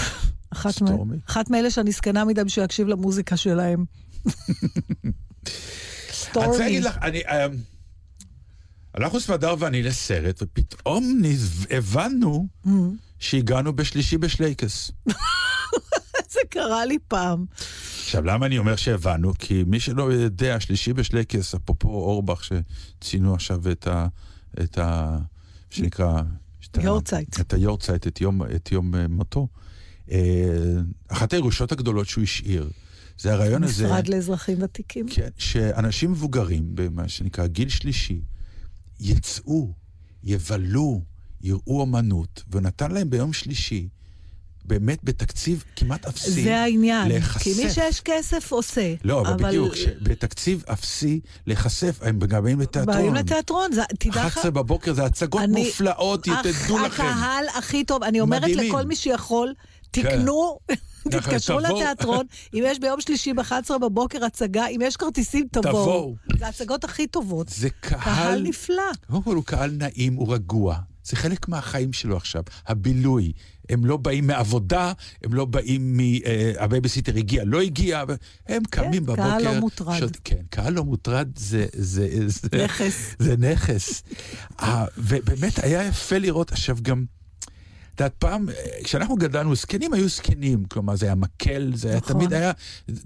אחת, 0.52 0.82
מ... 0.82 0.86
אחת 1.28 1.50
מאלה 1.50 1.70
שאני 1.70 1.92
זקנה 1.92 2.24
מדי 2.24 2.44
בשביל 2.44 2.62
להקשיב 2.64 2.88
למוזיקה 2.88 3.36
שלהם. 3.36 3.84
אני 4.26 4.32
רוצה 6.08 6.12
סטורמי. 6.12 6.58
להגיד 6.58 6.84
לך, 6.84 6.98
אני... 7.02 7.20
אה, 7.26 7.46
הלכנו 8.94 9.20
סמדר 9.20 9.54
ואני 9.58 9.82
לסרט, 9.82 10.42
ופתאום 10.42 11.22
הבנו 11.70 12.46
ממ. 12.66 12.70
שהגענו 13.18 13.72
בשלישי 13.76 14.18
בשלייקס. 14.18 14.90
זה 16.32 16.40
קרה 16.50 16.84
לי 16.84 16.98
פעם. 17.08 17.44
עכשיו, 18.10 18.24
למה 18.24 18.46
אני 18.46 18.58
אומר 18.58 18.76
שהבנו? 18.76 19.32
כי 19.38 19.64
מי 19.66 19.80
שלא 19.80 20.12
יודע, 20.12 20.60
שלישי 20.60 20.92
בשלייקס, 20.92 21.54
אפרופו 21.54 21.88
אורבך, 21.88 22.44
שציינו 22.44 23.34
עכשיו 23.34 23.70
את 23.72 23.86
ה... 23.86 24.06
את 24.62 24.78
ה... 24.78 25.18
שנקרא... 25.70 26.22
יורצייט. 26.82 27.40
את 27.40 27.52
היורצייט, 27.52 28.06
את 28.06 28.20
יום, 28.20 28.42
את 28.56 28.72
יום 28.72 28.94
אה, 28.94 29.08
מותו. 29.08 29.48
אה, 30.10 30.18
אחת 31.08 31.32
הירושות 31.32 31.72
הגדולות 31.72 32.08
שהוא 32.08 32.22
השאיר, 32.22 32.70
זה 33.18 33.32
הרעיון 33.32 33.64
הזה... 33.64 33.84
משרד 33.84 34.08
לאזרחים 34.08 34.62
ותיקים. 34.62 35.06
כן, 35.10 35.28
שאנשים 35.36 36.12
מבוגרים, 36.12 36.62
במה 36.74 37.08
שנקרא 37.08 37.46
גיל 37.46 37.68
שלישי, 37.68 38.20
יצאו, 39.00 39.74
יבלו, 40.24 41.02
יראו 41.40 41.84
אמנות, 41.84 42.42
ונתן 42.52 42.90
להם 42.90 43.10
ביום 43.10 43.32
שלישי, 43.32 43.88
באמת 44.64 44.98
בתקציב 45.04 45.64
כמעט 45.76 46.06
אפסי, 46.06 46.30
זה 46.44 46.58
העניין. 46.58 47.08
להיחשף. 47.08 47.42
כי 47.42 47.64
מי 47.64 47.70
שיש 47.70 48.00
כסף 48.00 48.52
עושה. 48.52 48.94
לא, 49.04 49.20
אבל, 49.20 49.44
בדיוק, 49.48 49.74
ש- 49.74 49.86
בתקציב 50.02 50.64
אפסי, 50.72 51.20
להיחשף, 51.46 51.98
הם 52.02 52.18
גם 52.18 52.44
באים 52.44 52.60
לתיאטרון. 52.60 52.96
באים 52.96 53.14
לתיאטרון, 53.14 53.72
זה- 53.72 53.82
תדע 53.98 54.10
לך... 54.10 54.16
11 54.36 54.50
בבוקר 54.50 54.92
זה 54.94 55.04
הצגות 55.04 55.42
אני- 55.42 55.64
מופלאות, 55.66 56.22
תדעו 56.24 56.34
הח- 56.78 56.84
לכם. 56.86 57.02
הקהל 57.02 57.44
הכי 57.58 57.84
טוב, 57.84 58.02
אני 58.02 58.20
אומרת 58.20 58.42
מדהימים. 58.42 58.68
לכל 58.68 58.82
מי 58.84 58.96
שיכול, 58.96 59.54
תקנו, 59.90 60.58
תתקשרו 61.10 61.60
תבואו. 61.60 61.74
לתיאטרון, 61.80 62.26
אם 62.54 62.62
יש 62.66 62.78
ביום 62.78 63.00
שלישי 63.00 63.32
ב-11 63.32 63.78
בבוקר 63.78 64.24
הצגה, 64.24 64.66
אם 64.66 64.80
יש 64.84 64.96
כרטיסים, 64.96 65.46
תבואו. 65.52 65.72
תבואו. 65.72 66.14
זה 66.38 66.46
ההצגות 66.46 66.84
הכי 66.84 67.06
טובות. 67.06 67.48
זה 67.48 67.70
קהל 67.70 68.00
קהל, 68.00 68.42
נפלא. 68.42 68.82
קודם 69.10 69.22
כל 69.22 69.34
הוא 69.36 69.44
קהל 69.44 69.70
נעים, 69.70 70.14
הוא 70.14 70.34
רגוע. 70.34 70.76
זה 71.04 71.16
חלק 71.16 71.48
מהחיים 71.48 71.92
שלו 71.92 72.16
עכשיו, 72.16 72.42
הבילוי. 72.66 73.32
הם 73.70 73.84
לא 73.84 73.96
באים 73.96 74.26
מעבודה, 74.26 74.92
הם 75.24 75.34
לא 75.34 75.44
באים 75.44 75.96
מ... 75.96 76.00
אה, 76.00 76.52
הבייביסיטר 76.58 77.16
הגיע, 77.16 77.42
לא 77.46 77.60
הגיע, 77.60 78.04
הם 78.46 78.62
קמים 78.70 79.02
בבוקר. 79.02 79.22
כן, 79.22 79.42
קהל 79.42 79.54
לא 79.54 79.60
מוטרד. 79.60 80.16
כן, 80.24 80.42
קהל 80.50 80.72
לא 80.72 80.84
מוטרד 80.84 81.28
זה... 81.36 81.66
זה, 81.72 82.08
זה 82.26 82.48
נכס. 82.64 83.14
זה 83.18 83.36
נכס. 83.36 84.02
אה, 84.60 84.84
ובאמת 84.98 85.64
היה 85.64 85.86
יפה 85.86 86.18
לראות 86.18 86.52
עכשיו 86.52 86.76
גם... 86.82 87.04
את 87.94 88.00
יודעת, 88.00 88.14
פעם, 88.18 88.48
אה, 88.48 88.54
כשאנחנו 88.84 89.16
גדלנו, 89.16 89.54
זקנים 89.54 89.92
היו 89.92 90.08
זקנים, 90.08 90.64
כלומר, 90.64 90.96
זה 90.96 91.06
היה 91.06 91.14
מקל, 91.14 91.72
זה 91.74 91.88
היה 91.88 91.96
נכון. 91.96 92.12
תמיד 92.16 92.32
היה, 92.32 92.52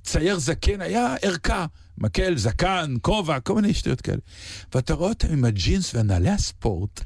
צייר 0.02 0.38
זקן 0.38 0.80
היה 0.80 1.14
ערכה, 1.22 1.66
מקל, 1.98 2.36
זקן, 2.36 2.94
כובע, 3.02 3.40
כל 3.40 3.54
מיני 3.54 3.74
שטויות 3.74 4.00
כאלה. 4.00 4.18
ואתה 4.74 4.94
רואה 4.94 5.08
אותם 5.08 5.28
עם 5.32 5.44
הג'ינס 5.44 5.94
ונעלי 5.94 6.30
הספורט, 6.30 7.00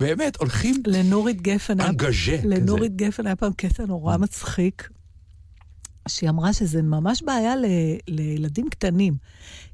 באמת, 0.00 0.36
הולכים 0.36 0.82
לנורית 0.86 1.42
גפן, 1.42 1.80
אנגז'ה. 1.80 2.36
לנורית 2.44 2.96
גפן 2.96 3.26
היה 3.26 3.36
פעם 3.36 3.52
קטע 3.52 3.86
נורא 3.86 4.16
מצחיק, 4.16 4.88
שהיא 6.08 6.30
אמרה 6.30 6.52
שזה 6.52 6.82
ממש 6.82 7.22
בעיה 7.22 7.56
ל, 7.56 7.64
לילדים 8.08 8.68
קטנים. 8.70 9.14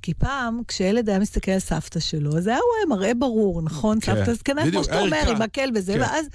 כי 0.03 0.15
פעם, 0.15 0.61
כשילד 0.69 1.09
היה 1.09 1.19
מסתכל 1.19 1.51
על 1.51 1.59
סבתא 1.59 2.01
שלו, 2.01 2.39
אז 2.39 2.47
היה 2.47 2.59
רואה 2.59 2.97
מראה 2.97 3.15
ברור, 3.15 3.63
נכון? 3.63 3.99
כן, 4.01 4.17
סבתא 4.17 4.35
זקנה, 4.35 4.71
כמו 4.71 4.85
שאתה 4.85 5.01
אומר. 5.01 5.31
עם 5.31 5.43
מקל 5.43 5.71
וזה, 5.75 5.93
כן. 5.93 6.01
ואז... 6.01 6.27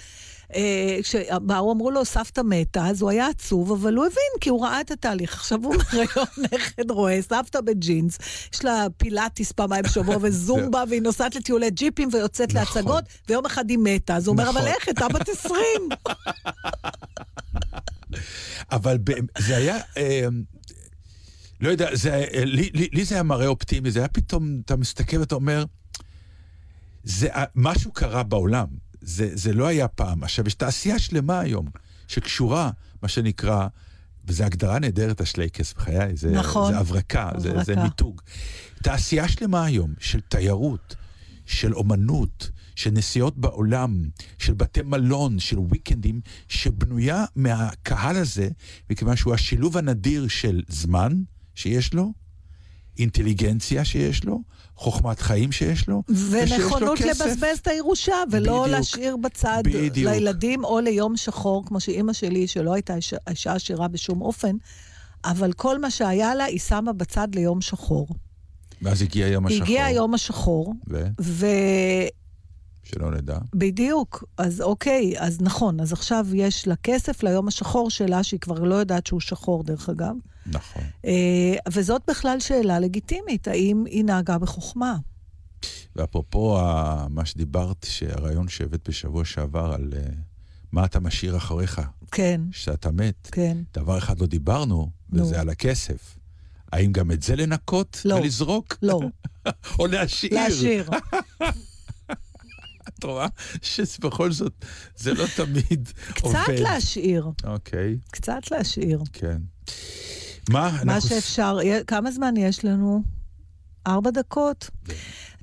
אה, 0.55 0.97
כשבאו, 1.03 1.71
אמרו 1.71 1.91
לו, 1.91 2.05
סבתא 2.05 2.41
מתה, 2.45 2.87
אז 2.87 3.01
הוא 3.01 3.09
היה 3.09 3.27
עצוב, 3.27 3.71
אבל 3.71 3.95
הוא 3.95 4.05
הבין, 4.05 4.39
כי 4.41 4.49
הוא 4.49 4.65
ראה 4.65 4.81
את 4.81 4.91
התהליך. 4.91 5.33
עכשיו 5.33 5.59
הוא 5.63 5.73
אומר, 5.73 5.85
היום 5.91 6.27
נכד 6.37 6.91
רואה, 6.91 7.21
סבתא 7.21 7.61
בג'ינס, 7.61 8.17
יש 8.53 8.65
לה 8.65 8.87
פילאטיס 8.97 9.51
פעמיים 9.51 9.83
בשבוע 9.83 10.17
וזומבה, 10.21 10.83
והיא 10.89 11.01
נוסעת 11.01 11.35
לטיולי 11.35 11.69
ג'יפים 11.69 12.09
ויוצאת 12.11 12.53
נכון. 12.53 12.81
להצגות, 12.81 13.03
ויום 13.29 13.45
אחד 13.45 13.69
היא 13.69 13.77
מתה. 13.81 14.15
אז 14.15 14.27
הוא 14.27 14.33
אומר, 14.33 14.43
נכון. 14.43 14.57
אבל 14.57 14.67
איך, 14.67 14.89
אתה 14.89 15.07
בת 15.07 15.29
20. 15.29 15.59
אבל 18.72 18.97
זה 19.38 19.57
היה, 19.57 19.78
אה, 19.97 20.28
לא 21.61 21.70
יודע, 21.70 21.95
זה, 21.95 22.13
אה, 22.34 22.45
לי, 22.45 22.70
לי, 22.74 22.89
לי 22.91 23.05
זה 23.05 23.16
היה 23.16 23.24
מראה 23.24 23.47
אופטימי, 23.47 23.91
זה 23.91 23.99
היה 23.99 24.07
פתאום, 24.07 24.61
אתה 24.66 24.76
מסתכל 24.76 25.18
ואתה 25.18 25.36
אומר, 25.36 25.66
זה, 27.03 27.28
אה, 27.28 27.43
משהו 27.55 27.91
קרה 27.91 28.24
בעולם, 28.24 28.68
זה, 29.01 29.30
זה 29.34 29.53
לא 29.53 29.68
היה 29.68 29.88
פעם. 29.88 30.24
עכשיו, 30.24 30.47
יש 30.47 30.53
תעשייה 30.53 30.99
שלמה 30.99 31.39
היום, 31.39 31.68
שקשורה, 32.07 32.72
מה 33.01 33.07
שנקרא, 33.07 33.68
וזו 34.28 34.43
הגדרה 34.43 34.80
נהדרת, 34.80 35.22
השלייקס, 35.22 35.74
בחיי, 35.74 36.16
זה, 36.16 36.32
נכון. 36.32 36.74
זה 36.74 36.80
הברקה, 36.80 37.30
זה, 37.38 37.41
זה 37.41 37.57
הברקה. 37.57 37.84
מיתוג. 37.84 38.22
תעשייה 38.84 39.28
שלמה 39.28 39.66
היום 39.66 39.93
של 39.99 40.20
תיירות, 40.20 40.95
של 41.45 41.74
אומנות, 41.74 42.49
של 42.76 42.91
נסיעות 42.91 43.38
בעולם, 43.38 44.03
של 44.39 44.53
בתי 44.53 44.82
מלון, 44.82 45.39
של 45.39 45.59
וויקנדים, 45.59 46.21
שבנויה 46.47 47.26
מהקהל 47.36 48.15
הזה, 48.15 48.49
מכיוון 48.89 49.15
שהוא 49.15 49.34
השילוב 49.34 49.78
הנדיר 49.78 50.28
של 50.28 50.61
זמן 50.67 51.13
שיש 51.55 51.93
לו, 51.93 52.13
אינטליגנציה 52.99 53.86
שיש 53.86 54.23
לו, 54.23 54.41
חוכמת 54.76 55.19
חיים 55.19 55.51
שיש 55.51 55.88
לו, 55.88 56.03
לו 56.09 56.15
ונכונות 56.32 56.97
כסף. 56.99 57.26
לבזבז 57.26 57.57
את 57.61 57.67
הירושה, 57.67 58.13
ולא 58.32 58.51
בדיוק. 58.61 58.67
להשאיר 58.67 59.17
בצד 59.17 59.61
בדיוק. 59.65 60.11
לילדים, 60.13 60.63
או 60.63 60.80
ליום 60.80 61.17
שחור, 61.17 61.65
כמו 61.65 61.80
שאימא 61.80 62.13
שלי, 62.13 62.47
שלא 62.47 62.73
הייתה 62.73 62.95
אישה- 62.95 63.17
אישה 63.30 63.53
עשירה 63.53 63.88
בשום 63.88 64.21
אופן, 64.21 64.55
אבל 65.26 65.53
כל 65.53 65.80
מה 65.80 65.91
שהיה 65.91 66.36
לה, 66.36 66.43
היא 66.43 66.59
שמה 66.59 66.93
בצד 66.93 67.28
ליום 67.36 67.61
שחור. 67.61 68.07
ואז 68.82 69.01
הגיע 69.01 69.28
יום 69.28 69.45
השחור. 69.45 69.63
הגיע 69.63 69.86
היום 69.86 70.13
השחור, 70.13 70.73
ו... 71.21 71.45
שלא 72.86 73.11
נדע. 73.11 73.38
ובדיוק, 73.53 74.23
אז 74.38 74.61
אוקיי, 74.61 75.13
אז 75.19 75.41
נכון, 75.41 75.79
אז 75.79 75.93
עכשיו 75.93 76.25
יש 76.33 76.67
לה 76.67 76.75
כסף 76.75 77.23
ליום 77.23 77.47
השחור 77.47 77.89
שלה, 77.89 78.23
שהיא 78.23 78.39
כבר 78.39 78.59
לא 78.63 78.75
יודעת 78.75 79.07
שהוא 79.07 79.19
שחור, 79.19 79.63
דרך 79.63 79.89
אגב. 79.89 80.15
נכון. 80.45 80.83
אה, 81.05 81.55
וזאת 81.71 82.01
בכלל 82.09 82.39
שאלה 82.39 82.79
לגיטימית, 82.79 83.47
האם 83.47 83.83
היא 83.86 84.05
נהגה 84.05 84.38
בחוכמה? 84.38 84.97
ואפרופו 85.95 86.59
ה- 86.59 87.05
מה 87.09 87.25
שדיברת, 87.25 87.86
שהרעיון 87.89 88.47
שהבאת 88.47 88.89
בשבוע 88.89 89.25
שעבר 89.25 89.71
על 89.73 89.93
uh, 89.93 90.11
מה 90.71 90.86
אתה 90.86 90.99
משאיר 90.99 91.38
אחריך, 91.38 91.81
כן, 92.11 92.41
שאתה 92.51 92.91
מת, 92.91 93.29
כן. 93.31 93.57
דבר 93.73 93.97
אחד 93.97 94.19
לא 94.19 94.27
דיברנו, 94.27 94.89
נו. 95.09 95.23
וזה 95.23 95.41
על 95.41 95.49
הכסף. 95.49 96.17
האם 96.71 96.91
גם 96.91 97.11
את 97.11 97.23
זה 97.23 97.36
לנקות 97.36 98.01
לא. 98.05 98.15
ולזרוק? 98.15 98.77
לא, 98.81 98.99
או 99.79 99.88
להשאיר? 99.88 100.33
להשאיר. 100.33 100.89
את 102.99 103.03
רואה 103.03 103.27
שבכל 103.61 104.31
זאת 104.31 104.65
זה 104.95 105.13
לא 105.13 105.25
תמיד 105.35 105.89
עובד. 106.21 106.39
קצת 106.43 106.53
להשאיר, 106.59 107.29
אוקיי, 107.43 107.97
קצת 108.11 108.51
להשאיר. 108.51 109.01
כן. 109.13 109.37
מה? 110.49 110.79
מה 110.83 111.01
שאפשר. 111.01 111.57
כמה 111.87 112.11
זמן 112.11 112.37
יש 112.37 112.65
לנו? 112.65 113.03
ארבע 113.87 114.11
דקות? 114.11 114.69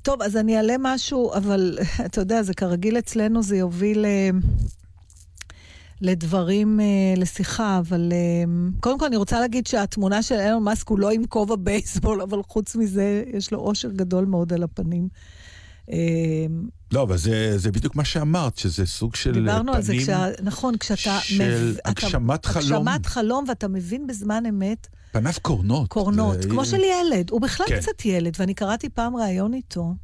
טוב, 0.02 0.22
אז 0.22 0.36
אני 0.36 0.56
אעלה 0.56 0.74
משהו, 0.78 1.34
אבל 1.34 1.78
אתה 2.06 2.20
יודע, 2.20 2.42
זה 2.42 2.54
כרגיל 2.54 2.98
אצלנו, 2.98 3.42
זה 3.42 3.56
יוביל 3.56 4.04
אה, 4.04 4.30
לדברים, 6.00 6.80
אה, 6.80 6.84
לשיחה, 7.16 7.78
אבל 7.78 8.12
אה, 8.12 8.44
קודם 8.80 8.98
כל 8.98 9.06
אני 9.06 9.16
רוצה 9.16 9.40
להגיד 9.40 9.66
שהתמונה 9.66 10.22
של 10.22 10.34
אילון 10.34 10.62
מאסק 10.62 10.88
הוא 10.88 10.98
לא 10.98 11.10
עם 11.10 11.26
כובע 11.26 11.56
בייסבול, 11.56 12.20
אבל 12.20 12.42
חוץ 12.42 12.76
מזה, 12.76 13.24
יש 13.32 13.52
לו 13.52 13.58
אושר 13.58 13.90
גדול 13.90 14.24
מאוד 14.24 14.52
על 14.52 14.62
הפנים. 14.62 15.08
אה, 15.90 15.96
לא, 16.92 17.02
אבל 17.02 17.16
זה, 17.16 17.58
זה 17.58 17.72
בדיוק 17.72 17.96
מה 17.96 18.04
שאמרת, 18.04 18.58
שזה 18.58 18.86
סוג 18.86 19.14
של 19.14 19.32
דיברנו 19.32 19.72
על 19.74 19.82
זה, 19.82 19.92
פנים, 19.92 20.02
כשה, 20.02 20.26
נכון, 20.42 20.76
כשאתה... 20.78 21.18
של 21.22 21.74
אתה- 21.78 21.90
הגשמת 21.90 22.46
חלום. 22.46 22.88
הגשמת 22.88 23.06
חלום, 23.06 23.44
ואתה 23.48 23.68
מבין 23.68 24.06
בזמן 24.06 24.46
אמת 24.48 24.86
פניו 25.12 25.32
קורנות. 25.42 25.88
קורנות, 25.88 26.42
זה- 26.42 26.48
כמו 26.48 26.64
של 26.64 26.80
ילד. 26.80 27.30
הוא 27.30 27.40
בכלל 27.40 27.66
כן. 27.68 27.76
קצת 27.80 28.04
ילד, 28.04 28.34
ואני 28.38 28.54
קראתי 28.54 28.88
פעם 28.88 29.16
ראיון 29.16 29.54
איתו, 29.54 29.94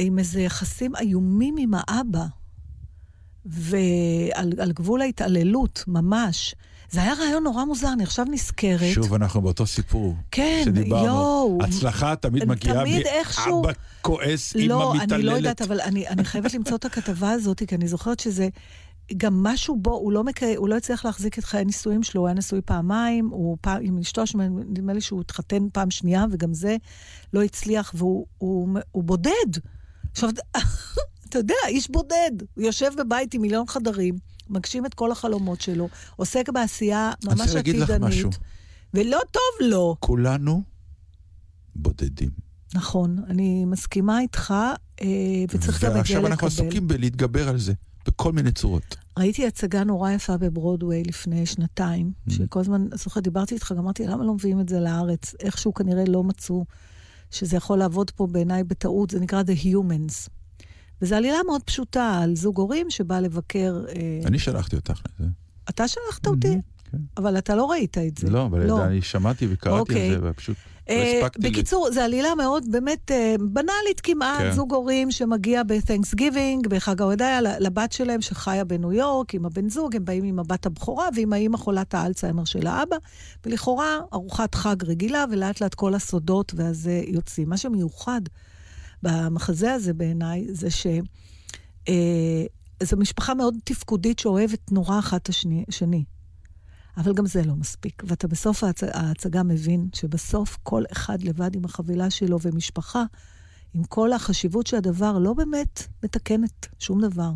עם 0.00 0.18
איזה 0.18 0.40
יחסים 0.40 0.92
איומים 1.00 1.54
עם 1.58 1.72
האבא, 1.76 2.24
ועל 3.44 4.52
על 4.58 4.72
גבול 4.72 5.00
ההתעללות, 5.02 5.84
ממש. 5.86 6.54
זה 6.92 7.02
היה 7.02 7.14
רעיון 7.14 7.42
נורא 7.42 7.64
מוזר, 7.64 7.92
אני 7.92 8.02
עכשיו 8.02 8.26
נזכרת. 8.30 8.94
שוב, 8.94 9.14
אנחנו 9.14 9.40
באותו 9.40 9.66
סיפור. 9.66 10.14
כן, 10.30 10.62
שדיברנו. 10.64 11.06
יואו. 11.06 11.58
הצלחה 11.62 12.16
תמיד 12.16 12.44
מגיעה 12.44 12.84
תמיד 12.84 13.06
איכשהו- 13.06 13.62
מאבא 13.62 13.72
כועס, 14.02 14.56
אמא 14.56 14.64
לא, 14.64 14.92
מתעללת. 14.94 15.12
אני 15.12 15.22
לא 15.22 15.32
יודעת, 15.32 15.62
אבל 15.62 15.80
אני, 15.80 16.08
אני 16.08 16.24
חייבת 16.24 16.54
למצוא 16.54 16.76
את 16.76 16.84
הכתבה 16.84 17.30
הזאת, 17.30 17.62
כי 17.68 17.74
אני 17.74 17.88
זוכרת 17.88 18.20
שזה... 18.20 18.48
גם 19.16 19.42
משהו 19.42 19.76
בו, 19.76 19.90
הוא 19.90 20.12
לא, 20.12 20.24
מקי... 20.24 20.54
הוא 20.54 20.68
לא 20.68 20.76
הצליח 20.76 21.04
להחזיק 21.04 21.38
את 21.38 21.44
חיי 21.44 21.60
הנישואים 21.60 22.02
שלו, 22.02 22.20
הוא 22.20 22.28
היה 22.28 22.34
נשוי 22.34 22.60
פעמיים, 22.64 23.28
הוא 23.28 23.56
פעם 23.60 23.78
עם 23.82 23.98
אשתו, 23.98 24.22
נדמה 24.68 24.92
לי 24.92 25.00
שהוא 25.00 25.20
התחתן 25.20 25.62
פעם 25.72 25.90
שנייה, 25.90 26.24
וגם 26.30 26.54
זה 26.54 26.76
לא 27.32 27.42
הצליח, 27.42 27.92
והוא 27.96 28.26
הוא, 28.38 28.68
הוא 28.92 29.04
בודד. 29.04 29.58
עכשיו, 30.12 30.30
אתה 31.28 31.38
יודע, 31.38 31.54
איש 31.68 31.90
בודד. 31.90 32.30
הוא 32.54 32.64
יושב 32.64 32.90
בבית 32.98 33.34
עם 33.34 33.42
מיליון 33.42 33.66
חדרים, 33.66 34.14
מגשים 34.50 34.86
את 34.86 34.94
כל 34.94 35.12
החלומות 35.12 35.60
שלו, 35.60 35.88
עוסק 36.16 36.48
בעשייה 36.48 37.12
אני 37.24 37.34
ממש 37.34 37.40
רוצה 37.40 37.54
להגיד 37.54 37.76
לך 37.76 37.90
עתידנית. 37.90 38.08
משהו. 38.08 38.30
ולא 38.94 39.18
טוב 39.30 39.68
לו. 39.68 39.96
כולנו 40.00 40.62
בודדים. 41.76 42.30
נכון, 42.74 43.18
אני 43.28 43.64
מסכימה 43.64 44.20
איתך, 44.20 44.54
אה, 45.02 45.06
וצריך 45.50 45.84
גם 45.84 45.90
את 45.90 45.94
זה 45.94 45.98
ועכשיו 45.98 46.26
אנחנו 46.26 46.46
לקבל. 46.46 46.62
עסוקים 46.64 46.88
בלהתגבר 46.88 47.48
על 47.48 47.58
זה, 47.58 47.72
בכל 48.06 48.32
מיני 48.32 48.52
צורות. 48.52 48.96
ראיתי 49.18 49.46
הצגה 49.46 49.84
נורא 49.84 50.10
יפה 50.10 50.36
בברודוויי 50.36 51.02
לפני 51.02 51.46
שנתיים, 51.46 52.12
Mm. 52.28 52.32
שכל 52.32 52.60
הזמן, 52.60 52.86
זוכר, 52.94 53.20
דיברתי 53.20 53.54
איתך, 53.54 53.74
אמרתי, 53.78 54.06
למה 54.06 54.24
לא 54.24 54.34
מביאים 54.34 54.60
את 54.60 54.68
זה 54.68 54.80
לארץ? 54.80 55.34
איכשהו 55.40 55.74
כנראה 55.74 56.04
לא 56.08 56.22
מצאו 56.24 56.64
שזה 57.30 57.56
יכול 57.56 57.78
לעבוד 57.78 58.10
פה 58.10 58.26
בעיניי 58.26 58.64
בטעות, 58.64 59.10
זה 59.10 59.20
נקרא 59.20 59.42
The 59.42 59.64
Humans. 59.66 60.28
וזו 61.02 61.14
עלילה 61.14 61.38
מאוד 61.46 61.62
פשוטה 61.62 62.20
על 62.22 62.36
זוג 62.36 62.58
הורים 62.58 62.90
שבא 62.90 63.20
לבקר... 63.20 63.84
אה, 63.88 64.20
אני 64.26 64.38
שלחתי 64.38 64.76
אותך 64.76 65.00
לזה. 65.20 65.30
אתה 65.68 65.88
שלחת 65.88 66.26
אותי, 66.26 66.58
כן. 66.90 66.98
אבל 67.16 67.38
אתה 67.38 67.54
לא 67.54 67.70
ראית 67.70 67.98
את 67.98 68.18
זה. 68.18 68.30
לא, 68.30 68.46
אבל 68.46 68.70
אני 68.70 69.02
שמעתי 69.02 69.46
וקראתי 69.50 69.80
אוקיי. 69.80 70.14
על 70.14 70.20
זה, 70.20 70.30
ופשוט 70.30 70.56
לא 70.88 70.94
אה. 70.94 71.28
לי. 71.38 71.50
בקיצור, 71.50 71.88
זו 71.92 72.00
עלילה 72.00 72.34
מאוד 72.34 72.64
באמת 72.70 73.10
אה, 73.10 73.34
בנאלית 73.40 74.00
כמעט, 74.02 74.40
כן. 74.40 74.52
זוג 74.52 74.74
הורים 74.74 75.10
שמגיע 75.10 75.62
ב-Thanksgiving, 75.62 76.68
בחג 76.68 77.02
ההודיה, 77.02 77.40
לבת 77.40 77.92
שלהם 77.92 78.20
שחיה 78.20 78.64
בניו 78.64 78.92
יורק 78.92 79.34
עם 79.34 79.46
הבן 79.46 79.68
זוג, 79.68 79.96
הם 79.96 80.04
באים 80.04 80.24
עם 80.24 80.38
הבת 80.38 80.66
הבכורה 80.66 81.08
ועם 81.16 81.32
האימא 81.32 81.56
חולת 81.56 81.94
האלצהיימר 81.94 82.44
של 82.44 82.66
האבא, 82.66 82.96
ולכאורה 83.46 83.98
ארוחת 84.12 84.54
חג 84.54 84.76
רגילה, 84.84 85.24
ולאט 85.30 85.60
לאט 85.60 85.74
כל 85.74 85.94
הסודות 85.94 86.52
והזה 86.56 87.02
יוצאים. 87.06 87.48
מה 87.48 87.56
שמיוחד 87.56 88.20
במחזה 89.02 89.72
הזה 89.72 89.94
בעיניי, 89.94 90.46
זה 90.50 90.70
ש... 90.70 90.86
אה, 91.88 92.44
זו 92.82 92.96
משפחה 92.96 93.34
מאוד 93.34 93.54
תפקודית 93.64 94.18
שאוהבת 94.18 94.72
נורא 94.72 94.98
אחת 94.98 95.28
השני. 95.28 95.64
השני. 95.68 96.04
אבל 96.96 97.14
גם 97.14 97.26
זה 97.26 97.42
לא 97.42 97.56
מספיק. 97.56 98.02
ואתה 98.06 98.28
בסוף 98.28 98.64
ההצ... 98.64 98.82
ההצגה 98.82 99.42
מבין 99.42 99.88
שבסוף 99.94 100.58
כל 100.62 100.82
אחד 100.92 101.22
לבד 101.22 101.54
עם 101.54 101.64
החבילה 101.64 102.10
שלו 102.10 102.38
ומשפחה, 102.42 103.04
עם 103.74 103.84
כל 103.84 104.12
החשיבות 104.12 104.66
של 104.66 104.76
הדבר, 104.76 105.18
לא 105.18 105.34
באמת 105.34 105.82
מתקנת 106.04 106.66
שום 106.78 107.00
דבר. 107.00 107.30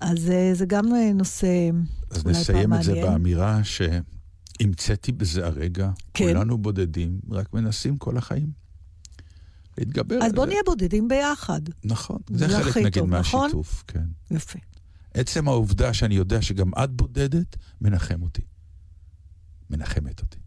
אז 0.00 0.30
אה, 0.30 0.50
זה 0.54 0.66
גם 0.66 0.94
אה, 0.94 1.12
נושא 1.12 1.70
אז 2.10 2.24
אולי 2.24 2.38
נסיים 2.38 2.70
פעם 2.70 2.78
את 2.78 2.82
זה 2.84 2.92
מעניין. 2.92 3.12
באמירה 3.12 3.60
שהמצאתי 3.64 5.12
בזה 5.12 5.46
הרגע, 5.46 5.90
כן. 6.14 6.24
כולנו 6.24 6.58
בודדים, 6.58 7.20
רק 7.30 7.54
מנסים 7.54 7.98
כל 7.98 8.16
החיים 8.16 8.59
להתגבר 9.80 10.18
אז. 10.22 10.32
בוא 10.32 10.46
נהיה 10.46 10.60
בודדים 10.66 11.08
ביחד. 11.08 11.60
נכון, 11.84 12.18
זה 12.30 12.48
זה 12.48 12.62
חלק 12.62 12.76
נגיד 12.76 12.92
טוב, 12.92 13.14
נכון? 13.14 13.40
מהשיתוף, 13.40 13.84
כן. 13.86 14.04
יפה. 14.30 14.58
עצם 15.14 15.48
העובדה 15.48 15.94
שאני 15.94 16.14
יודע 16.14 16.42
שגם 16.42 16.70
את 16.84 16.90
בודדת, 16.90 17.56
מנחם 17.80 18.22
אותי. 18.22 18.42
מנחמת 19.70 20.20
אותי. 20.20 20.38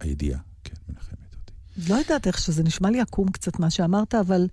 הידיעה, 0.00 0.40
כן, 0.64 0.74
מנחמת 0.88 1.34
אותי. 1.34 1.90
לא 1.90 1.94
יודעת 1.94 2.26
איך 2.26 2.38
שזה 2.38 2.62
נשמע 2.62 2.90
לי 2.90 3.00
עקום 3.00 3.30
קצת 3.30 3.58
מה 3.58 3.70
שאמרת, 3.70 4.14
אבל 4.14 4.48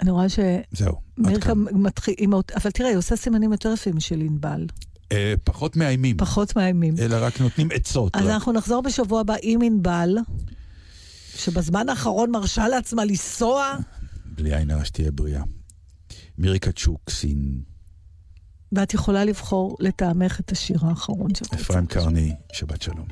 אני 0.00 0.10
רואה 0.10 0.26
זהו, 0.72 1.00
עד 1.26 1.44
כאן. 1.44 1.58
מתחיל... 1.72 2.14
אבל 2.54 2.70
תראה, 2.70 2.88
היא 2.88 2.96
עושה 2.96 3.16
סימנים 3.16 3.52
יותר 3.52 3.72
יפים 3.72 3.96
משל 3.96 4.20
ענבל. 4.20 4.66
אה, 5.12 5.34
פחות 5.44 5.76
מאיימים, 5.76 6.16
פחות 6.16 6.56
מאיימים. 6.56 6.94
אלא 6.98 7.16
רק 7.20 7.40
נותנים 7.40 7.68
עצות. 7.74 8.16
אז 8.16 8.24
רק. 8.24 8.30
אנחנו 8.30 8.52
נחזור 8.52 8.82
בשבוע 8.82 9.20
הבא 9.20 9.34
עם 9.42 9.62
ענבל, 9.62 10.18
שבזמן 11.36 11.88
האחרון 11.88 12.30
מרשה 12.30 12.68
לעצמה 12.68 13.04
לנסוע, 13.04 13.76
בלי 14.24 14.56
עין 14.56 14.70
הרע 14.70 14.84
שתהיה 14.84 15.10
בריאה. 15.10 15.42
מירי 16.38 16.58
קצ'וק, 16.58 17.10
סין, 17.10 17.60
ואת 18.72 18.94
יכולה 18.94 19.24
לבחור 19.24 19.76
לטעמך 19.80 20.40
את 20.40 20.52
השיר 20.52 20.78
האחרון 20.82 21.34
שאת 21.34 21.46
רוצה. 21.52 21.56
אפרים 21.56 21.86
קרני, 21.86 22.32
שבת 22.52 22.82
שלום. 22.82 23.06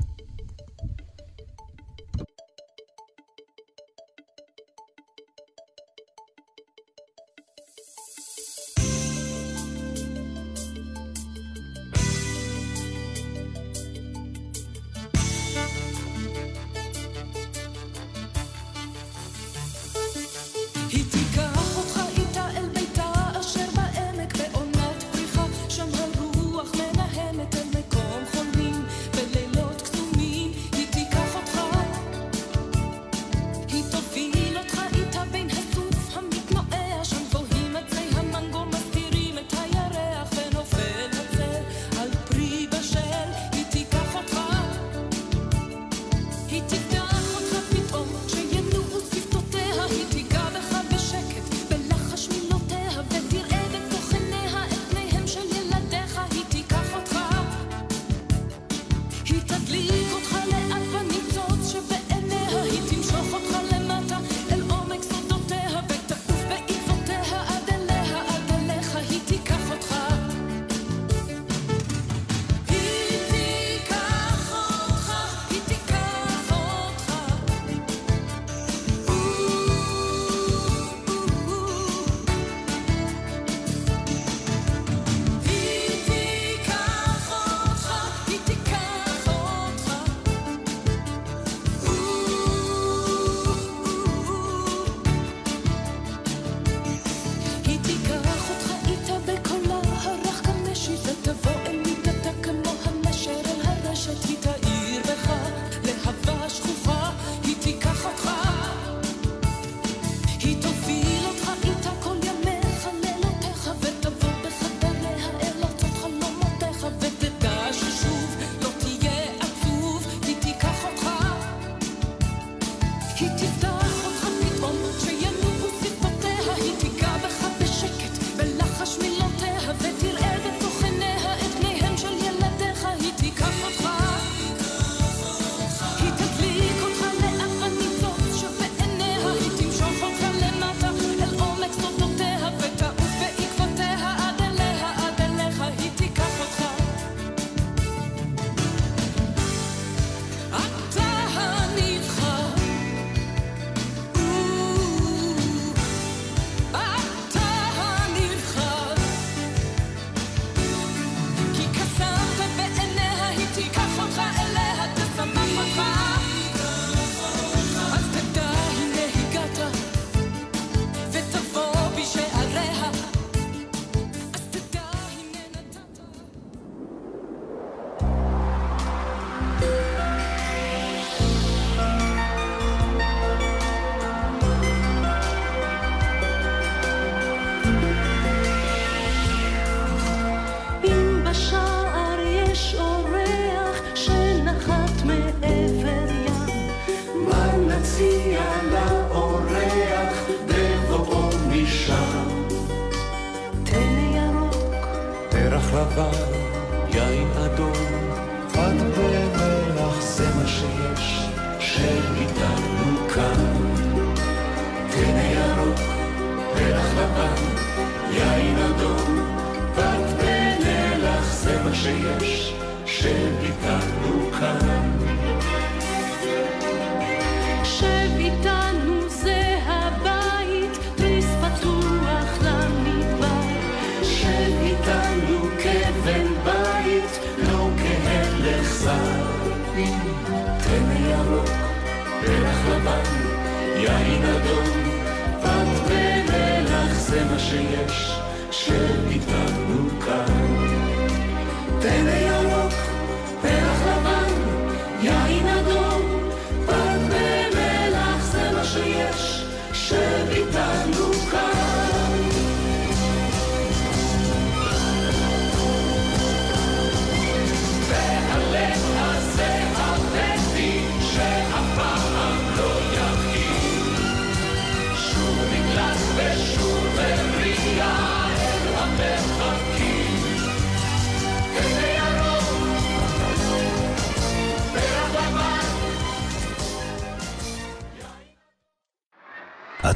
Twitter 104.21 104.62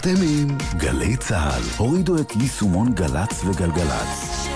אתם 0.08 0.22
עם 0.22 0.58
גלי 0.78 1.18
צה"ל. 1.18 1.62
הורידו 1.78 2.18
את 2.22 2.36
יישומון 2.36 2.94
גל"צ 2.94 3.44
וגלגלצ. 3.46 4.48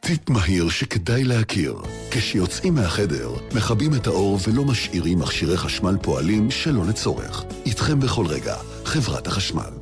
טיפ 0.00 0.30
מהיר 0.30 0.68
שכדאי 0.68 1.24
להכיר. 1.24 1.74
כשיוצאים 2.10 2.74
מהחדר, 2.74 3.30
מכבים 3.54 3.94
את 3.94 4.06
האור 4.06 4.38
ולא 4.48 4.64
משאירים 4.64 5.18
מכשירי 5.18 5.56
חשמל 5.56 5.96
פועלים 6.02 6.50
שלא 6.50 6.84
לצורך. 6.88 7.44
איתכם 7.66 8.00
בכל 8.00 8.26
רגע, 8.26 8.56
חברת 8.84 9.26
החשמל. 9.26 9.72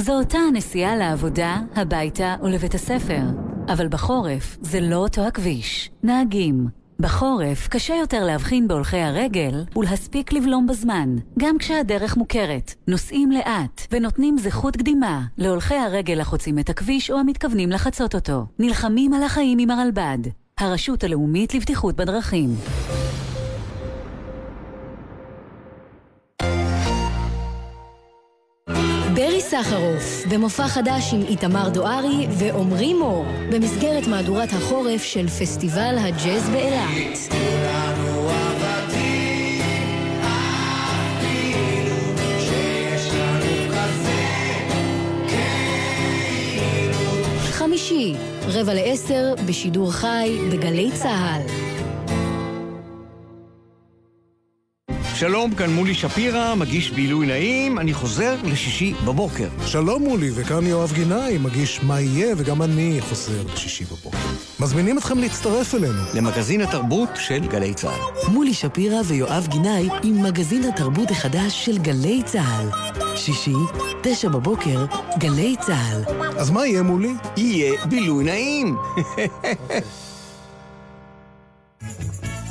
זו 0.00 0.12
אותה 0.12 0.38
הנסיעה 0.38 0.96
לעבודה, 0.96 1.60
הביתה 1.74 2.34
ולבית 2.42 2.74
הספר. 2.74 3.22
אבל 3.68 3.88
בחורף 3.88 4.56
זה 4.60 4.80
לא 4.80 4.96
אותו 4.96 5.26
הכביש. 5.26 5.90
נהגים. 6.02 6.77
בחורף 7.00 7.68
קשה 7.68 7.94
יותר 7.94 8.24
להבחין 8.24 8.68
בהולכי 8.68 8.96
הרגל 8.96 9.64
ולהספיק 9.76 10.32
לבלום 10.32 10.66
בזמן, 10.66 11.16
גם 11.38 11.58
כשהדרך 11.58 12.16
מוכרת. 12.16 12.74
נוסעים 12.88 13.30
לאט 13.30 13.86
ונותנים 13.92 14.38
זכות 14.38 14.76
קדימה 14.76 15.20
להולכי 15.38 15.74
הרגל 15.74 16.20
החוצים 16.20 16.58
את 16.58 16.68
הכביש 16.68 17.10
או 17.10 17.18
המתכוונים 17.18 17.70
לחצות 17.70 18.14
אותו. 18.14 18.46
נלחמים 18.58 19.14
על 19.14 19.22
החיים 19.22 19.58
עם 19.58 19.70
הרלב"ד, 19.70 20.18
הרשות 20.58 21.04
הלאומית 21.04 21.54
לבטיחות 21.54 21.96
בדרכים. 21.96 22.48
ברי 29.18 29.40
סחרוף, 29.40 30.26
במופע 30.30 30.68
חדש 30.68 31.14
עם 31.14 31.22
איתמר 31.28 31.68
דוארי 31.68 32.26
ועמרי 32.30 32.94
מור, 32.94 33.24
במסגרת 33.52 34.06
מהדורת 34.06 34.52
החורף 34.52 35.02
של 35.02 35.28
פסטיבל 35.28 35.96
הג'אז 35.98 36.48
באילת. 36.48 37.18
חמישי, 47.50 48.14
רבע 48.48 48.74
לעשר, 48.74 49.34
בשידור 49.46 49.92
חי, 49.92 50.38
בגלי 50.52 50.90
צה"ל. 50.94 51.67
שלום, 55.18 55.54
כאן 55.54 55.70
מולי 55.70 55.94
שפירא, 55.94 56.54
מגיש 56.54 56.90
בילוי 56.90 57.26
נעים, 57.26 57.78
אני 57.78 57.94
חוזר 57.94 58.36
לשישי 58.44 58.94
בבוקר. 59.04 59.48
שלום 59.66 60.02
מולי, 60.02 60.30
וכאן 60.34 60.66
יואב 60.66 60.92
גינאי, 60.92 61.38
מגיש 61.38 61.82
מה 61.82 62.00
יהיה, 62.00 62.34
וגם 62.36 62.62
אני 62.62 62.98
חוזר 63.00 63.42
בשישי 63.54 63.84
בבוקר. 63.84 64.18
מזמינים 64.60 64.98
אתכם 64.98 65.18
להצטרף 65.18 65.74
אלינו. 65.74 66.02
למגזין 66.14 66.60
התרבות 66.60 67.08
של 67.14 67.46
גלי 67.46 67.74
צה"ל. 67.74 68.30
מולי 68.32 68.54
שפירא 68.54 69.00
ויואב 69.04 69.46
גינאי 69.50 69.88
עם 70.02 70.22
מגזין 70.22 70.64
התרבות 70.64 71.10
החדש 71.10 71.64
של 71.64 71.78
גלי 71.78 72.22
צה"ל. 72.24 72.68
שישי, 73.16 73.54
תשע 74.02 74.28
בבוקר, 74.28 74.84
גלי 75.18 75.56
צה"ל. 75.60 76.14
אז 76.38 76.50
מה 76.50 76.66
יהיה 76.66 76.82
מולי? 76.82 77.14
יהיה 77.36 77.86
בילוי 77.86 78.24
נעים. 78.24 78.76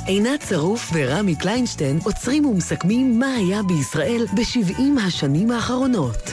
עינת 0.08 0.44
שרוף 0.48 0.90
ורמי 0.94 1.36
קליינשטיין 1.36 1.98
עוצרים 2.04 2.46
ומסכמים 2.46 3.18
מה 3.18 3.34
היה 3.34 3.62
בישראל 3.62 4.26
ב-70 4.34 5.00
השנים 5.06 5.50
האחרונות. 5.50 6.30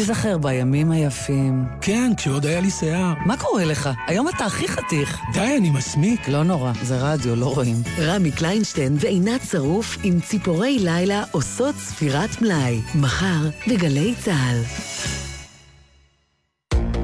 נזכר 0.00 0.38
בימים 0.38 0.90
היפים. 0.90 1.64
כן, 1.80 2.12
כשעוד 2.16 2.46
היה 2.46 2.60
לי 2.60 2.70
שיער. 2.70 3.14
מה 3.26 3.36
קורה 3.36 3.64
לך? 3.64 3.90
היום 4.06 4.28
אתה 4.28 4.44
הכי 4.44 4.68
חתיך. 4.68 5.20
די, 5.32 5.56
אני 5.58 5.70
מסמיק. 5.70 6.28
לא 6.28 6.42
נורא, 6.42 6.72
זה 6.82 6.96
רדיו, 7.00 7.36
לא 7.36 7.54
רואים. 7.54 7.76
רמי 7.98 8.30
קליינשטיין 8.30 8.96
ועינת 9.00 9.40
שרוף 9.50 9.98
עם 10.02 10.20
ציפורי 10.20 10.78
לילה 10.78 11.24
עושות 11.30 11.74
ספירת 11.74 12.42
מלאי. 12.42 12.80
מחר 12.94 13.48
בגלי 13.68 14.14
צה"ל. 14.24 14.62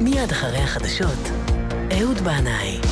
מיד 0.01 0.31
אחרי 0.31 0.59
החדשות, 0.59 1.29
אהוד 1.93 2.19
בנאי. 2.19 2.89